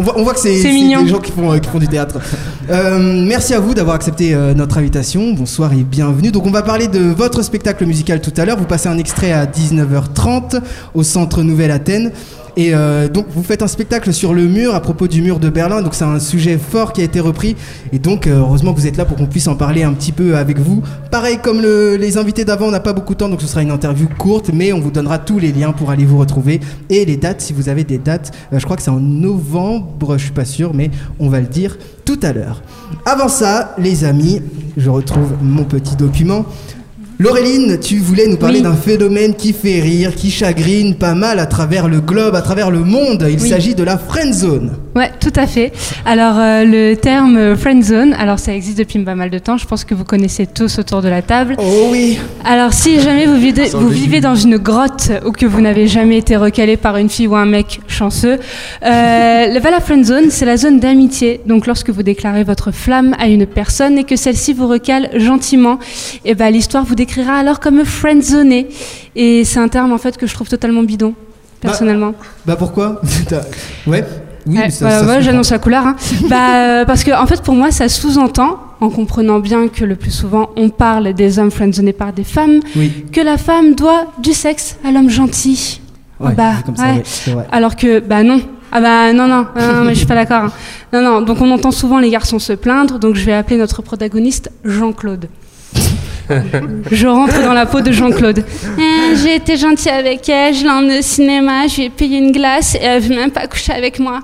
On 0.01 0.03
voit, 0.03 0.17
on 0.17 0.23
voit 0.23 0.33
que 0.33 0.39
c'est 0.39 0.63
des 0.63 1.09
gens 1.09 1.19
qui 1.19 1.33
font, 1.33 1.53
euh, 1.53 1.59
qui 1.59 1.69
font 1.69 1.81
du 1.81 1.89
théâtre. 1.89 2.21
Euh, 2.71 3.25
merci 3.27 3.53
à 3.53 3.59
vous 3.59 3.75
d'avoir 3.75 3.97
accepté 3.97 4.33
euh, 4.33 4.55
notre 4.55 4.79
invitation. 4.79 5.33
Bonsoir 5.33 5.73
et 5.73 5.83
bienvenue. 5.83 6.31
Donc, 6.31 6.47
on 6.47 6.53
va 6.53 6.63
parler 6.63 6.87
de 6.87 7.01
votre 7.01 7.43
spectacle 7.43 7.85
musical 7.85 8.21
tout 8.21 8.33
à 8.37 8.45
l'heure. 8.45 8.57
Vous 8.57 8.65
passez 8.65 8.89
un 8.89 8.97
extrait 8.97 9.33
à 9.33 9.47
19h30 9.47 10.61
au 10.95 11.03
Centre 11.03 11.43
Nouvelle 11.43 11.73
Athènes. 11.73 12.13
Et 12.61 12.75
euh, 12.75 13.07
donc 13.09 13.27
vous 13.31 13.45
faites 13.45 13.63
un 13.63 13.69
spectacle 13.69 14.13
sur 14.13 14.35
le 14.35 14.49
mur 14.49 14.75
à 14.75 14.81
propos 14.81 15.07
du 15.07 15.23
mur 15.23 15.39
de 15.39 15.49
Berlin, 15.49 15.81
donc 15.81 15.95
c'est 15.95 16.03
un 16.05 16.19
sujet 16.19 16.59
fort 16.59 16.93
qui 16.93 17.01
a 17.03 17.05
été 17.05 17.21
repris. 17.21 17.55
Et 17.93 18.01
donc 18.01 18.27
euh, 18.27 18.41
heureusement 18.41 18.75
que 18.75 18.81
vous 18.81 18.89
êtes 18.89 18.97
là 18.97 19.05
pour 19.05 19.17
qu'on 19.17 19.27
puisse 19.27 19.47
en 19.47 19.55
parler 19.55 19.85
un 19.85 19.93
petit 19.93 20.11
peu 20.11 20.37
avec 20.37 20.59
vous. 20.59 20.83
Pareil 21.13 21.39
comme 21.41 21.61
le- 21.63 21.95
les 21.95 22.19
invités 22.19 22.45
d'avant, 22.45 22.67
on 22.67 22.71
n'a 22.73 22.81
pas 22.81 22.93
beaucoup 22.93 23.15
de 23.15 23.19
temps, 23.19 23.29
donc 23.29 23.43
ce 23.43 23.47
sera 23.47 23.63
une 23.63 23.71
interview 23.71 24.09
courte, 24.19 24.51
mais 24.53 24.73
on 24.73 24.81
vous 24.81 24.91
donnera 24.91 25.19
tous 25.21 25.39
les 25.39 25.53
liens 25.53 25.71
pour 25.71 25.91
aller 25.93 26.05
vous 26.05 26.19
retrouver. 26.19 26.59
Et 26.91 27.05
les 27.05 27.17
dates, 27.17 27.43
si 27.43 27.53
vous 27.53 27.69
avez 27.69 27.85
des 27.85 27.99
dates, 27.99 28.33
euh, 28.53 28.59
je 28.59 28.65
crois 28.65 28.77
que 28.77 28.83
c'est 28.83 28.91
en 28.91 28.99
novembre, 28.99 30.19
je 30.19 30.25
suis 30.25 30.33
pas 30.33 30.45
sûr, 30.45 30.75
mais 30.75 30.91
on 31.21 31.29
va 31.29 31.39
le 31.41 31.47
dire 31.47 31.79
tout 32.05 32.19
à 32.25 32.33
l'heure. 32.33 32.63
Avant 33.07 33.29
ça, 33.29 33.77
les 33.79 34.03
amis, 34.05 34.43
je 34.77 34.91
retrouve 34.91 35.35
mon 35.43 35.63
petit 35.63 35.95
document. 35.95 36.45
Laureline, 37.21 37.79
tu 37.81 37.99
voulais 37.99 38.29
nous 38.29 38.37
parler 38.37 38.59
Oui. 38.59 38.63
d'un 38.63 38.75
phénomène 38.77 39.35
qui 39.35 39.53
fait 39.53 39.81
rire, 39.81 40.15
qui 40.15 40.31
chagrine 40.31 40.95
pas 40.95 41.15
mal 41.15 41.41
à 41.41 41.47
travers 41.47 41.89
le 41.89 42.01
globe, 42.01 42.37
à 42.37 42.43
travers 42.43 42.71
le 42.71 42.81
monde. 42.85 43.27
Il 43.29 43.41
Oui. 43.41 43.49
s'agit 43.49 43.75
de 43.75 43.83
la 43.83 43.99
friend 43.99 44.33
zone. 44.33 44.71
Ouais, 44.99 45.13
tout 45.21 45.33
à 45.37 45.47
fait. 45.47 45.71
Alors, 46.05 46.35
euh, 46.39 46.65
le 46.65 46.97
terme 46.97 47.37
euh, 47.37 47.57
friend 47.57 47.85
zone, 47.85 48.15
alors 48.15 48.41
ça 48.41 48.53
existe 48.53 48.79
depuis 48.79 48.99
pas 49.05 49.15
mal 49.15 49.31
de 49.31 49.39
temps. 49.39 49.57
Je 49.57 49.65
pense 49.65 49.85
que 49.85 49.95
vous 49.95 50.03
connaissez 50.03 50.47
tous 50.49 50.81
autour 50.81 51.03
de 51.03 51.09
la 51.09 51.23
table. 51.23 51.55
Oh 51.59 51.89
oui. 51.93 52.19
Alors, 52.45 52.73
si 52.73 52.99
jamais 53.01 53.27
vous 53.27 53.37
vivez, 53.37 53.69
vous 53.69 53.89
vivez 53.89 54.21
dans 54.21 54.35
une 54.35 54.57
grotte 54.57 55.13
ou 55.25 55.31
que 55.31 55.47
vous 55.47 55.61
n'avez 55.61 55.87
jamais 55.87 56.19
été 56.19 56.37
recalé 56.37 56.77
par 56.77 56.97
une 56.97 57.09
fille 57.09 57.29
ou 57.29 57.37
un 57.37 57.45
mec 57.47 57.81
chanceux, 57.87 58.39
euh, 58.85 59.47
le- 59.55 59.61
bah, 59.61 59.71
la 59.71 59.79
friend 59.79 60.05
zone, 60.05 60.31
c'est 60.31 60.45
la 60.47 60.57
zone 60.57 60.81
d'amitié. 60.81 61.41
Donc, 61.47 61.69
lorsque 61.69 61.91
vous 61.91 62.03
déclarez 62.03 62.43
votre 62.43 62.73
flamme 62.73 63.15
à 63.21 63.29
une 63.29 63.47
personne 63.47 63.99
et 63.99 64.05
que 64.05 64.17
celle-ci 64.17 64.53
vous 64.53 64.67
recale 64.67 65.11
gentiment, 65.15 65.79
et 66.25 66.35
ben 66.35 66.51
l'histoire 66.51 66.85
vous 66.85 66.97
décrira 66.97 67.35
alors 67.35 67.61
comme 67.61 67.85
friend 67.85 68.21
zoné. 68.21 68.67
Et 69.15 69.45
c'est 69.45 69.61
un 69.61 69.69
terme 69.69 69.93
en 69.93 69.99
fait 69.99 70.17
que 70.17 70.27
je 70.27 70.35
trouve 70.35 70.49
totalement 70.49 70.83
bidon, 70.83 71.15
personnellement. 71.61 72.15
Bah 72.47 72.57
pourquoi? 72.57 73.01
T'as- 73.29 73.43
Ouais. 73.87 74.05
Oui, 74.49 74.57
Ouais, 74.59 74.71
ça- 74.71 75.01
comprend. 75.01 75.21
j'annonce 75.21 75.51
la 75.51 75.59
couleur. 75.59 75.87
hein. 75.87 75.97
bah, 76.29 76.55
euh, 76.57 76.85
parce 76.85 77.05
que 77.05 77.11
en 77.11 77.27
fait, 77.27 77.43
pour 77.43 77.55
moi, 77.55 77.71
ça 77.71 77.89
sous-entend, 77.89 78.59
en 78.81 78.89
comprenant 78.91 79.39
bien 79.41 79.69
que 79.69 79.85
le 79.85 79.95
plus 79.97 80.11
souvent, 80.11 80.51
on 80.57 80.69
parle 80.71 81.13
des 81.13 81.39
hommes 81.39 81.51
friendzonés 81.51 81.93
par 81.93 82.13
des 82.13 82.25
femmes, 82.25 82.61
Oui. 82.77 83.05
que 83.13 83.21
la 83.21 83.37
femme 83.37 83.75
doit 83.75 84.07
du 84.23 84.33
sexe 84.33 84.77
à 84.87 84.91
l'homme 84.91 85.11
gentil. 85.11 85.81
Ouais, 86.21 86.33
bah, 86.35 86.55
comme 86.65 86.77
ça, 86.77 86.95
vrai. 87.33 87.47
Alors 87.53 87.77
que, 87.77 88.01
bah 88.01 88.23
non. 88.25 88.41
Ah 88.73 88.81
bah 88.81 89.13
non, 89.15 89.27
non, 89.29 89.47
non, 89.57 89.85
mais 89.85 89.95
je 89.95 89.99
suis 89.99 90.07
pas 90.07 90.15
d'accord. 90.15 90.45
hein. 90.45 90.53
Non, 90.93 91.01
non, 91.01 91.23
donc 91.23 91.41
on 91.41 91.51
entend 91.51 91.71
souvent 91.71 91.99
les 91.99 92.11
garçons 92.11 92.39
se 92.39 92.53
plaindre, 92.53 92.99
donc 92.99 93.15
je 93.15 93.25
vais 93.25 93.33
appeler 93.33 93.57
notre 93.57 93.81
protagoniste 93.83 94.51
Jean-Claude. 94.65 95.29
je 96.91 97.07
rentre 97.07 97.43
dans 97.43 97.53
la 97.55 97.65
peau 97.67 97.81
de 97.81 97.91
Jean-Claude. 97.93 98.45
Eh, 98.79 99.17
J'ai 99.17 99.37
été 99.37 99.57
gentil 99.57 99.89
avec 99.89 100.29
elle, 100.29 100.55
je 100.55 100.65
l'ai 100.65 100.71
emmenée 100.71 100.99
au 100.99 101.03
cinéma, 101.03 101.67
je 101.67 101.77
lui 101.77 101.83
ai 101.85 101.91
payé 101.91 102.19
une 102.19 102.33
glace 102.33 102.75
et 102.75 102.81
elle 102.83 103.03
veut 103.03 103.15
même 103.17 103.31
pas 103.31 103.47
coucher 103.47 103.73
avec 103.73 103.99
moi. 103.99 104.21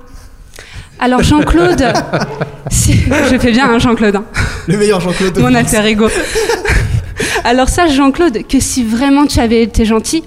Alors 0.98 1.22
Jean-Claude, 1.22 1.84
si- 2.70 2.94
je 3.30 3.38
fais 3.38 3.50
bien 3.52 3.68
hein, 3.70 3.78
Jean-Claude, 3.78 4.16
hein, 4.16 4.24
Le 4.66 4.76
meilleur 4.78 5.00
Jean-Claude. 5.00 5.34
de 5.34 5.40
mon 5.40 5.54
alter 5.54 5.84
ego. 5.86 6.08
Alors 7.44 7.68
sache 7.68 7.92
Jean-Claude 7.92 8.46
que 8.48 8.60
si 8.60 8.84
vraiment 8.84 9.26
tu 9.26 9.38
avais 9.40 9.62
été 9.62 9.84
gentil, 9.84 10.22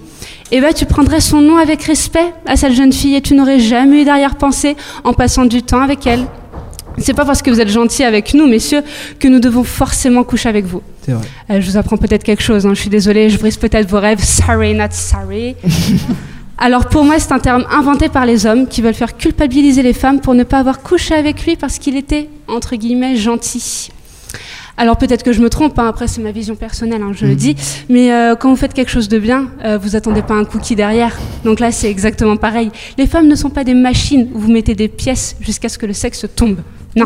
eh 0.51 0.61
ben, 0.61 0.73
tu 0.73 0.85
prendrais 0.85 1.19
son 1.19 1.41
nom 1.41 1.57
avec 1.57 1.83
respect 1.83 2.33
à 2.45 2.55
cette 2.55 2.73
jeune 2.73 2.93
fille 2.93 3.15
et 3.15 3.21
tu 3.21 3.33
n'aurais 3.33 3.59
jamais 3.59 4.01
eu 4.01 4.05
d'arrière-pensée 4.05 4.75
en 5.03 5.13
passant 5.13 5.45
du 5.45 5.63
temps 5.63 5.81
avec 5.81 6.05
elle. 6.05 6.25
C'est 6.99 7.13
pas 7.13 7.25
parce 7.25 7.41
que 7.41 7.49
vous 7.51 7.59
êtes 7.59 7.69
gentil 7.69 8.03
avec 8.03 8.33
nous, 8.33 8.47
messieurs, 8.47 8.81
que 9.19 9.27
nous 9.27 9.39
devons 9.39 9.63
forcément 9.63 10.23
coucher 10.23 10.49
avec 10.49 10.65
vous. 10.65 10.81
C'est 11.05 11.11
vrai. 11.11 11.27
Euh, 11.51 11.61
je 11.61 11.69
vous 11.69 11.77
apprends 11.77 11.97
peut-être 11.97 12.23
quelque 12.23 12.41
chose, 12.41 12.65
hein, 12.65 12.71
je 12.73 12.79
suis 12.81 12.89
désolée, 12.89 13.29
je 13.29 13.37
brise 13.37 13.57
peut-être 13.57 13.87
vos 13.87 13.99
rêves. 13.99 14.23
Sorry, 14.23 14.73
not 14.73 14.87
sorry. 14.91 15.55
Alors 16.59 16.87
pour 16.87 17.03
moi, 17.03 17.19
c'est 17.19 17.31
un 17.31 17.39
terme 17.39 17.65
inventé 17.69 18.09
par 18.09 18.25
les 18.25 18.45
hommes 18.45 18.67
qui 18.67 18.81
veulent 18.81 18.93
faire 18.93 19.15
culpabiliser 19.15 19.83
les 19.83 19.93
femmes 19.93 20.21
pour 20.21 20.33
ne 20.33 20.43
pas 20.43 20.59
avoir 20.59 20.81
couché 20.81 21.13
avec 21.13 21.45
lui 21.45 21.55
parce 21.55 21.77
qu'il 21.77 21.95
était, 21.95 22.29
entre 22.47 22.75
guillemets, 22.75 23.15
gentil. 23.15 23.89
Alors 24.75 24.97
peut-être 24.97 25.23
que 25.23 25.33
je 25.33 25.41
me 25.41 25.49
trompe, 25.49 25.77
hein, 25.79 25.87
après 25.87 26.07
c'est 26.07 26.21
ma 26.21 26.31
vision 26.31 26.55
personnelle, 26.55 27.01
hein, 27.01 27.11
je 27.11 27.25
le 27.25 27.35
dis, 27.35 27.55
mais 27.89 28.11
euh, 28.11 28.35
quand 28.35 28.49
vous 28.49 28.55
faites 28.55 28.75
quelque 28.75 28.91
chose 28.91 29.07
de 29.07 29.17
bien, 29.17 29.47
euh, 29.65 29.79
vous 29.79 29.95
attendez 29.95 30.21
pas 30.21 30.35
un 30.35 30.45
cookie 30.45 30.75
derrière. 30.75 31.17
Donc 31.43 31.59
là 31.59 31.71
c'est 31.71 31.89
exactement 31.89 32.37
pareil. 32.37 32.71
Les 32.97 33.07
femmes 33.07 33.27
ne 33.27 33.35
sont 33.35 33.49
pas 33.49 33.63
des 33.63 33.73
machines 33.73 34.29
où 34.35 34.39
vous 34.39 34.51
mettez 34.51 34.75
des 34.75 34.87
pièces 34.87 35.35
jusqu'à 35.41 35.69
ce 35.69 35.79
que 35.79 35.87
le 35.87 35.93
sexe 35.93 36.25
tombe. 36.35 36.59
Non, 36.95 37.05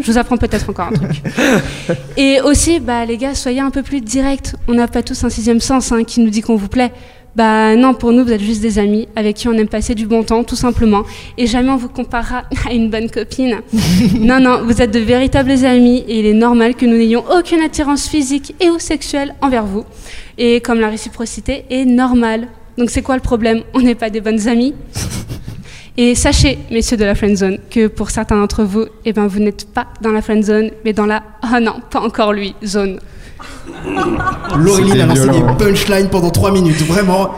je 0.00 0.06
vous 0.06 0.18
apprends 0.18 0.36
peut-être 0.36 0.68
encore 0.70 0.88
un 0.88 0.92
truc. 0.92 1.22
Et 2.16 2.40
aussi, 2.40 2.78
bah, 2.78 3.04
les 3.04 3.16
gars, 3.16 3.34
soyez 3.34 3.58
un 3.58 3.70
peu 3.70 3.82
plus 3.82 4.00
directs. 4.00 4.54
On 4.68 4.74
n'a 4.74 4.86
pas 4.86 5.02
tous 5.02 5.24
un 5.24 5.28
sixième 5.28 5.60
sens 5.60 5.90
hein, 5.90 6.04
qui 6.04 6.20
nous 6.20 6.30
dit 6.30 6.40
qu'on 6.40 6.54
vous 6.54 6.68
plaît. 6.68 6.92
Bah 7.36 7.74
non, 7.74 7.94
pour 7.94 8.12
nous, 8.12 8.24
vous 8.24 8.32
êtes 8.32 8.40
juste 8.40 8.60
des 8.60 8.78
amis 8.78 9.08
avec 9.16 9.36
qui 9.36 9.48
on 9.48 9.54
aime 9.54 9.68
passer 9.68 9.96
du 9.96 10.06
bon 10.06 10.22
temps, 10.22 10.44
tout 10.44 10.54
simplement. 10.54 11.02
Et 11.36 11.46
jamais 11.48 11.70
on 11.70 11.76
vous 11.76 11.88
comparera 11.88 12.44
à 12.68 12.72
une 12.72 12.90
bonne 12.90 13.10
copine. 13.10 13.60
non, 14.20 14.38
non, 14.38 14.62
vous 14.64 14.80
êtes 14.80 14.92
de 14.92 15.00
véritables 15.00 15.64
amis 15.64 16.04
et 16.06 16.20
il 16.20 16.26
est 16.26 16.32
normal 16.34 16.76
que 16.76 16.86
nous 16.86 16.96
n'ayons 16.96 17.24
aucune 17.36 17.60
attirance 17.60 18.08
physique 18.08 18.54
et 18.60 18.70
ou 18.70 18.78
sexuelle 18.78 19.34
envers 19.40 19.64
vous. 19.64 19.84
Et 20.38 20.60
comme 20.60 20.78
la 20.78 20.88
réciprocité 20.88 21.64
est 21.70 21.84
normale. 21.84 22.46
Donc 22.78 22.90
c'est 22.90 23.02
quoi 23.02 23.16
le 23.16 23.22
problème? 23.22 23.62
On 23.72 23.80
n'est 23.80 23.94
pas 23.96 24.10
des 24.10 24.20
bonnes 24.20 24.46
amies? 24.48 24.74
Et 25.96 26.16
sachez, 26.16 26.58
messieurs 26.72 26.96
de 26.96 27.04
la 27.04 27.14
friend 27.14 27.36
zone, 27.36 27.58
que 27.70 27.86
pour 27.86 28.10
certains 28.10 28.36
d'entre 28.36 28.64
vous, 28.64 28.86
eh 29.04 29.12
ben, 29.12 29.28
vous 29.28 29.38
n'êtes 29.38 29.68
pas 29.72 29.86
dans 30.00 30.10
la 30.10 30.22
friend 30.22 30.42
zone, 30.42 30.70
mais 30.84 30.92
dans 30.92 31.06
la 31.06 31.22
oh 31.44 31.60
non, 31.60 31.76
pas 31.88 32.00
encore 32.00 32.32
lui 32.32 32.52
zone. 32.64 32.98
Laureline 34.58 35.00
a 35.00 35.06
lancé 35.06 35.22
violent, 35.22 35.38
des 35.38 35.44
hein. 35.44 35.56
punchlines 35.58 36.08
pendant 36.08 36.30
3 36.30 36.52
minutes. 36.52 36.82
Vraiment, 36.86 37.30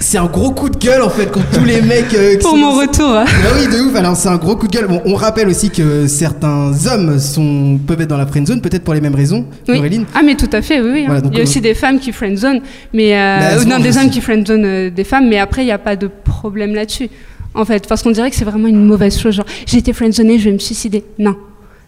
c'est 0.00 0.18
un 0.18 0.26
gros 0.26 0.52
coup 0.52 0.68
de 0.68 0.76
gueule 0.78 1.02
en 1.02 1.08
fait 1.10 1.26
quand 1.30 1.40
tous 1.52 1.64
les 1.64 1.82
mecs. 1.82 2.14
euh, 2.14 2.38
Pour 2.40 2.56
mon 2.56 2.72
retour. 2.72 3.08
Bah 3.10 3.24
oui, 3.58 3.66
de 3.66 3.82
ouf. 3.82 3.96
Alors 3.96 4.16
c'est 4.16 4.28
un 4.28 4.36
gros 4.36 4.56
coup 4.56 4.68
de 4.68 4.72
gueule. 4.72 4.86
Bon, 4.86 5.02
on 5.04 5.14
rappelle 5.14 5.48
aussi 5.48 5.70
que 5.70 6.06
certains 6.06 6.72
hommes 6.86 7.18
sont 7.18 7.78
peuvent 7.84 8.00
être 8.00 8.08
dans 8.08 8.16
la 8.16 8.26
friend 8.26 8.46
zone, 8.46 8.60
peut-être 8.60 8.84
pour 8.84 8.94
les 8.94 9.00
mêmes 9.00 9.14
raisons. 9.14 9.46
Oui. 9.68 9.78
Auréline. 9.78 10.04
Ah 10.14 10.20
mais 10.24 10.34
tout 10.36 10.50
à 10.52 10.62
fait, 10.62 10.80
oui. 10.80 10.90
oui, 10.92 11.00
hein. 11.00 11.04
Voilà, 11.06 11.20
donc, 11.20 11.32
il 11.32 11.36
y 11.36 11.38
a 11.38 11.40
euh, 11.40 11.46
aussi 11.46 11.60
des 11.60 11.74
femmes 11.74 11.98
qui 11.98 12.12
friendzone, 12.12 12.60
mais 12.92 13.16
euh, 13.18 13.38
Bah, 13.58 13.64
non, 13.64 13.78
des 13.80 13.98
hommes 13.98 14.10
qui 14.10 14.20
friendzone 14.20 14.64
euh, 14.64 14.90
des 14.90 15.04
femmes, 15.04 15.28
mais 15.28 15.38
après 15.38 15.62
il 15.62 15.66
n'y 15.66 15.72
a 15.72 15.78
pas 15.78 15.96
de 15.96 16.08
problème 16.24 16.74
là-dessus. 16.74 17.08
En 17.54 17.64
fait, 17.64 17.88
parce 17.88 18.02
qu'on 18.02 18.10
dirait 18.10 18.30
que 18.30 18.36
c'est 18.36 18.44
vraiment 18.44 18.68
une 18.68 18.84
mauvaise 18.84 19.18
chose. 19.18 19.34
Genre, 19.34 19.46
j'ai 19.64 19.78
été 19.78 19.94
friendzonée, 19.94 20.38
je 20.38 20.44
vais 20.44 20.52
me 20.52 20.58
suicider. 20.58 21.04
Non. 21.18 21.34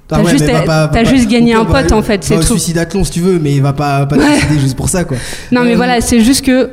T'as 0.08 0.22
ouais, 0.22 0.30
juste, 0.30 1.28
gagné 1.28 1.52
un 1.52 1.64
pote 1.66 1.92
en 1.92 2.00
fait, 2.02 2.24
c'est 2.24 2.34
au 2.36 2.40
tout. 2.40 2.46
suicide 2.54 2.78
athlon 2.78 3.04
si 3.04 3.10
tu 3.12 3.20
veux, 3.20 3.38
mais 3.38 3.60
va 3.60 3.74
pas 3.74 4.06
pas 4.06 4.16
te 4.16 4.22
Ouais. 4.22 4.58
juste 4.58 4.76
pour 4.76 4.88
ça 4.88 5.04
quoi. 5.04 5.18
Non, 5.52 5.62
mais 5.64 5.74
Euh, 5.74 5.76
voilà, 5.76 6.00
c'est 6.00 6.20
juste 6.20 6.44
que 6.44 6.70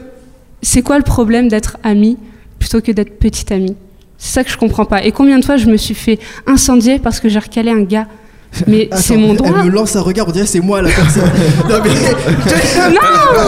c'est 0.61 0.81
quoi 0.81 0.97
le 0.97 1.03
problème 1.03 1.49
d'être 1.49 1.77
ami 1.83 2.17
plutôt 2.59 2.79
que 2.81 2.91
d'être 2.93 3.19
petite 3.19 3.51
amie 3.51 3.75
C'est 4.17 4.33
ça 4.33 4.43
que 4.45 4.49
je 4.49 4.57
comprends 4.57 4.85
pas. 4.85 5.03
Et 5.03 5.11
combien 5.11 5.37
de 5.37 5.43
fois 5.45 5.57
je 5.57 5.65
me 5.67 5.75
suis 5.75 5.93
fait 5.95 6.17
incendier 6.47 6.97
parce 6.97 7.19
que 7.19 7.27
j'ai 7.27 7.39
recalé 7.39 7.71
un 7.71 7.81
gars 7.83 8.07
Mais 8.67 8.89
c'est 8.95 9.17
mon 9.17 9.33
droit. 9.33 9.49
Elle 9.59 9.65
me 9.65 9.69
lance 9.69 9.95
un 9.95 10.01
regard, 10.01 10.27
on 10.27 10.31
dirait 10.31 10.45
c'est 10.45 10.59
moi 10.59 10.81
la 10.81 10.89
personne. 10.95 11.23
non 11.69 11.77
mais. 11.83 11.89
non 12.93 13.01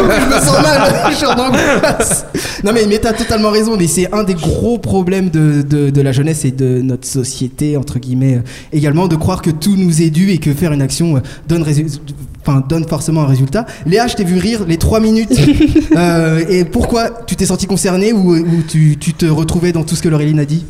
Je 0.19 0.35
me 0.35 0.41
sens 0.41 0.61
mal, 0.61 0.93
je 1.11 1.15
suis 1.15 1.25
en 1.25 1.31
angoisse. 1.37 2.25
Non 2.63 2.71
mais, 2.73 2.85
mais 2.87 2.99
t'as 2.99 3.13
totalement 3.13 3.49
raison, 3.51 3.77
mais 3.77 3.87
c'est 3.87 4.13
un 4.13 4.23
des 4.23 4.33
gros 4.33 4.77
problèmes 4.77 5.29
de, 5.29 5.61
de, 5.61 5.89
de 5.89 6.01
la 6.01 6.11
jeunesse 6.11 6.45
et 6.45 6.51
de 6.51 6.81
notre 6.81 7.07
société, 7.07 7.77
entre 7.77 7.99
guillemets, 7.99 8.37
euh, 8.37 8.41
également, 8.73 9.07
de 9.07 9.15
croire 9.15 9.41
que 9.41 9.51
tout 9.51 9.75
nous 9.77 10.01
est 10.01 10.09
dû 10.09 10.31
et 10.31 10.37
que 10.39 10.53
faire 10.53 10.71
une 10.71 10.81
action 10.81 11.17
euh, 11.17 11.19
donne, 11.47 11.63
enfin, 12.45 12.63
donne 12.67 12.87
forcément 12.87 13.21
un 13.21 13.27
résultat. 13.27 13.65
Léa, 13.85 14.07
je 14.07 14.15
t'ai 14.15 14.23
vu 14.23 14.37
rire 14.39 14.65
les 14.67 14.77
3 14.77 14.99
minutes. 14.99 15.33
Euh, 15.95 16.43
et 16.47 16.63
pourquoi 16.63 17.09
Tu 17.25 17.35
t'es 17.35 17.45
senti 17.47 17.65
concerné 17.65 18.13
ou, 18.13 18.35
ou 18.35 18.61
tu, 18.67 18.97
tu 18.99 19.13
te 19.13 19.25
retrouvais 19.25 19.71
dans 19.71 19.83
tout 19.83 19.95
ce 19.95 20.03
que 20.03 20.09
Laureline 20.09 20.39
a 20.39 20.45
dit? 20.45 20.63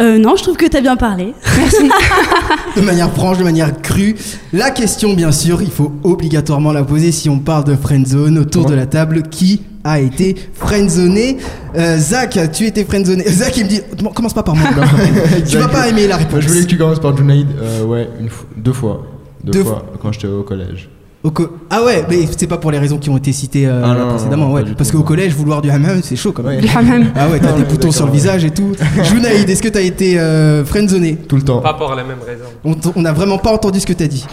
Euh, 0.00 0.18
non, 0.18 0.34
je 0.36 0.42
trouve 0.42 0.56
que 0.56 0.66
t'as 0.66 0.80
bien 0.80 0.96
parlé. 0.96 1.34
de 2.76 2.80
manière 2.80 3.12
franche, 3.12 3.38
de 3.38 3.44
manière 3.44 3.80
crue. 3.80 4.16
La 4.52 4.70
question, 4.70 5.14
bien 5.14 5.30
sûr, 5.30 5.62
il 5.62 5.70
faut 5.70 5.92
obligatoirement 6.02 6.72
la 6.72 6.82
poser 6.82 7.12
si 7.12 7.28
on 7.28 7.38
parle 7.38 7.64
de 7.64 7.76
friendzone 7.76 8.38
autour 8.38 8.66
de 8.66 8.74
la 8.74 8.86
table. 8.86 9.22
Qui 9.30 9.62
a 9.84 10.00
été 10.00 10.34
friendzoné 10.54 11.36
euh, 11.76 11.98
Zach, 11.98 12.38
tu 12.52 12.66
étais 12.66 12.84
friendzoné. 12.84 13.24
Zach, 13.28 13.56
il 13.56 13.64
me 13.64 13.68
dit 13.68 13.80
Bon, 14.02 14.10
commence 14.10 14.34
pas 14.34 14.42
par 14.42 14.56
moi. 14.56 14.68
tu 15.48 15.58
vas 15.58 15.68
pas 15.68 15.88
aimer 15.88 16.08
la 16.08 16.16
réponse. 16.16 16.40
Je 16.40 16.48
voulais 16.48 16.62
que 16.62 16.66
tu 16.66 16.78
commences 16.78 17.00
par 17.00 17.16
Junaid. 17.16 17.46
Euh, 17.60 17.84
ouais, 17.84 18.08
une 18.18 18.30
deux 18.56 18.72
fois. 18.72 19.06
Deux, 19.44 19.52
Deux 19.52 19.64
fois 19.64 19.84
quand 20.00 20.10
j'étais 20.10 20.26
au 20.26 20.42
collège. 20.42 20.88
Au 21.24 21.32
ah 21.70 21.82
ouais, 21.82 22.04
mais 22.10 22.18
c'est 22.36 22.46
pas 22.46 22.58
pour 22.58 22.70
les 22.70 22.78
raisons 22.78 22.98
qui 22.98 23.08
ont 23.08 23.16
été 23.16 23.32
citées 23.32 23.66
euh, 23.66 23.80
Ah 23.82 23.94
non, 23.94 24.10
précédemment, 24.10 24.48
non, 24.48 24.52
ouais. 24.52 24.64
Parce 24.76 24.92
qu'au 24.92 25.02
collège, 25.02 25.34
vouloir 25.34 25.62
du 25.62 25.70
hammam, 25.70 26.00
c'est 26.02 26.16
chaud 26.16 26.32
quand 26.32 26.42
même. 26.42 26.60
Du 26.60 26.68
hammam. 26.68 27.06
Ah 27.16 27.28
ouais, 27.28 27.40
t'as 27.40 27.52
Non, 27.52 27.56
des 27.60 27.64
boutons 27.64 27.90
sur 27.90 28.04
le 28.04 28.12
visage 28.12 28.44
et 28.44 28.50
tout. 28.50 28.72
Junaïd, 29.02 29.48
est-ce 29.48 29.62
que 29.62 29.70
t'as 29.70 29.80
été 29.80 30.18
euh, 30.18 30.66
friendzoné 30.66 31.16
Tout 31.16 31.36
le 31.36 31.42
temps. 31.42 31.60
Pas 31.60 31.72
pour 31.72 31.94
les 31.94 32.04
mêmes 32.04 32.18
raisons. 32.24 32.92
on, 32.94 33.04
a 33.06 33.12
vraiment 33.14 33.38
pas 33.38 33.54
entendu 33.54 33.80
ce 33.80 33.86
que 33.86 33.94
t'as 33.94 34.06
dit. 34.06 34.26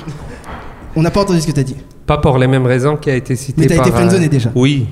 On 0.98 1.02
n'a 1.02 1.12
pas 1.12 1.22
entendu 1.22 1.40
ce 1.40 1.48
que 1.48 1.54
t'as 1.54 1.64
dit. 1.64 1.78
Pas 2.06 2.18
pour 2.18 2.38
les 2.38 2.48
mêmes 2.48 2.66
raisons 2.66 2.98
qui 2.98 3.10
a 3.10 3.16
été 3.16 3.38
cité 3.38 3.62
Mais 3.62 3.68
t'as 3.68 3.78
été 3.78 3.92
friendzoné 3.92 4.26
euh, 4.26 4.30
déjà. 4.30 4.50
Oui. 4.54 4.86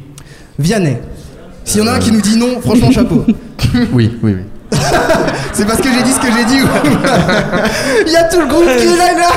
Vianney. 0.57 0.99
S'il 1.65 1.81
y 1.81 1.83
en 1.83 1.87
a 1.87 1.95
un 1.95 1.99
qui 1.99 2.13
nous 2.13 2.21
dit 2.21 2.37
non, 2.37 2.61
franchement 2.61 2.91
chapeau. 2.91 3.25
Oui, 3.93 4.17
oui, 4.23 4.35
oui. 4.35 4.43
C'est 5.53 5.65
parce 5.67 5.81
que 5.81 5.89
j'ai 5.91 6.01
dit 6.01 6.11
ce 6.11 6.19
que 6.19 6.27
j'ai 6.31 6.45
dit. 6.45 6.61
ou- 6.61 8.07
Il 8.07 8.13
y 8.13 8.15
a 8.15 8.23
tout 8.23 8.39
le 8.39 8.47
groupe 8.47 8.63
qui 8.63 8.87
est 8.87 8.97
là. 8.97 9.13
là. 9.13 9.29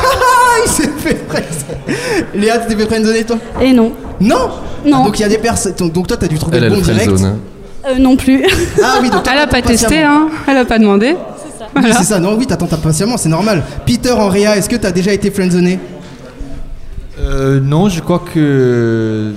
Il 0.65 0.71
s'est 0.71 0.89
fait 0.99 1.21
friendzoner. 1.29 2.27
Léa, 2.35 2.59
tu 2.59 2.69
t'es 2.69 2.77
fait 2.77 2.87
friendzoner 2.87 3.25
toi 3.25 3.37
Et 3.61 3.73
non. 3.73 3.93
Non 4.21 4.51
Non. 4.85 4.99
Ah, 5.01 5.05
donc 5.07 5.19
il 5.19 5.23
y 5.23 5.25
a 5.25 5.29
des 5.29 5.39
personnes. 5.39 5.75
Donc, 5.79 5.93
donc 5.93 6.07
toi, 6.07 6.17
t'as 6.17 6.27
dû 6.29 6.39
trouver 6.39 6.59
Elle, 6.59 6.65
le 6.65 6.71
bon 6.71 6.81
direct. 6.81 7.03
friendzone. 7.05 7.27
hein. 7.27 7.37
Euh, 7.89 7.99
non 7.99 8.17
plus. 8.17 8.45
Ah 8.83 8.99
oui, 9.01 9.11
donc 9.11 9.25
Elle 9.33 9.39
a 9.39 9.47
pas 9.47 9.61
testé, 9.63 10.03
hein. 10.03 10.29
Elle 10.47 10.57
a 10.59 10.65
pas 10.65 10.79
demandé. 10.79 11.17
Oui, 11.77 11.83
c'est 11.97 12.05
ça. 12.05 12.19
Non, 12.21 12.37
oui, 12.39 12.47
t'attends 12.47 12.67
t'as 12.67 12.77
patiemment, 12.77 13.17
c'est 13.17 13.29
normal. 13.29 13.63
Peter 13.87 14.11
en 14.13 14.29
réa, 14.29 14.57
est-ce 14.57 14.69
que 14.69 14.77
t'as 14.77 14.93
déjà 14.93 15.13
été 15.13 15.31
friendzoné 15.31 15.79
Euh, 17.19 17.61
non, 17.61 17.89
je 17.89 18.01
crois 18.01 18.23
que. 18.33 19.33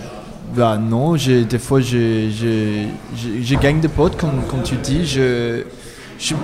Bah 0.55 0.77
non, 0.81 1.17
j'ai, 1.17 1.43
des 1.43 1.59
fois 1.59 1.81
je, 1.81 2.29
je, 2.29 2.83
je, 3.17 3.43
je 3.43 3.55
gagne 3.55 3.81
des 3.81 3.89
potes, 3.89 4.15
comme, 4.15 4.41
comme 4.49 4.61
tu 4.63 4.75
dis. 4.75 5.05
Je, 5.05 5.15
je- 5.19 5.63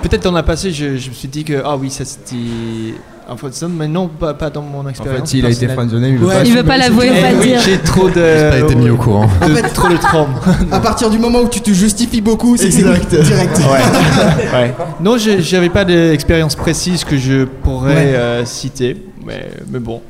peut-être 0.02 0.22
dans 0.24 0.32
le 0.32 0.42
passé, 0.42 0.70
je, 0.72 0.96
je 0.96 1.08
me 1.10 1.14
suis 1.14 1.28
dit 1.28 1.44
que, 1.44 1.62
ah 1.64 1.76
oui, 1.76 1.90
ça 1.90 2.04
c'était 2.04 2.36
un 3.28 3.36
friendzone, 3.36 3.72
mais 3.72 3.88
non, 3.88 4.08
pas, 4.08 4.34
pas 4.34 4.50
dans 4.50 4.62
mon 4.62 4.80
En 4.80 4.88
expérience. 4.88 5.30
fait, 5.30 5.38
il 5.38 5.46
a 5.46 5.50
été 5.50 5.68
friendzonné, 5.68 6.08
il 6.10 6.18
veut 6.18 6.26
Ouais, 6.26 6.34
pas 6.34 6.44
Il 6.44 6.54
veut 6.54 6.62
pas 6.64 6.76
l'avouer. 6.76 7.08
veut 7.08 7.14
Eh 7.16 7.22
pas 7.22 7.28
oui, 7.40 7.46
dire. 7.48 7.60
j'ai 7.64 7.78
trop 7.78 8.08
de. 8.08 8.14
J'ai 8.14 8.50
pas 8.50 8.58
été 8.58 8.74
mis 8.74 8.90
au 8.90 8.96
courant. 8.96 9.26
de- 9.26 9.74
trop 9.74 9.88
de 9.88 9.96
traumes. 9.96 10.34
À 10.72 10.80
partir 10.80 11.08
du 11.08 11.18
moment 11.18 11.40
où 11.40 11.48
tu 11.48 11.60
te 11.60 11.70
justifies 11.70 12.20
beaucoup, 12.20 12.56
c'est 12.56 12.66
Exact. 12.66 13.08
direct. 13.14 13.58
ouais. 14.52 14.74
Non, 15.00 15.16
je 15.18 15.40
j'avais 15.40 15.70
pas 15.70 15.84
d'expérience 15.84 16.54
précise 16.56 17.04
que 17.04 17.16
je 17.16 17.44
pourrais 17.44 17.94
Ouais. 17.94 18.14
euh, 18.16 18.44
citer, 18.44 18.96
mais, 19.24 19.48
mais 19.70 19.78
bon. 19.78 20.02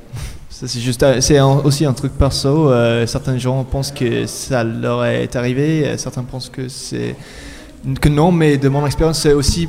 Ça, 0.48 0.66
c'est 0.68 0.80
juste, 0.80 1.04
c'est 1.20 1.38
un- 1.38 1.60
aussi 1.64 1.84
un 1.84 1.92
truc 1.92 2.12
perso. 2.12 2.70
euh, 2.70 3.06
certains 3.06 3.36
gens 3.36 3.62
pensent 3.64 3.90
que 3.92 4.26
ça 4.26 4.62
leur 4.64 5.04
est 5.04 5.34
arrivé, 5.36 5.82
euh, 5.86 5.96
certains 5.98 6.22
pensent 6.22 6.48
que 6.48 6.68
c'est 6.68 7.14
que 8.00 8.08
non, 8.08 8.32
mais 8.32 8.56
de 8.58 8.68
mon 8.68 8.86
expérience, 8.86 9.18
c'est 9.20 9.32
aussi 9.32 9.68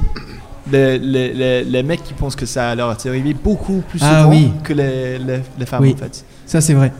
les, 0.71 0.97
les, 0.97 1.33
les, 1.33 1.63
les 1.63 1.83
mecs 1.83 2.03
qui 2.03 2.13
pensent 2.13 2.35
que 2.35 2.45
ça 2.45 2.73
leur 2.75 2.91
est 2.91 3.05
arrivé 3.09 3.33
beaucoup 3.33 3.81
plus 3.89 3.99
souvent 3.99 4.11
Ah 4.13 4.27
oui. 4.27 4.51
que 4.63 4.73
les, 4.73 5.17
les, 5.19 5.39
les 5.59 5.65
femmes 5.65 5.81
Oui. 5.81 5.95
en 5.97 6.03
fait. 6.03 6.23
Ça, 6.45 6.61
c'est 6.61 6.73
vrai. 6.73 6.91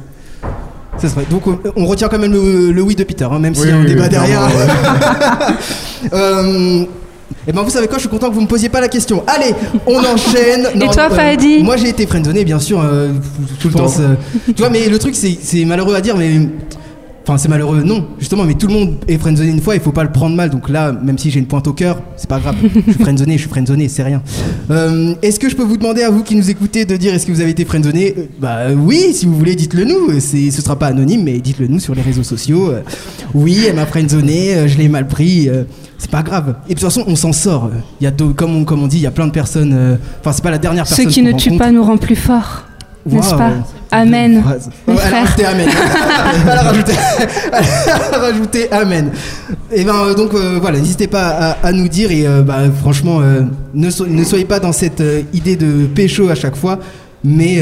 Ça, 0.97 1.08
c'est 1.08 1.15
vrai. 1.15 1.26
Donc, 1.30 1.47
on, 1.47 1.60
on 1.76 1.86
retient 1.86 2.08
quand 2.08 2.19
même 2.19 2.34
le, 2.34 2.71
le 2.71 2.82
oui 2.82 2.95
de 2.95 3.04
Peter, 3.04 3.28
hein, 3.32 3.39
même 3.39 3.56
s'il 3.56 3.69
y 3.69 3.71
a 3.71 3.76
un 3.78 3.82
oui, 3.82 3.88
débat 3.88 4.04
oui, 4.04 4.10
derrière. 4.10 4.41
Euh, 6.12 6.84
et 7.47 7.54
ben 7.54 7.62
vous 7.62 7.69
savez 7.69 7.88
quoi, 7.88 7.95
je 7.97 8.02
suis 8.02 8.10
content 8.10 8.30
que 8.30 8.36
vous 8.36 8.41
me 8.41 8.47
posiez 8.47 8.67
pas 8.67 8.82
la 8.82 8.89
question. 8.89 9.23
Allez, 9.26 9.54
on 9.88 9.97
enchaîne. 10.04 10.67
Et 10.76 10.88
toi, 10.89 11.10
Fahadi 11.10 11.63
Moi 11.63 11.78
j'ai 11.78 11.89
été 11.89 12.06
friendzonné 12.06 12.43
bien 12.43 12.60
sûr 12.60 12.82
euh, 12.82 13.10
tout 13.62 13.69
le 13.69 13.73
temps. 13.73 13.88
tu 14.47 14.54
vois 14.62 14.69
mais 14.69 14.89
le 14.89 14.99
truc 14.99 15.15
c'est 15.15 15.38
c'est 15.41 15.63
malheureux 15.63 15.95
à 15.95 16.02
dire 16.02 16.17
mais 16.17 16.41
enfin 17.24 17.38
c'est 17.38 17.48
malheureux 17.48 17.84
non, 17.84 18.06
justement 18.20 18.44
mais 18.44 18.54
tout 18.54 18.68
le 18.68 18.74
monde 18.74 18.96
est 19.08 19.18
friendzonné 19.18 19.50
une 19.50 19.62
fois, 19.62 19.76
il 19.76 19.82
faut 19.82 19.92
pas 19.92 20.04
le 20.04 20.12
prendre 20.12 20.36
mal. 20.36 20.50
Donc 20.50 20.70
là, 20.70 20.92
même 20.92 21.18
si 21.18 21.32
j'ai 21.32 21.40
une 21.40 21.46
pointe 21.48 21.68
au 21.68 21.74
cœur, 21.74 22.02
c'est 22.18 22.30
pas 22.30 22.40
grave. 22.40 22.56
je 22.64 22.92
suis 22.92 23.02
friendzonné, 23.02 23.34
je 23.34 23.40
suis 23.40 23.50
friendzonné, 23.50 23.88
c'est 23.88 24.04
rien. 24.04 24.22
Euh, 24.72 25.16
est-ce 25.22 25.40
que 25.40 25.50
je 25.50 25.56
peux 25.56 25.64
vous 25.64 25.78
demander 25.78 26.04
à 26.04 26.10
vous 26.10 26.24
qui 26.24 26.36
nous 26.36 26.50
écoutez 26.50 26.86
de 26.86 26.96
dire 26.98 27.14
est-ce 27.14 27.26
que 27.26 27.32
vous 27.32 27.42
avez 27.42 27.52
été 27.52 27.66
friendzonné? 27.66 28.14
Euh, 28.18 28.26
Bah 28.40 28.58
euh, 28.60 28.76
oui, 28.76 29.14
si 29.14 29.26
vous 29.26 29.36
voulez, 29.36 29.56
dites-le 29.56 29.86
nous. 29.86 30.20
C'est 30.20 30.52
ce 30.52 30.62
sera 30.62 30.78
pas 30.78 30.88
anonyme 30.88 31.24
mais 31.24 31.40
dites-le 31.40 31.68
nous 31.68 31.80
sur 31.80 31.96
les 31.96 32.02
réseaux 32.02 32.24
sociaux. 32.24 32.70
Euh, 32.72 32.82
oui, 33.34 33.66
elle 33.68 33.76
m'a 33.76 33.86
friendzonné, 33.86 34.56
euh, 34.56 34.68
je 34.68 34.78
l'ai 34.78 34.89
mal 34.89 35.08
pris. 35.08 35.50
c'est 35.97 36.12
pas 36.12 36.24
grave. 36.24 36.56
Et 36.68 36.74
de 36.76 36.80
toute 36.80 36.88
façon, 36.88 37.04
on 37.08 37.16
s'en 37.16 37.32
sort. 37.34 37.70
Il 38.02 38.04
y 38.04 38.08
a 38.08 38.12
comme 38.36 38.56
on, 38.56 38.66
comme 38.66 38.84
on 38.84 38.88
dit, 38.88 38.97
il 38.97 39.04
y 39.04 39.08
a 39.08 39.12
plein 39.12 39.28
de 39.28 39.32
personnes. 39.32 39.97
Enfin, 40.20 40.34
c'est 40.34 40.43
pas 40.43 40.52
la 40.52 40.58
dernière 40.58 40.86
Ce 40.88 40.95
personne. 40.95 41.12
qui 41.12 41.22
qu'on 41.22 41.28
ne 41.28 41.38
tue 41.39 41.58
pas 41.58 41.72
nous 41.72 41.84
rend 41.84 41.97
plus 41.97 42.16
forts. 42.18 42.66
N'est-ce 43.06 43.36
pas 43.36 43.51
Amen. 43.91 44.41
Ouais, 44.88 44.93
elle 45.06 45.45
a 45.45 45.49
Amen. 45.49 45.70
elle 46.45 46.49
a 46.58 46.62
rajouté, 46.64 46.93
elle 47.51 48.16
a 48.16 48.18
rajouté 48.18 48.72
Amen. 48.72 49.12
Et 49.72 49.84
ben 49.84 49.93
euh, 49.93 50.14
donc 50.16 50.34
euh, 50.34 50.58
voilà, 50.62 50.80
n'hésitez 50.80 51.08
pas 51.08 51.28
à, 51.28 51.68
à 51.68 51.72
nous 51.74 51.88
dire 51.88 52.12
et 52.12 52.26
euh, 52.26 52.41
bah, 52.41 52.60
franchement, 52.82 53.20
euh, 53.22 53.41
ne, 53.74 53.89
so- 53.89 54.08
ne 54.08 54.24
soyez 54.24 54.45
pas 54.45 54.60
dans 54.60 54.72
cette 54.72 55.04
idée 55.34 55.56
de 55.56 55.86
pécho 55.86 56.30
à 56.30 56.36
chaque 56.36 56.56
fois. 56.56 56.80
mais 57.26 57.62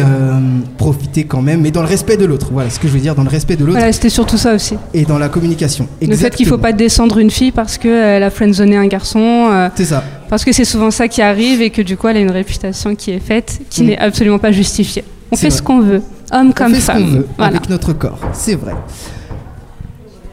profiter 0.78 1.26
quand 1.26 1.42
même, 1.44 1.62
mais 1.62 1.70
dans 1.72 1.82
le 1.84 1.88
respect 1.88 2.18
de 2.18 2.26
l'autre. 2.26 2.48
Voilà 2.52 2.70
ce 2.72 2.80
que 2.80 2.88
je 2.88 2.94
veux 2.94 3.00
dire, 3.00 3.14
dans 3.14 3.22
le 3.24 3.30
respect 3.30 3.56
de 3.56 3.64
l'autre 3.64 3.78
Voilà, 3.78 3.94
c'était 3.94 4.10
surtout 4.10 4.38
ça 4.38 4.56
aussi. 4.56 4.76
et 4.94 5.06
dans 5.06 5.20
la 5.20 5.30
communication. 5.30 5.88
Le 6.02 6.16
fait 6.16 6.34
qu'il 6.36 6.48
faut 6.48 6.58
pas 6.58 6.72
descendre 6.74 7.20
une 7.20 7.30
fille 7.30 7.52
parce 7.52 7.78
qu'elle 7.78 8.24
a 8.24 8.30
friendzoné 8.32 8.76
un 8.78 8.88
garçon. 8.88 9.70
C'est 9.76 9.86
ça. 9.86 10.04
Parce 10.30 10.44
que 10.46 10.52
c'est 10.52 10.66
souvent 10.66 10.90
ça 10.92 11.08
qui 11.08 11.22
arrive 11.22 11.62
et 11.62 11.70
que 11.72 11.82
du 11.84 11.96
coup 11.98 12.08
elle 12.08 12.18
a 12.18 12.22
une 12.22 12.32
réputation 12.32 12.96
qui 12.96 13.12
est 13.12 13.20
faite 13.20 13.60
qui 13.70 13.84
Mm. 13.84 13.86
n'est 13.88 13.98
absolument 14.00 14.40
pas 14.40 14.52
justifiée. 14.52 15.04
On 15.32 15.36
fait 15.38 15.48
vrai. 15.50 15.58
ce 15.58 15.62
qu'on 15.62 15.82
veut, 15.82 16.02
homme 16.32 16.48
On 16.50 16.52
comme 16.52 16.74
fait 16.74 16.82
ce 16.82 16.88
qu'on 16.88 16.94
femme. 16.94 17.10
veut 17.18 17.28
Voilà. 17.38 17.56
avec 17.58 17.70
notre 17.70 17.94
corps, 17.94 18.20
c'est 18.34 18.56
vrai. 18.56 18.74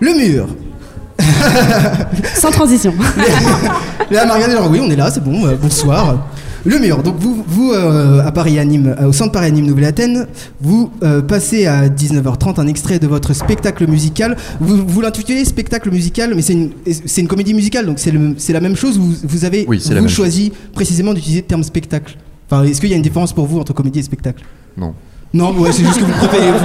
Le 0.01 0.13
mur. 0.15 0.47
Sans 2.35 2.51
transition. 2.51 2.95
Là, 4.11 4.25
Marianne, 4.27 4.53
alors 4.53 4.71
oui, 4.71 4.81
on 4.83 4.91
est 4.91 4.97
là, 4.97 5.11
c'est 5.11 5.23
bon, 5.23 5.47
euh, 5.47 5.55
bonsoir. 5.61 6.17
Le 6.65 6.79
mur, 6.79 7.03
donc 7.03 7.17
vous, 7.19 7.45
vous 7.47 7.73
euh, 7.73 8.25
à 8.27 8.33
Paris 8.33 8.59
Anime, 8.59 8.95
euh, 9.01 9.09
au 9.09 9.13
centre 9.13 9.33
Paris 9.33 9.47
Anime 9.47 9.67
Nouvelle-Athènes, 9.67 10.27
vous 10.61 10.91
euh, 11.03 11.21
passez 11.23 11.67
à 11.67 11.89
19h30 11.89 12.59
un 12.61 12.67
extrait 12.67 12.99
de 12.99 13.07
votre 13.07 13.33
spectacle 13.35 13.87
musical. 13.89 14.37
Vous, 14.61 14.85
vous 14.87 15.01
l'intitulez 15.01 15.45
spectacle 15.45 15.91
musical, 15.91 16.33
mais 16.35 16.43
c'est 16.43 16.55
une, 16.55 16.71
c'est 17.07 17.21
une 17.21 17.29
comédie 17.29 17.55
musicale, 17.55 17.87
donc 17.87 17.99
c'est 17.99 18.11
le- 18.11 18.35
c'est 18.39 18.53
la 18.53 18.61
même 18.61 18.77
chose. 18.77 18.99
Vous, 18.99 19.13
vous 19.25 19.45
avez 19.45 19.67
Oui, 19.69 19.81
vous 20.01 20.09
choisi 20.09 20.53
précisément 20.73 21.13
d'utiliser 21.15 21.41
le 21.43 21.47
terme 21.47 21.63
spectacle. 21.63 22.17
Enfin, 22.51 22.65
est-ce 22.65 22.81
qu'il 22.81 22.91
y 22.91 22.95
a 22.95 22.97
une 22.97 23.03
différence 23.03 23.33
pour 23.33 23.47
vous 23.47 23.59
entre 23.61 23.73
comédie 23.73 23.99
et 23.99 24.03
spectacle? 24.03 24.43
Non. 24.77 24.95
Non, 25.35 25.53
ouais, 25.59 25.73
c'est 25.73 25.85
juste 25.85 25.99
que 26.01 26.05
vous 26.05 26.13
préfériez, 26.27 26.51
vous, 26.53 26.59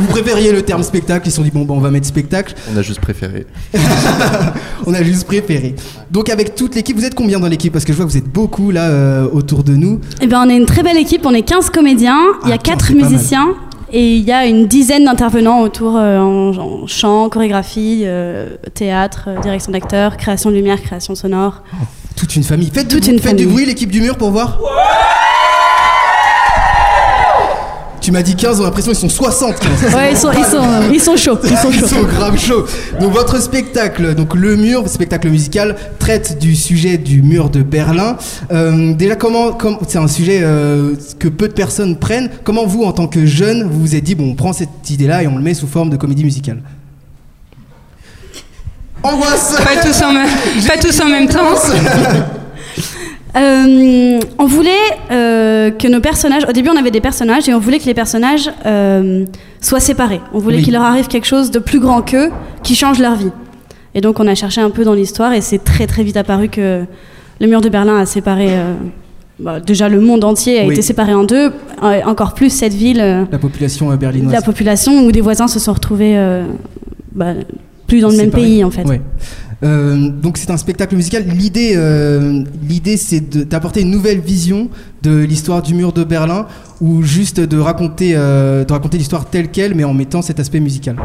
vous 0.00 0.06
préfériez 0.08 0.52
le 0.52 0.60
terme 0.60 0.82
spectacle. 0.82 1.26
Ils 1.26 1.30
se 1.30 1.36
sont 1.38 1.42
dit 1.42 1.50
bon, 1.50 1.64
bah, 1.64 1.72
on 1.74 1.80
va 1.80 1.90
mettre 1.90 2.06
spectacle. 2.06 2.54
On 2.72 2.76
a 2.76 2.82
juste 2.82 3.00
préféré. 3.00 3.46
On 4.86 4.92
a 4.94 5.02
juste 5.02 5.24
préféré. 5.26 5.74
Donc 6.10 6.28
avec 6.28 6.54
toute 6.54 6.74
l'équipe, 6.74 6.96
vous 6.96 7.04
êtes 7.04 7.14
combien 7.14 7.38
dans 7.40 7.46
l'équipe? 7.48 7.72
Parce 7.72 7.84
que 7.84 7.92
je 7.92 7.96
vois 7.96 8.04
que 8.06 8.10
vous 8.10 8.16
êtes 8.18 8.28
beaucoup 8.28 8.70
là 8.70 8.88
euh, 8.90 9.28
autour 9.32 9.62
de 9.64 9.74
nous. 9.76 10.00
Eh 10.20 10.26
ben, 10.26 10.42
on 10.44 10.50
est 10.50 10.56
une 10.56 10.66
très 10.66 10.82
belle 10.82 10.98
équipe, 10.98 11.24
on 11.24 11.32
est 11.32 11.42
15 11.42 11.70
comédiens, 11.70 12.20
il 12.44 12.48
y 12.48 12.52
a 12.52 12.56
Ah, 12.56 12.58
4 12.58 12.84
c'est 12.86 12.92
pas 12.94 13.00
mal. 13.00 13.10
musiciens 13.12 13.48
et 13.94 14.16
il 14.16 14.24
y 14.24 14.32
a 14.32 14.46
une 14.46 14.66
dizaine 14.66 15.04
d'intervenants 15.04 15.60
autour 15.60 15.96
euh, 15.96 16.18
en, 16.18 16.56
en 16.58 16.86
chant, 16.86 17.28
chorégraphie, 17.28 18.02
euh, 18.04 18.56
théâtre, 18.74 19.28
direction 19.42 19.70
d'acteur, 19.72 20.16
création 20.16 20.50
de 20.50 20.56
lumière, 20.56 20.82
création 20.82 21.14
sonore. 21.14 21.62
Toute 22.22 22.36
une 22.36 22.44
famille. 22.44 22.70
Faites, 22.72 22.86
du, 22.86 22.94
Toute 22.94 23.08
une 23.08 23.18
faites 23.18 23.34
du 23.34 23.48
bruit, 23.48 23.66
l'équipe 23.66 23.90
du 23.90 24.00
mur, 24.00 24.16
pour 24.16 24.30
voir. 24.30 24.60
Tu 28.00 28.12
m'as 28.12 28.22
dit 28.22 28.36
15, 28.36 28.60
on 28.60 28.62
a 28.62 28.66
l'impression 28.66 28.92
qu'ils 28.92 29.00
sont 29.00 29.08
60. 29.08 29.58
15. 29.58 29.92
Ouais, 29.92 30.12
ils 30.12 30.16
sont, 30.16 30.30
ils 30.30 30.44
sont, 30.44 30.62
ils 30.92 31.00
sont 31.00 31.16
chauds. 31.16 31.38
Ils 31.42 31.56
sont. 31.56 31.70
Ils 31.72 31.88
sont 31.88 32.02
grave 32.04 32.38
chauds. 32.38 32.64
Donc 33.00 33.12
votre 33.12 33.42
spectacle, 33.42 34.14
donc 34.14 34.36
le 34.36 34.54
mur, 34.54 34.88
spectacle 34.88 35.30
musical, 35.30 35.74
traite 35.98 36.38
du 36.38 36.54
sujet 36.54 36.96
du 36.96 37.22
mur 37.22 37.50
de 37.50 37.62
Berlin. 37.62 38.16
Euh, 38.52 38.94
déjà, 38.94 39.16
comment, 39.16 39.50
comme 39.50 39.78
c'est 39.88 39.98
un 39.98 40.06
sujet 40.06 40.42
euh, 40.42 40.94
que 41.18 41.26
peu 41.26 41.48
de 41.48 41.54
personnes 41.54 41.96
prennent. 41.96 42.30
Comment 42.44 42.66
vous, 42.66 42.84
en 42.84 42.92
tant 42.92 43.08
que 43.08 43.26
jeune, 43.26 43.64
vous 43.64 43.80
vous 43.80 43.96
êtes 43.96 44.04
dit 44.04 44.14
bon, 44.14 44.30
on 44.30 44.34
prend 44.36 44.52
cette 44.52 44.90
idée-là 44.90 45.24
et 45.24 45.26
on 45.26 45.34
le 45.36 45.42
met 45.42 45.54
sous 45.54 45.66
forme 45.66 45.90
de 45.90 45.96
comédie 45.96 46.22
musicale? 46.22 46.62
Angoisse. 49.02 49.56
Pas 49.64 49.80
tous 49.82 50.02
en 50.02 50.12
même, 50.12 50.28
pas 50.66 50.76
tous 50.78 51.00
en 51.00 51.08
même 51.08 51.28
temps. 51.28 51.40
Euh, 53.34 54.20
on 54.38 54.44
voulait 54.44 54.70
euh, 55.10 55.70
que 55.70 55.88
nos 55.88 56.00
personnages, 56.00 56.42
au 56.46 56.52
début 56.52 56.68
on 56.68 56.76
avait 56.76 56.90
des 56.90 57.00
personnages 57.00 57.48
et 57.48 57.54
on 57.54 57.58
voulait 57.58 57.78
que 57.78 57.86
les 57.86 57.94
personnages 57.94 58.50
euh, 58.66 59.24
soient 59.58 59.80
séparés. 59.80 60.20
On 60.34 60.38
voulait 60.38 60.58
Oui. 60.58 60.64
qu'il 60.64 60.74
leur 60.74 60.82
arrive 60.82 61.08
quelque 61.08 61.24
chose 61.26 61.50
de 61.50 61.58
plus 61.58 61.80
grand 61.80 62.02
qu'eux 62.02 62.30
qui 62.62 62.74
change 62.74 62.98
leur 62.98 63.14
vie. 63.14 63.30
Et 63.94 64.02
donc 64.02 64.20
on 64.20 64.26
a 64.26 64.34
cherché 64.34 64.60
un 64.60 64.68
peu 64.68 64.84
dans 64.84 64.92
l'histoire 64.92 65.32
et 65.32 65.40
c'est 65.40 65.64
très 65.64 65.86
très 65.86 66.02
vite 66.02 66.18
apparu 66.18 66.50
que 66.50 66.84
le 67.40 67.46
mur 67.46 67.62
de 67.62 67.70
Berlin 67.70 67.96
a 68.00 68.04
séparé, 68.04 68.48
euh, 68.50 68.74
bah, 69.38 69.60
déjà 69.60 69.88
le 69.88 70.02
monde 70.02 70.24
entier 70.24 70.60
a 70.60 70.64
Oui. 70.66 70.72
été 70.74 70.82
séparé 70.82 71.14
en 71.14 71.24
deux, 71.24 71.52
euh, 71.82 72.00
encore 72.04 72.34
plus 72.34 72.50
cette 72.50 72.74
ville, 72.74 73.00
euh, 73.00 73.24
La 73.32 73.38
population 73.38 73.90
euh, 73.92 73.96
berlinoise. 73.96 74.30
la 74.34 74.42
population 74.42 75.06
où 75.06 75.10
des 75.10 75.22
voisins 75.22 75.48
se 75.48 75.58
sont 75.58 75.72
retrouvés 75.72 76.18
euh, 76.18 76.44
bah, 77.12 77.32
plus 77.92 78.00
dans 78.00 78.08
le 78.08 78.16
même 78.16 78.30
pays 78.30 78.64
en 78.64 78.70
fait. 78.70 78.84
Ouais. 78.84 79.00
Euh, 79.64 80.08
donc 80.08 80.38
c'est 80.38 80.50
un 80.50 80.56
spectacle 80.56 80.96
musical. 80.96 81.22
L'idée, 81.24 81.74
euh, 81.76 82.42
l'idée, 82.68 82.96
c'est 82.96 83.20
d'apporter 83.48 83.82
une 83.82 83.90
nouvelle 83.90 84.20
vision 84.20 84.70
de 85.02 85.18
l'histoire 85.18 85.60
du 85.62 85.74
mur 85.74 85.92
de 85.92 86.04
Berlin, 86.04 86.46
ou 86.80 87.02
juste 87.02 87.38
de 87.38 87.58
raconter, 87.58 88.12
euh, 88.14 88.64
de 88.64 88.72
raconter 88.72 88.98
l'histoire 88.98 89.26
telle 89.26 89.48
quelle, 89.50 89.74
mais 89.74 89.84
en 89.84 89.94
mettant 89.94 90.22
cet 90.22 90.40
aspect 90.40 90.58
musical. 90.58 90.96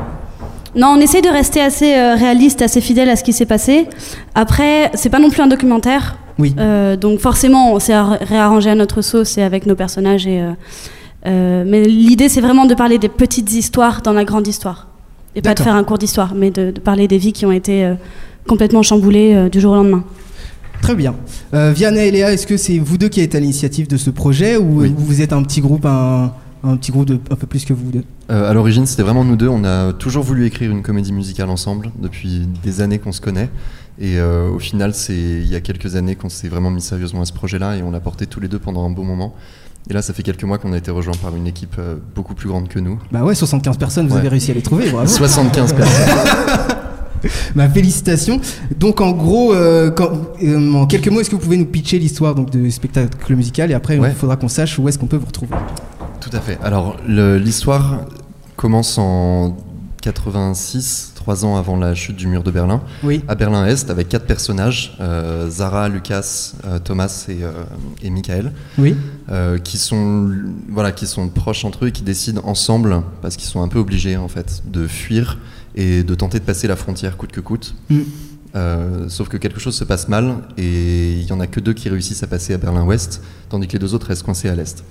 Non, 0.75 0.95
on 0.95 0.99
essaye 1.01 1.21
de 1.21 1.29
rester 1.29 1.61
assez 1.61 1.91
réaliste, 2.15 2.61
assez 2.61 2.81
fidèle 2.81 3.09
à 3.09 3.15
ce 3.15 3.23
qui 3.23 3.33
s'est 3.33 3.45
passé. 3.45 3.85
Après, 4.33 4.91
c'est 4.95 5.09
pas 5.09 5.19
non 5.19 5.29
plus 5.29 5.41
un 5.41 5.47
documentaire. 5.47 6.17
Oui. 6.39 6.55
Donc 7.01 7.19
forcément, 7.19 7.73
on 7.73 7.79
s'est 7.79 7.93
ar- 7.93 8.17
réarrangé 8.21 8.69
à 8.69 8.75
notre 8.75 9.01
sauce 9.01 9.37
et 9.37 9.43
avec 9.43 9.65
nos 9.65 9.75
personnages. 9.75 10.27
Et, 10.27 10.41
mais 11.25 11.83
l'idée, 11.85 12.29
c'est 12.29 12.41
vraiment 12.41 12.65
de 12.65 12.75
parler 12.75 12.97
des 12.99 13.09
petites 13.09 13.51
histoires 13.53 14.01
dans 14.03 14.13
la 14.13 14.23
grande 14.23 14.47
histoire. 14.47 14.86
Et 15.37 15.41
pas 15.41 15.53
de 15.53 15.59
faire 15.61 15.75
un 15.75 15.83
cours 15.83 15.99
d'histoire, 15.99 16.33
mais 16.35 16.49
de, 16.51 16.71
de 16.71 16.79
parler 16.79 17.07
des 17.07 17.17
vies 17.19 17.31
qui 17.31 17.45
ont 17.45 17.51
été 17.51 17.85
euh, 17.85 17.93
complètement 18.47 18.81
chamboulées 18.81 19.35
euh, 19.35 19.49
du 19.49 19.61
jour 19.61 19.71
au 19.73 19.75
lendemain. 19.75 20.03
Très 20.81 20.95
bien. 20.95 21.15
Euh, 21.53 21.71
Vianney 21.75 22.07
et 22.07 22.11
Léa, 22.11 22.33
est-ce 22.33 22.47
que 22.47 22.57
c'est 22.57 22.79
vous 22.79 22.97
deux 22.97 23.07
qui 23.07 23.21
êtes 23.21 23.35
à 23.35 23.39
l'initiative 23.39 23.87
de 23.87 23.97
ce 23.97 24.09
projet, 24.09 24.57
ou 24.57 24.81
Oui. 24.81 24.93
vous 24.97 25.21
êtes 25.21 25.33
un 25.33 25.43
petit 25.43 25.61
groupe, 25.61 25.85
un, 25.85 26.33
un 26.63 26.75
petit 26.77 26.91
groupe 26.91 27.05
de 27.05 27.19
un 27.29 27.35
peu 27.35 27.45
plus 27.47 27.65
que 27.65 27.73
vous 27.73 27.91
deux? 27.91 28.03
Euh, 28.31 28.49
à 28.49 28.53
l'origine, 28.53 28.85
c'était 28.87 29.03
vraiment 29.03 29.23
nous 29.23 29.35
deux. 29.35 29.47
On 29.47 29.63
a 29.63 29.93
toujours 29.93 30.23
voulu 30.23 30.45
écrire 30.47 30.71
une 30.71 30.81
comédie 30.81 31.13
musicale 31.13 31.49
ensemble 31.51 31.91
depuis 32.01 32.47
des 32.63 32.81
années 32.81 32.97
qu'on 32.99 33.11
se 33.11 33.21
connaît. 33.21 33.49
Et 33.99 34.17
euh, 34.17 34.49
au 34.49 34.59
final, 34.59 34.93
c'est 34.93 35.15
il 35.15 35.47
y 35.47 35.55
a 35.55 35.59
quelques 35.59 35.95
années 35.95 36.15
qu'on 36.15 36.29
s'est 36.29 36.47
vraiment 36.49 36.69
mis 36.71 36.81
sérieusement 36.81 37.21
à 37.21 37.25
ce 37.25 37.33
projet-là 37.33 37.77
et 37.77 37.83
on 37.83 37.89
l'a 37.91 37.99
porté 37.99 38.25
tous 38.27 38.39
les 38.39 38.47
deux 38.47 38.59
pendant 38.59 38.85
un 38.85 38.91
beau 38.91 39.03
moment. 39.03 39.33
Et 39.89 39.93
là, 39.93 40.01
ça 40.01 40.13
fait 40.13 40.23
quelques 40.23 40.43
mois 40.43 40.57
qu'on 40.57 40.73
a 40.73 40.77
été 40.77 40.91
rejoints 40.91 41.15
par 41.21 41.35
une 41.35 41.47
équipe 41.47 41.75
euh, 41.79 41.95
beaucoup 42.15 42.33
plus 42.35 42.49
grande 42.49 42.67
que 42.67 42.79
nous. 42.79 42.99
Bah 43.11 43.23
ouais, 43.23 43.35
75 43.35 43.77
personnes, 43.77 44.07
vous 44.07 44.13
Ouais. 44.15 44.19
avez 44.19 44.29
réussi 44.29 44.51
à 44.51 44.53
les 44.53 44.61
trouver, 44.61 44.89
bravo. 44.89 45.07
75 45.07 45.73
personnes. 45.73 46.15
Bah, 47.55 47.67
félicitations. 47.67 48.39
Donc 48.79 49.01
en 49.01 49.11
gros, 49.11 49.51
euh, 49.53 49.89
quand- 49.89 50.11
euh, 50.43 50.73
en 50.75 50.85
quelques 50.85 51.07
mots, 51.09 51.19
est-ce 51.19 51.31
que 51.31 51.35
vous 51.35 51.41
pouvez 51.41 51.57
nous 51.57 51.65
pitcher 51.65 51.97
l'histoire 51.97 52.35
donc 52.35 52.51
du 52.51 52.69
spectacle 52.69 53.35
musical? 53.35 53.71
Et 53.71 53.73
après 53.73 53.95
il 53.95 53.99
Ouais. 54.01 54.11
faudra 54.11 54.35
qu'on 54.35 54.47
sache 54.47 54.77
où 54.77 54.87
est-ce 54.87 54.99
qu'on 54.99 55.07
peut 55.07 55.17
vous 55.17 55.25
retrouver. 55.25 55.55
Tout 56.21 56.29
à 56.31 56.39
fait. 56.39 56.59
Alors, 56.63 56.95
l'histoire 57.07 58.01
commence 58.55 58.97
en 58.99 59.57
86, 60.01 61.13
trois 61.27 61.43
ans 61.43 61.57
avant 61.57 61.75
la 61.75 61.93
chute 61.93 62.15
du 62.15 62.25
mur 62.25 62.41
de 62.41 62.51
Berlin, 62.51 62.81
Oui. 63.03 63.21
à 63.27 63.35
Berlin-Est, 63.35 63.89
avec 63.89 64.07
quatre 64.07 64.25
personnages, 64.25 64.95
euh, 65.01 65.49
Zara, 65.49 65.89
Lucas, 65.89 66.53
euh, 66.63 66.79
Thomas 66.79 67.25
et, 67.27 67.43
euh, 67.43 67.51
et 68.01 68.09
Michael, 68.09 68.53
Oui. 68.77 68.95
qui, 69.65 69.77
sont, 69.77 70.31
voilà, 70.69 70.93
qui 70.93 71.05
sont 71.05 71.27
proches 71.27 71.65
entre 71.65 71.83
eux 71.83 71.87
et 71.89 71.91
qui 71.91 72.03
décident 72.03 72.41
ensemble, 72.45 73.01
parce 73.21 73.35
qu'ils 73.35 73.49
sont 73.49 73.61
un 73.61 73.67
peu 73.67 73.77
obligés 73.77 74.15
en 74.15 74.29
fait, 74.29 74.63
de 74.71 74.87
fuir 74.87 75.37
et 75.75 76.01
de 76.03 76.15
tenter 76.15 76.39
de 76.39 76.45
passer 76.45 76.65
la 76.65 76.77
frontière 76.77 77.17
coûte 77.17 77.33
que 77.33 77.41
coûte. 77.41 77.75
Mm. 77.89 77.99
Euh, 78.55 79.09
sauf 79.09 79.27
que 79.27 79.35
quelque 79.35 79.59
chose 79.59 79.75
se 79.75 79.83
passe 79.83 80.07
mal 80.07 80.35
et 80.57 81.11
il 81.11 81.25
y 81.25 81.33
en 81.33 81.41
a 81.41 81.47
que 81.47 81.59
deux 81.59 81.73
qui 81.73 81.89
réussissent 81.89 82.23
à 82.23 82.27
passer 82.27 82.53
à 82.53 82.57
Berlin-Ouest, 82.57 83.21
tandis 83.49 83.67
que 83.67 83.73
les 83.73 83.79
deux 83.79 83.93
autres 83.93 84.07
restent 84.07 84.23
coincés 84.23 84.47
à 84.47 84.55
l'Est. 84.55 84.85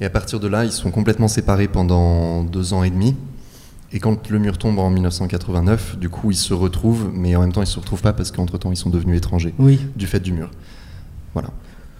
Et 0.00 0.04
à 0.04 0.10
partir 0.10 0.40
de 0.40 0.48
là, 0.48 0.64
ils 0.64 0.72
sont 0.72 0.90
complètement 0.90 1.28
séparés 1.28 1.68
pendant 1.68 2.42
deux 2.42 2.72
ans 2.72 2.82
et 2.82 2.90
demi. 2.90 3.14
Et 3.92 4.00
quand 4.00 4.28
le 4.30 4.38
mur 4.38 4.58
tombe 4.58 4.78
en 4.78 4.90
1989, 4.90 5.96
du 5.98 6.08
coup, 6.08 6.30
ils 6.30 6.36
se 6.36 6.52
retrouvent, 6.54 7.10
mais 7.14 7.36
en 7.36 7.40
même 7.40 7.52
temps, 7.52 7.62
ils 7.62 7.66
se 7.68 7.78
retrouvent 7.78 8.02
pas 8.02 8.12
parce 8.12 8.30
qu'entre-temps, 8.32 8.72
ils 8.72 8.76
sont 8.76 8.90
devenus 8.90 9.18
étrangers 9.18 9.54
Oui. 9.58 9.78
du 9.96 10.06
fait 10.06 10.20
du 10.20 10.32
mur. 10.32 10.50
Voilà. 11.34 11.48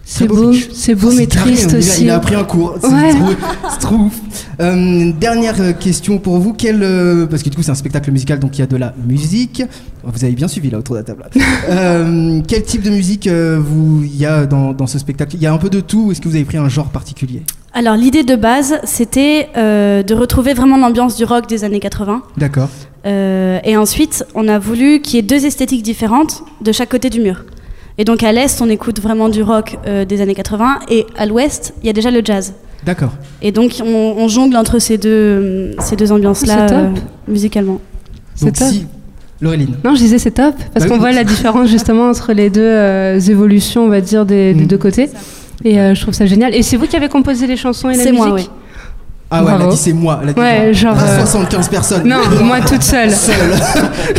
C'est 0.09 0.25
beau, 0.25 0.53
c'est 0.53 0.95
beau 0.95 1.09
Oh, 1.11 1.15
mais 1.17 1.27
triste 1.27 1.73
aussi. 1.73 2.03
Il 2.03 2.09
a 2.09 2.15
appris 2.15 2.33
un 2.35 2.45
cours. 2.45 2.75
C'est 2.79 2.87
Ouais. 2.87 3.09
trop, 3.13 3.29
c'est 3.71 3.79
trop 3.79 3.95
ouf. 3.95 4.21
Euh, 4.61 5.11
dernière 5.19 5.77
question 5.79 6.17
pour 6.17 6.37
vous. 6.39 6.53
Quel, 6.53 6.81
euh, 6.81 7.25
parce 7.25 7.43
que 7.43 7.49
du 7.49 7.57
coup, 7.57 7.61
c'est 7.61 7.71
un 7.71 7.75
spectacle 7.75 8.09
musical, 8.13 8.39
donc 8.39 8.57
il 8.57 8.61
y 8.61 8.63
a 8.63 8.67
de 8.67 8.77
la 8.77 8.93
musique. 9.05 9.63
Vous 10.05 10.23
avez 10.23 10.33
bien 10.33 10.47
suivi 10.47 10.69
là 10.69 10.77
autour 10.79 10.95
de 10.95 10.99
la 10.99 11.03
table. 11.03 11.25
Euh, 11.69 12.41
quel 12.47 12.63
type 12.63 12.83
de 12.83 12.89
musique 12.89 13.27
euh, 13.27 13.59
vous 13.61 14.01
il 14.03 14.15
y 14.15 14.25
a 14.25 14.45
dans, 14.45 14.71
dans 14.71 14.87
ce 14.87 14.97
spectacle? 14.97 15.35
Il 15.35 15.41
y 15.41 15.45
a 15.45 15.51
un 15.53 15.57
peu 15.57 15.69
de 15.69 15.81
tout. 15.81 16.05
ou 16.07 16.11
Est-ce 16.13 16.21
que 16.21 16.29
vous 16.29 16.35
avez 16.35 16.45
pris 16.45 16.57
un 16.57 16.69
genre 16.69 16.87
particulier? 16.89 17.43
Alors 17.79 17.95
l'idée 17.95 18.23
de 18.23 18.35
base, 18.35 18.79
c'était 18.85 19.49
euh, 19.55 20.01
de 20.01 20.15
retrouver 20.15 20.53
vraiment 20.55 20.77
l'ambiance 20.77 21.15
du 21.15 21.25
rock 21.25 21.47
des 21.47 21.63
années 21.63 21.79
80. 21.79 22.23
D'accord. 22.35 22.69
Euh, 23.05 23.59
et 23.63 23.77
ensuite, 23.77 24.25
on 24.33 24.47
a 24.47 24.57
voulu 24.57 24.99
qu'il 24.99 25.15
y 25.17 25.19
ait 25.19 25.21
deux 25.21 25.45
esthétiques 25.45 25.83
différentes 25.83 26.41
de 26.61 26.71
chaque 26.71 26.89
côté 26.89 27.11
du 27.11 27.19
mur. 27.21 27.43
Et 27.99 28.03
donc 28.03 28.23
à 28.23 28.31
l'est, 28.31 28.59
on 28.63 28.69
écoute 28.69 28.99
vraiment 28.99 29.29
du 29.29 29.43
rock 29.43 29.77
euh, 29.85 30.05
des 30.05 30.21
années 30.21 30.33
80, 30.33 30.79
et 30.89 31.05
à 31.17 31.27
l'ouest, 31.27 31.75
il 31.83 31.87
y 31.87 31.89
a 31.91 31.93
déjà 31.93 32.09
le 32.09 32.21
jazz. 32.25 32.55
D'accord. 32.83 33.11
Et 33.43 33.51
donc 33.51 33.73
on, 33.83 33.85
on 34.17 34.27
jongle 34.27 34.55
entre 34.55 34.79
ces 34.79 34.97
deux, 34.97 35.75
ces 35.79 35.95
deux 35.95 36.11
ambiances-là 36.11 36.67
C'est 36.67 36.73
top. 36.73 36.83
euh, 36.83 36.99
musicalement. 37.31 37.79
C'est 38.33 38.57
top. 38.57 38.69
si 38.69 38.87
Laureline. 39.39 39.75
Non, 39.85 39.93
je 39.93 39.99
disais 39.99 40.17
c'est 40.17 40.31
top 40.31 40.55
parce 40.73 40.85
Bah 40.85 40.89
qu'on 40.89 40.95
oui. 40.95 40.99
voit 41.01 41.11
la 41.11 41.23
différence 41.23 41.69
justement 41.69 42.09
entre 42.09 42.33
les 42.33 42.49
deux 42.49 42.61
euh, 42.63 43.19
évolutions, 43.19 43.83
on 43.85 43.87
va 43.89 44.01
dire, 44.01 44.25
des, 44.25 44.55
des 44.55 44.63
Mm. 44.63 44.67
deux 44.67 44.77
côtés. 44.79 45.09
Et 45.63 45.79
euh, 45.79 45.95
je 45.95 46.01
trouve 46.01 46.13
ça 46.13 46.25
génial. 46.25 46.53
Et 46.55 46.61
c'est 46.63 46.77
vous 46.77 46.87
qui 46.87 46.95
avez 46.95 47.09
composé 47.09 47.47
les 47.47 47.57
chansons 47.57 47.89
et 47.89 47.97
la 47.97 48.03
C'est 48.03 48.11
musique? 48.11 48.25
moi, 48.27 48.35
oui. 48.35 48.49
Ah 49.29 49.43
ouais, 49.43 49.49
elle 49.49 49.55
a 49.55 49.57
Bravo. 49.57 49.71
dit 49.73 49.77
c'est 49.77 49.93
moi. 49.93 50.19
Elle 50.23 50.29
a 50.29 50.33
dit 50.33 50.39
Ouais, 50.39 50.73
genre, 50.73 50.95
Ah, 50.97 51.03
euh, 51.03 51.19
75 51.19 51.67
personnes. 51.69 52.07
Non, 52.07 52.19
moi 52.43 52.61
toute 52.61 52.83
seule. 52.83 53.11
Seule. 53.11 53.35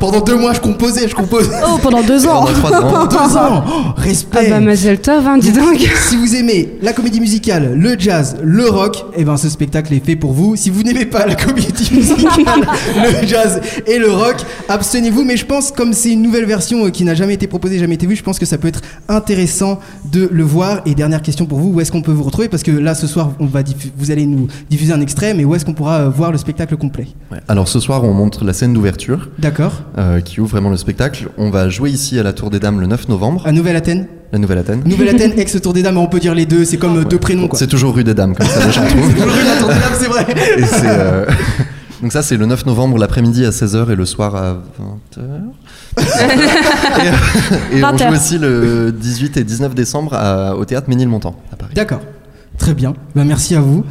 Pendant 0.00 0.22
deux 0.22 0.36
mois, 0.36 0.54
je 0.54 0.60
composais, 0.60 1.06
je 1.08 1.14
compose. 1.14 1.50
Oh, 1.62 1.78
pendant 1.82 2.00
deux 2.02 2.26
ans. 2.26 2.46
Pendant 2.62 3.04
deux 3.04 3.36
ans. 3.36 3.62
Oh, 3.68 3.92
respect. 3.98 4.46
Ah 4.46 4.50
bah 4.52 4.60
Mazel 4.60 4.98
Tov, 4.98 5.26
hein, 5.26 5.36
dis 5.36 5.52
donc. 5.52 5.76
Si 6.08 6.16
vous 6.16 6.34
aimez 6.36 6.78
la 6.80 6.94
comédie 6.94 7.20
musicale, 7.20 7.74
le 7.76 7.96
jazz, 7.98 8.38
le 8.42 8.66
rock, 8.70 9.04
eh 9.14 9.24
ben 9.24 9.36
ce 9.36 9.50
spectacle 9.50 9.92
est 9.92 10.02
fait 10.04 10.16
pour 10.16 10.32
vous. 10.32 10.56
Si 10.56 10.70
vous 10.70 10.82
n'aimez 10.82 11.04
pas 11.04 11.26
la 11.26 11.34
comédie 11.34 11.90
musicale, 11.92 12.66
le 12.96 13.26
jazz 13.26 13.60
et 13.86 13.98
le 13.98 14.10
rock, 14.10 14.36
abstenez-vous. 14.70 15.22
Mais 15.22 15.36
je 15.36 15.44
pense, 15.44 15.70
comme 15.70 15.92
c'est 15.92 16.12
une 16.12 16.22
nouvelle 16.22 16.46
version 16.46 16.86
euh, 16.86 16.90
qui 16.90 17.04
n'a 17.04 17.14
jamais 17.14 17.34
été 17.34 17.46
proposée, 17.46 17.78
jamais 17.78 17.96
été 17.96 18.06
vue, 18.06 18.16
je 18.16 18.22
pense 18.22 18.38
que 18.38 18.46
ça 18.46 18.56
peut 18.56 18.68
être 18.68 18.80
intéressant 19.06 19.80
de 20.10 20.26
le 20.32 20.44
voir. 20.44 20.80
Et 20.86 20.94
dernière 20.94 21.20
question 21.20 21.44
pour 21.44 21.58
vous, 21.58 21.74
où 21.74 21.80
est-ce 21.82 21.92
qu'on 21.92 22.00
peut 22.00 22.12
vous 22.12 22.24
retrouver? 22.24 22.48
Parce 22.48 22.62
que 22.62 22.70
là, 22.70 22.94
ce 22.94 23.06
soir, 23.06 23.32
on 23.38 23.44
va 23.44 23.60
vous 23.98 24.10
allez 24.10 24.24
nous 24.30 24.46
diffuser 24.70 24.92
un 24.92 25.00
extrait, 25.00 25.34
mais 25.34 25.44
où 25.44 25.54
est-ce 25.54 25.64
qu'on 25.64 25.74
pourra 25.74 25.98
euh, 26.00 26.08
voir 26.08 26.32
le 26.32 26.38
spectacle 26.38 26.76
complet 26.76 27.08
Ouais. 27.30 27.38
Alors 27.48 27.68
ce 27.68 27.80
soir, 27.80 28.04
on 28.04 28.12
montre 28.14 28.44
la 28.44 28.52
scène 28.52 28.72
d'ouverture. 28.72 29.28
D'accord. 29.38 29.82
euh, 29.98 30.20
qui 30.20 30.40
ouvre 30.40 30.50
vraiment 30.50 30.70
le 30.70 30.76
spectacle. 30.76 31.28
On 31.38 31.50
va 31.50 31.68
jouer 31.68 31.90
ici 31.90 32.18
à 32.18 32.22
la 32.22 32.32
Tour 32.32 32.50
des 32.50 32.58
Dames 32.60 32.80
le 32.80 32.86
9 32.86 33.08
novembre. 33.08 33.46
À 33.46 33.52
Nouvelle-Athènes 33.52 34.06
La 34.32 34.38
Nouvelle-Athènes. 34.38 34.82
Nouvelle-Athènes, 34.86 35.32
ex-Tour 35.38 35.72
des 35.72 35.82
Dames, 35.82 35.98
on 35.98 36.06
peut 36.06 36.20
dire 36.20 36.34
les 36.34 36.46
deux, 36.46 36.64
c'est 36.64 36.76
comme 36.78 36.98
euh, 36.98 37.04
deux 37.04 37.18
prénoms. 37.18 37.48
C'est 37.54 37.66
toujours 37.66 37.94
rue 37.94 38.04
des 38.04 38.14
Dames, 38.14 38.34
comme 38.34 38.46
ça 38.46 38.64
les 38.66 38.72
gens 38.72 38.86
trouvent. 38.88 39.06
Rue 39.08 39.14
de 39.14 39.46
la 39.48 39.56
Tour 39.58 39.68
des 39.68 39.74
Dames, 39.74 39.92
c'est 39.98 40.08
vrai. 40.08 40.26
Et 40.58 40.62
c'est, 40.64 40.86
euh, 40.88 41.26
Donc 42.02 42.12
ça, 42.12 42.22
c'est 42.22 42.38
le 42.38 42.46
9 42.46 42.64
novembre 42.64 42.96
l'après-midi 42.96 43.44
à 43.44 43.50
16h 43.50 43.90
et 43.92 43.94
le 43.96 44.06
soir 44.06 44.34
à 44.34 44.62
20h. 45.18 45.22
et 47.72 47.76
et 47.78 47.84
on 47.84 47.90
20 47.92 47.96
joue 48.08 48.14
aussi 48.14 48.38
le 48.38 48.92
18 48.92 49.36
et 49.36 49.44
19 49.44 49.74
décembre 49.74 50.14
à- 50.14 50.56
au 50.56 50.64
théâtre 50.64 50.88
Ménilmontant 50.88 51.34
à 51.52 51.56
Paris. 51.56 51.72
D'accord. 51.74 52.00
Très 52.58 52.72
bien. 52.74 52.94
Ben, 53.14 53.24
merci 53.24 53.54
à 53.54 53.60
vous. 53.60 53.84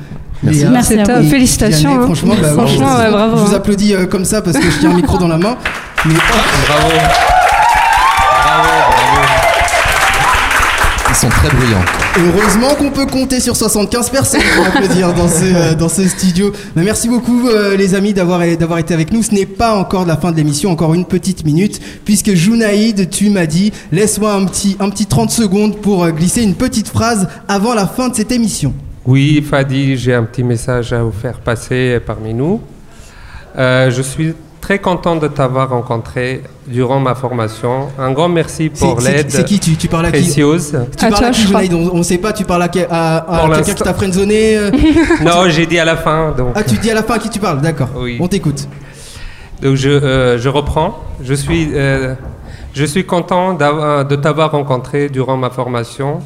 Merci. 0.44 0.60
Léa. 0.62 0.70
Merci 0.70 0.94
à 1.00 1.20
vous. 1.22 1.30
Félicitations, 1.30 2.00
hein. 2.00 2.04
Franchement, 2.06 2.36
bah, 2.42 2.48
Franchement, 2.54 2.90
je- 2.98 3.04
ouais, 3.04 3.12
bravo, 3.12 3.38
Je 3.38 3.42
vous 3.44 3.52
hein. 3.54 3.58
applaudis 3.58 3.94
euh, 3.94 4.06
comme 4.06 4.26
ça 4.26 4.42
parce 4.42 4.58
que 4.58 4.70
je 4.70 4.80
tiens 4.80 4.92
un 4.92 4.96
micro 4.96 5.18
dans 5.18 5.28
la 5.28 5.38
main. 5.38 5.58
Mais... 6.06 6.14
Bravo. 6.68 6.94
Ils 11.12 11.16
sont 11.16 11.30
très 11.30 11.50
bruyants. 11.50 11.84
Heureusement 12.18 12.76
qu'on 12.76 12.92
peut 12.92 13.06
compter 13.08 13.40
sur 13.40 13.56
75 13.56 14.10
personnes 14.10 14.42
pour 14.56 14.66
applaudir 14.68 15.14
dans 15.14 15.28
ce, 15.28 15.44
euh, 15.44 15.76
dans 15.76 15.90
ce 15.90 16.08
studio. 16.08 16.54
Mais 16.76 16.84
merci 16.84 17.10
beaucoup 17.10 17.50
euh, 17.50 17.76
les 17.76 17.96
amis 17.96 18.14
d'avoir 18.14 18.42
d'avoir 18.58 18.80
été 18.80 18.94
avec 18.94 19.12
nous. 19.12 19.24
Ce 19.24 19.32
n'est 19.34 19.46
pas 19.48 19.74
encore 19.76 20.06
la 20.06 20.16
fin 20.18 20.32
de 20.32 20.38
l'émission, 20.38 20.72
encore 20.72 20.94
une 20.94 21.06
petite 21.06 21.44
minute, 21.46 21.82
puisque 22.06 22.34
Jounaïd, 22.36 23.10
tu 23.10 23.30
m'as 23.32 23.48
dit, 23.48 23.74
laisse-moi 23.92 24.32
un 24.34 24.46
petit, 24.46 24.78
un 24.80 24.90
petit 24.90 25.08
30 25.08 25.32
secondes 25.32 25.78
pour 25.78 26.08
glisser 26.12 26.44
une 26.44 26.56
petite 26.56 26.88
phrase 26.88 27.28
avant 27.48 27.74
la 27.74 27.88
fin 27.88 28.10
de 28.10 28.16
cette 28.16 28.32
émission. 28.32 28.74
Oui, 29.10 29.42
Fadi, 29.42 29.98
j'ai 29.98 30.14
un 30.14 30.24
petit 30.24 30.44
message 30.44 30.94
à 30.94 31.02
vous 31.02 31.12
faire 31.12 31.40
passer 31.40 32.00
parmi 32.06 32.32
nous. 32.32 32.62
Euh, 33.58 33.90
je 33.90 34.04
suis 34.04 34.36
très 34.62 34.78
content 34.78 35.16
de 35.16 35.28
t'avoir 35.28 35.70
rencontré 35.72 36.44
durant 36.68 37.00
ma 37.00 37.16
formation. 37.16 37.88
Un 37.98 38.12
grand 38.12 38.30
merci 38.30 38.70
pour 38.70 39.02
l'aide 39.02 39.32
c'est 39.32 39.46
qui 39.46 39.60
tu- 39.60 39.76
tu 39.78 39.88
parles 39.88 40.06
à 40.06 40.12
qui. 40.12 40.30
Tu 40.32 40.44
parles 41.10 41.26
à 41.26 41.32
qui, 41.32 41.74
On 41.74 41.98
ne 41.98 42.04
sait 42.04 42.20
pas, 42.20 42.34
tu 42.34 42.44
parles 42.46 42.62
à, 42.62 42.70
à- 42.92 43.46
à 43.46 43.56
quelqu'un 43.56 43.74
qui 43.74 43.84
t'a 43.84 43.94
friendzoné 43.96 44.58
euh, 44.58 44.70
non, 45.26 45.50
j'ai 45.50 45.66
dit 45.66 45.80
à 45.80 45.86
la 45.86 45.98
fin. 45.98 46.32
Donc. 46.38 46.50
Ah, 46.54 46.62
tu 46.62 46.76
dis 46.78 46.92
à 46.92 46.94
la 46.94 47.02
fin 47.02 47.16
à 47.16 47.20
qui 47.20 47.32
tu 47.32 47.40
parles, 47.40 47.62
d'accord. 47.62 47.90
Oui. 47.98 48.18
On 48.22 48.28
t'écoute. 48.28 48.68
Donc 49.64 49.76
je, 49.76 49.90
euh, 49.90 50.38
je 50.38 50.50
reprends. 50.50 51.04
Je 51.24 51.34
suis, 51.34 51.70
euh, 51.74 52.14
je 52.76 52.86
suis 52.86 53.06
content 53.08 53.56
de 53.56 54.16
t'avoir 54.16 54.52
rencontré 54.52 55.10
durant 55.10 55.36
ma 55.36 55.50
formation. 55.50 56.20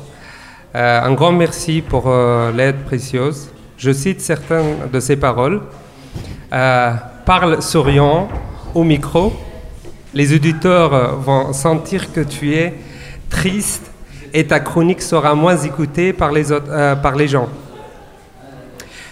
Euh, 0.76 1.02
un 1.04 1.14
grand 1.14 1.32
merci 1.32 1.84
pour 1.88 2.06
euh, 2.08 2.52
l'aide 2.52 2.78
précieuse. 2.78 3.50
Je 3.78 3.92
cite 3.92 4.22
certaines 4.22 4.90
de 4.92 5.00
ces 5.00 5.16
paroles. 5.16 5.62
Euh, 6.52 6.94
parle 7.26 7.62
souriant 7.62 8.28
au 8.74 8.84
micro. 8.84 9.34
Les 10.16 10.34
auditeurs 10.34 11.20
vont 11.20 11.54
sentir 11.54 12.12
que 12.12 12.22
tu 12.22 12.56
es 12.56 12.74
triste 13.30 13.92
et 14.34 14.48
ta 14.48 14.60
chronique 14.60 15.04
sera 15.04 15.36
moins 15.36 15.58
écoutée 15.58 16.12
par 16.12 16.32
les, 16.32 16.46
par 17.02 17.16
les 17.16 17.28
gens. 17.28 17.50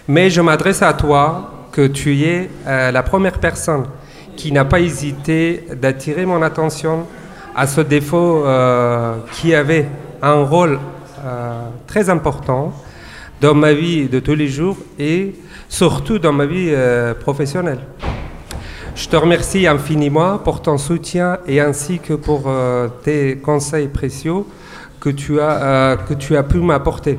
Mais 0.08 0.32
je 0.32 0.42
m'adresse 0.42 0.82
à 0.82 0.94
toi, 0.94 1.68
que 1.72 1.88
tu 1.88 2.22
es 2.24 2.50
la 2.66 3.02
première 3.02 3.40
personne 3.40 3.86
qui 4.36 4.52
n'a 4.52 4.66
pas 4.66 4.80
hésité 4.80 5.66
d'attirer 5.80 6.26
mon 6.26 6.42
attention 6.42 7.06
à 7.56 7.66
ce 7.66 7.82
défaut 7.82 8.46
qui 9.32 9.56
avait 9.56 9.88
un 10.22 10.44
rôle 10.44 10.80
très 11.88 12.10
important 12.10 12.74
dans 13.42 13.56
ma 13.56 13.74
vie 13.74 14.08
de 14.08 14.20
tous 14.20 14.36
les 14.36 14.48
jours 14.48 14.78
et 15.00 15.34
surtout 15.68 16.20
dans 16.20 16.34
ma 16.34 16.46
vie 16.46 16.70
euh, 16.70 17.14
professionnelle. 17.14 17.80
Je 18.94 19.08
te 19.08 19.16
remercie 19.16 19.66
infiniment 19.68 20.38
pour 20.38 20.62
ton 20.62 20.78
soutien 20.78 21.40
et 21.48 21.60
ainsi 21.60 22.00
que 22.00 22.14
pour 22.14 22.44
euh, 22.46 22.88
tes 23.04 23.38
conseils 23.38 23.88
précieux 23.88 24.44
que 25.00 25.10
tu 25.10 25.40
as, 25.40 25.64
euh, 25.64 25.96
que 25.96 26.14
tu 26.14 26.36
as 26.36 26.44
pu 26.44 26.58
m'apporter. 26.58 27.18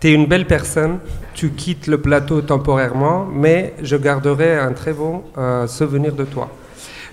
Tu 0.00 0.08
es 0.08 0.12
une 0.12 0.26
belle 0.26 0.46
personne, 0.46 0.98
tu 1.34 1.50
quittes 1.50 1.86
le 1.86 1.98
plateau 1.98 2.40
temporairement, 2.40 3.26
mais 3.30 3.74
je 3.82 3.96
garderai 3.96 4.56
un 4.56 4.72
très 4.72 4.92
bon 4.92 5.22
euh, 5.36 5.66
souvenir 5.66 6.14
de 6.14 6.24
toi. 6.24 6.48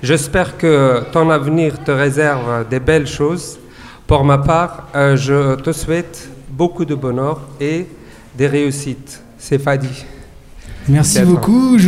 J'espère 0.01 0.57
que 0.57 1.01
ton 1.11 1.29
avenir 1.29 1.83
te 1.83 1.91
réserve 1.91 2.69
des 2.69 2.79
belles 2.79 3.07
choses. 3.07 3.59
Pour 4.07 4.23
ma 4.23 4.37
part, 4.37 4.87
euh, 4.95 5.17
je 5.17 5.55
te 5.55 5.73
souhaite 5.73 6.29
beaucoup 6.47 6.85
de 6.85 6.95
bonheur 6.95 7.41
et 7.59 7.87
des 8.37 8.47
réussites. 8.47 9.21
C'est 9.37 9.59
Fadi. 9.59 10.05
Merci 10.89 11.19
beaucoup, 11.21 11.77
de. 11.77 11.81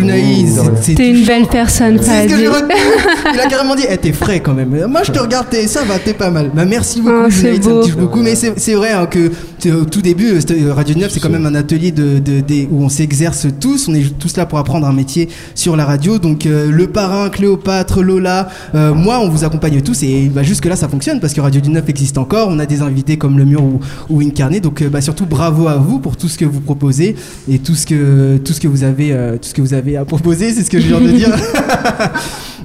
C'est- 0.81 0.95
T'es 0.95 1.09
une 1.11 1.25
belle 1.25 1.47
personne, 1.47 1.97
C'est 2.01 2.03
ce 2.03 2.23
que 2.25 2.29
Fadi. 2.29 2.41
j'ai 2.41 2.47
retenu. 2.47 2.73
Il 3.33 3.39
a 3.39 3.47
carrément 3.47 3.75
dit, 3.75 3.83
eh, 3.89 3.97
t'es 3.97 4.11
frais 4.11 4.39
quand 4.41 4.53
même. 4.53 4.85
Moi, 4.89 5.01
je 5.03 5.11
te 5.11 5.19
regarde, 5.19 5.47
t'es- 5.49 5.67
ça 5.67 5.83
va, 5.83 5.99
t'es 5.99 6.13
pas 6.13 6.29
mal. 6.29 6.51
Bah, 6.53 6.65
merci 6.65 7.01
beaucoup, 7.01 7.15
Ah, 7.25 7.29
Junaïd, 7.29 7.63
ça 7.63 7.69
me 7.69 7.81
touche 7.83 7.95
beaucoup. 7.95 8.19
Mais 8.21 8.35
c'est 8.35 8.59
c'est 8.59 8.73
vrai 8.73 8.91
hein, 8.91 9.05
que 9.05 9.31
t- 9.59 9.71
au 9.71 9.85
tout 9.85 10.01
début, 10.01 10.31
euh, 10.31 10.39
c'était- 10.39 10.69
Radio 10.71 10.95
9, 10.95 11.11
c'est 11.11 11.19
quand 11.19 11.29
même 11.29 11.45
un 11.45 11.55
atelier 11.55 11.91
de, 11.91 12.19
de- 12.19 12.41
des- 12.41 12.67
où 12.71 12.83
on 12.83 12.89
s'exerce 12.89 13.47
tous. 13.59 13.87
On 13.87 13.93
est 13.93 14.17
tous 14.19 14.35
là 14.37 14.45
pour 14.45 14.59
apprendre 14.59 14.85
un 14.87 14.93
métier 14.93 15.29
sur 15.55 15.75
la 15.75 15.85
radio. 15.85 16.19
Donc, 16.19 16.45
euh, 16.45 16.69
le 16.69 16.87
parrain, 16.87 17.29
Cléopâtre, 17.29 18.01
Lola, 18.01 18.49
euh, 18.75 18.93
moi, 18.93 19.19
on 19.21 19.29
vous 19.29 19.43
accompagne 19.45 19.81
tous. 19.81 20.03
Et 20.03 20.29
bah, 20.33 20.43
jusque-là, 20.43 20.75
ça 20.75 20.89
fonctionne 20.89 21.19
parce 21.19 21.33
que 21.33 21.41
Radio 21.41 21.61
9 21.65 21.87
existe 21.87 22.17
encore. 22.17 22.49
On 22.51 22.59
a 22.59 22.65
des 22.65 22.81
invités 22.81 23.17
comme 23.17 23.37
Le 23.37 23.45
Mur 23.45 23.63
ou, 23.63 23.79
ou 24.09 24.21
Incarné. 24.21 24.59
Donc, 24.59 24.81
euh, 24.81 24.89
bah, 24.89 25.01
surtout, 25.01 25.25
bravo 25.25 25.67
à 25.67 25.75
vous 25.75 25.99
pour 25.99 26.17
tout 26.17 26.27
ce 26.27 26.37
que 26.37 26.45
vous 26.45 26.59
proposez 26.61 27.15
et 27.49 27.59
tout 27.59 27.75
ce 27.75 27.85
que, 27.85 28.37
tout 28.37 28.53
ce 28.53 28.59
que, 28.59 28.67
vous, 28.67 28.83
avez, 28.83 28.88
euh, 28.99 29.33
tout 29.37 29.49
ce 29.49 29.53
que 29.53 29.61
vous 29.61 29.73
avez 29.73 29.97
à 29.97 30.05
proposer. 30.05 30.51
C'est 30.53 30.63
ce 30.63 30.69
que 30.69 30.79
je 30.79 30.87
viens 30.87 31.01
de 31.01 31.11
dire. 31.11 31.29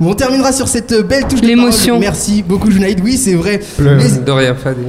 Bon, 0.00 0.10
on 0.10 0.14
terminera 0.14 0.52
sur 0.52 0.66
cette 0.66 0.92
belle 1.06 1.24
touche 1.28 1.40
de 1.40 1.46
L'émotion. 1.46 2.00
Merci 2.00 2.42
beaucoup, 2.42 2.68
Junaïd. 2.68 3.00
Oui, 3.04 3.16
c'est 3.16 3.34
vrai. 3.34 3.60
De 3.78 4.32
rien, 4.32 4.56
Fadi. 4.56 4.80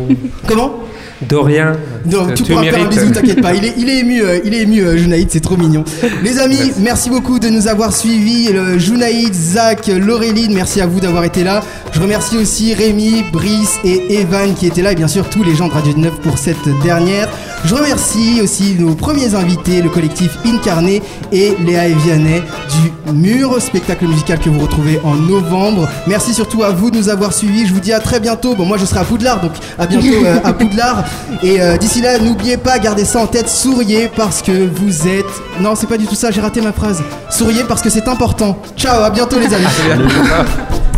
Comment? 0.47 0.79
De 1.21 1.35
rien. 1.35 1.73
non, 2.05 2.27
Euh, 2.27 2.33
tu 2.33 2.43
tu 2.43 2.51
pourras 2.51 2.63
faire 2.63 2.85
un 2.85 2.89
bisou, 2.89 3.09
t'inquiète 3.11 3.41
pas. 3.41 3.53
Il 3.53 3.63
est, 3.65 3.73
il 3.77 3.87
est 3.87 3.99
ému, 3.99 4.21
euh, 4.21 4.39
il 4.43 4.53
est 4.53 4.63
ému, 4.63 4.81
euh, 4.81 4.97
Junaïd, 4.97 5.29
c'est 5.31 5.39
trop 5.39 5.55
mignon. 5.55 5.83
Les 6.23 6.39
amis, 6.39 6.73
merci. 6.79 7.09
beaucoup 7.09 7.39
de 7.39 7.47
nous 7.49 7.67
avoir 7.67 7.95
suivis. 7.95 8.51
Le 8.51 8.77
Junaïd, 8.79 9.33
Zach, 9.33 9.87
Laureline, 9.87 10.53
merci 10.53 10.81
à 10.81 10.87
vous 10.87 10.99
d'avoir 10.99 11.23
été 11.23 11.43
là. 11.43 11.61
Je 11.93 12.01
remercie 12.01 12.37
aussi 12.37 12.73
Rémi, 12.73 13.23
Brice 13.31 13.79
et 13.85 14.15
Evan 14.19 14.53
qui 14.55 14.65
étaient 14.67 14.81
là 14.81 14.91
et 14.91 14.95
bien 14.95 15.07
sûr 15.07 15.29
tous 15.29 15.43
les 15.43 15.55
gens 15.55 15.67
de 15.67 15.73
Radio 15.73 15.93
9 15.95 16.13
pour 16.21 16.37
cette 16.37 16.67
dernière. 16.83 17.29
Je 17.65 17.73
remercie 17.73 18.41
aussi 18.43 18.75
nos 18.77 18.93
premiers 18.93 19.33
invités, 19.33 19.81
le 19.81 19.89
collectif 19.89 20.37
Incarné 20.45 21.01
et 21.31 21.55
Léa 21.65 21.87
et 21.87 21.93
Vianney 21.93 22.43
du 22.69 23.11
Mur, 23.11 23.59
spectacle 23.59 24.05
musical 24.05 24.39
que 24.39 24.49
vous 24.49 24.59
retrouvez 24.59 24.99
en 25.03 25.15
novembre. 25.15 25.87
Merci 26.05 26.35
surtout 26.35 26.63
à 26.63 26.69
vous 26.69 26.91
de 26.91 26.97
nous 26.97 27.09
avoir 27.09 27.33
suivis. 27.33 27.65
Je 27.65 27.73
vous 27.73 27.79
dis 27.79 27.91
à 27.91 27.99
très 27.99 28.19
bientôt. 28.19 28.53
Bon, 28.53 28.65
moi 28.65 28.77
je 28.77 28.85
serai 28.85 28.99
à 28.99 29.03
Poudlard, 29.03 29.41
donc 29.41 29.53
à 29.79 29.87
bientôt 29.87 30.05
euh, 30.25 30.37
à 30.43 30.53
Poudlard. 30.53 31.05
Et 31.41 31.59
euh, 31.59 31.77
d'ici 31.77 32.01
là, 32.01 32.19
n'oubliez 32.19 32.57
pas, 32.57 32.77
gardez 32.77 33.03
ça 33.05 33.19
en 33.19 33.27
tête, 33.27 33.49
souriez 33.49 34.11
parce 34.15 34.43
que 34.43 34.51
vous 34.51 35.07
êtes. 35.07 35.25
Non, 35.59 35.73
c'est 35.73 35.87
pas 35.87 35.97
du 35.97 36.05
tout 36.05 36.15
ça, 36.15 36.29
j'ai 36.29 36.41
raté 36.41 36.61
ma 36.61 36.71
phrase. 36.71 37.01
Souriez 37.31 37.63
parce 37.63 37.81
que 37.81 37.89
c'est 37.89 38.07
important. 38.07 38.59
Ciao, 38.77 39.03
à 39.03 39.09
bientôt 39.09 39.39
les 39.39 39.51
amis. 39.51 39.65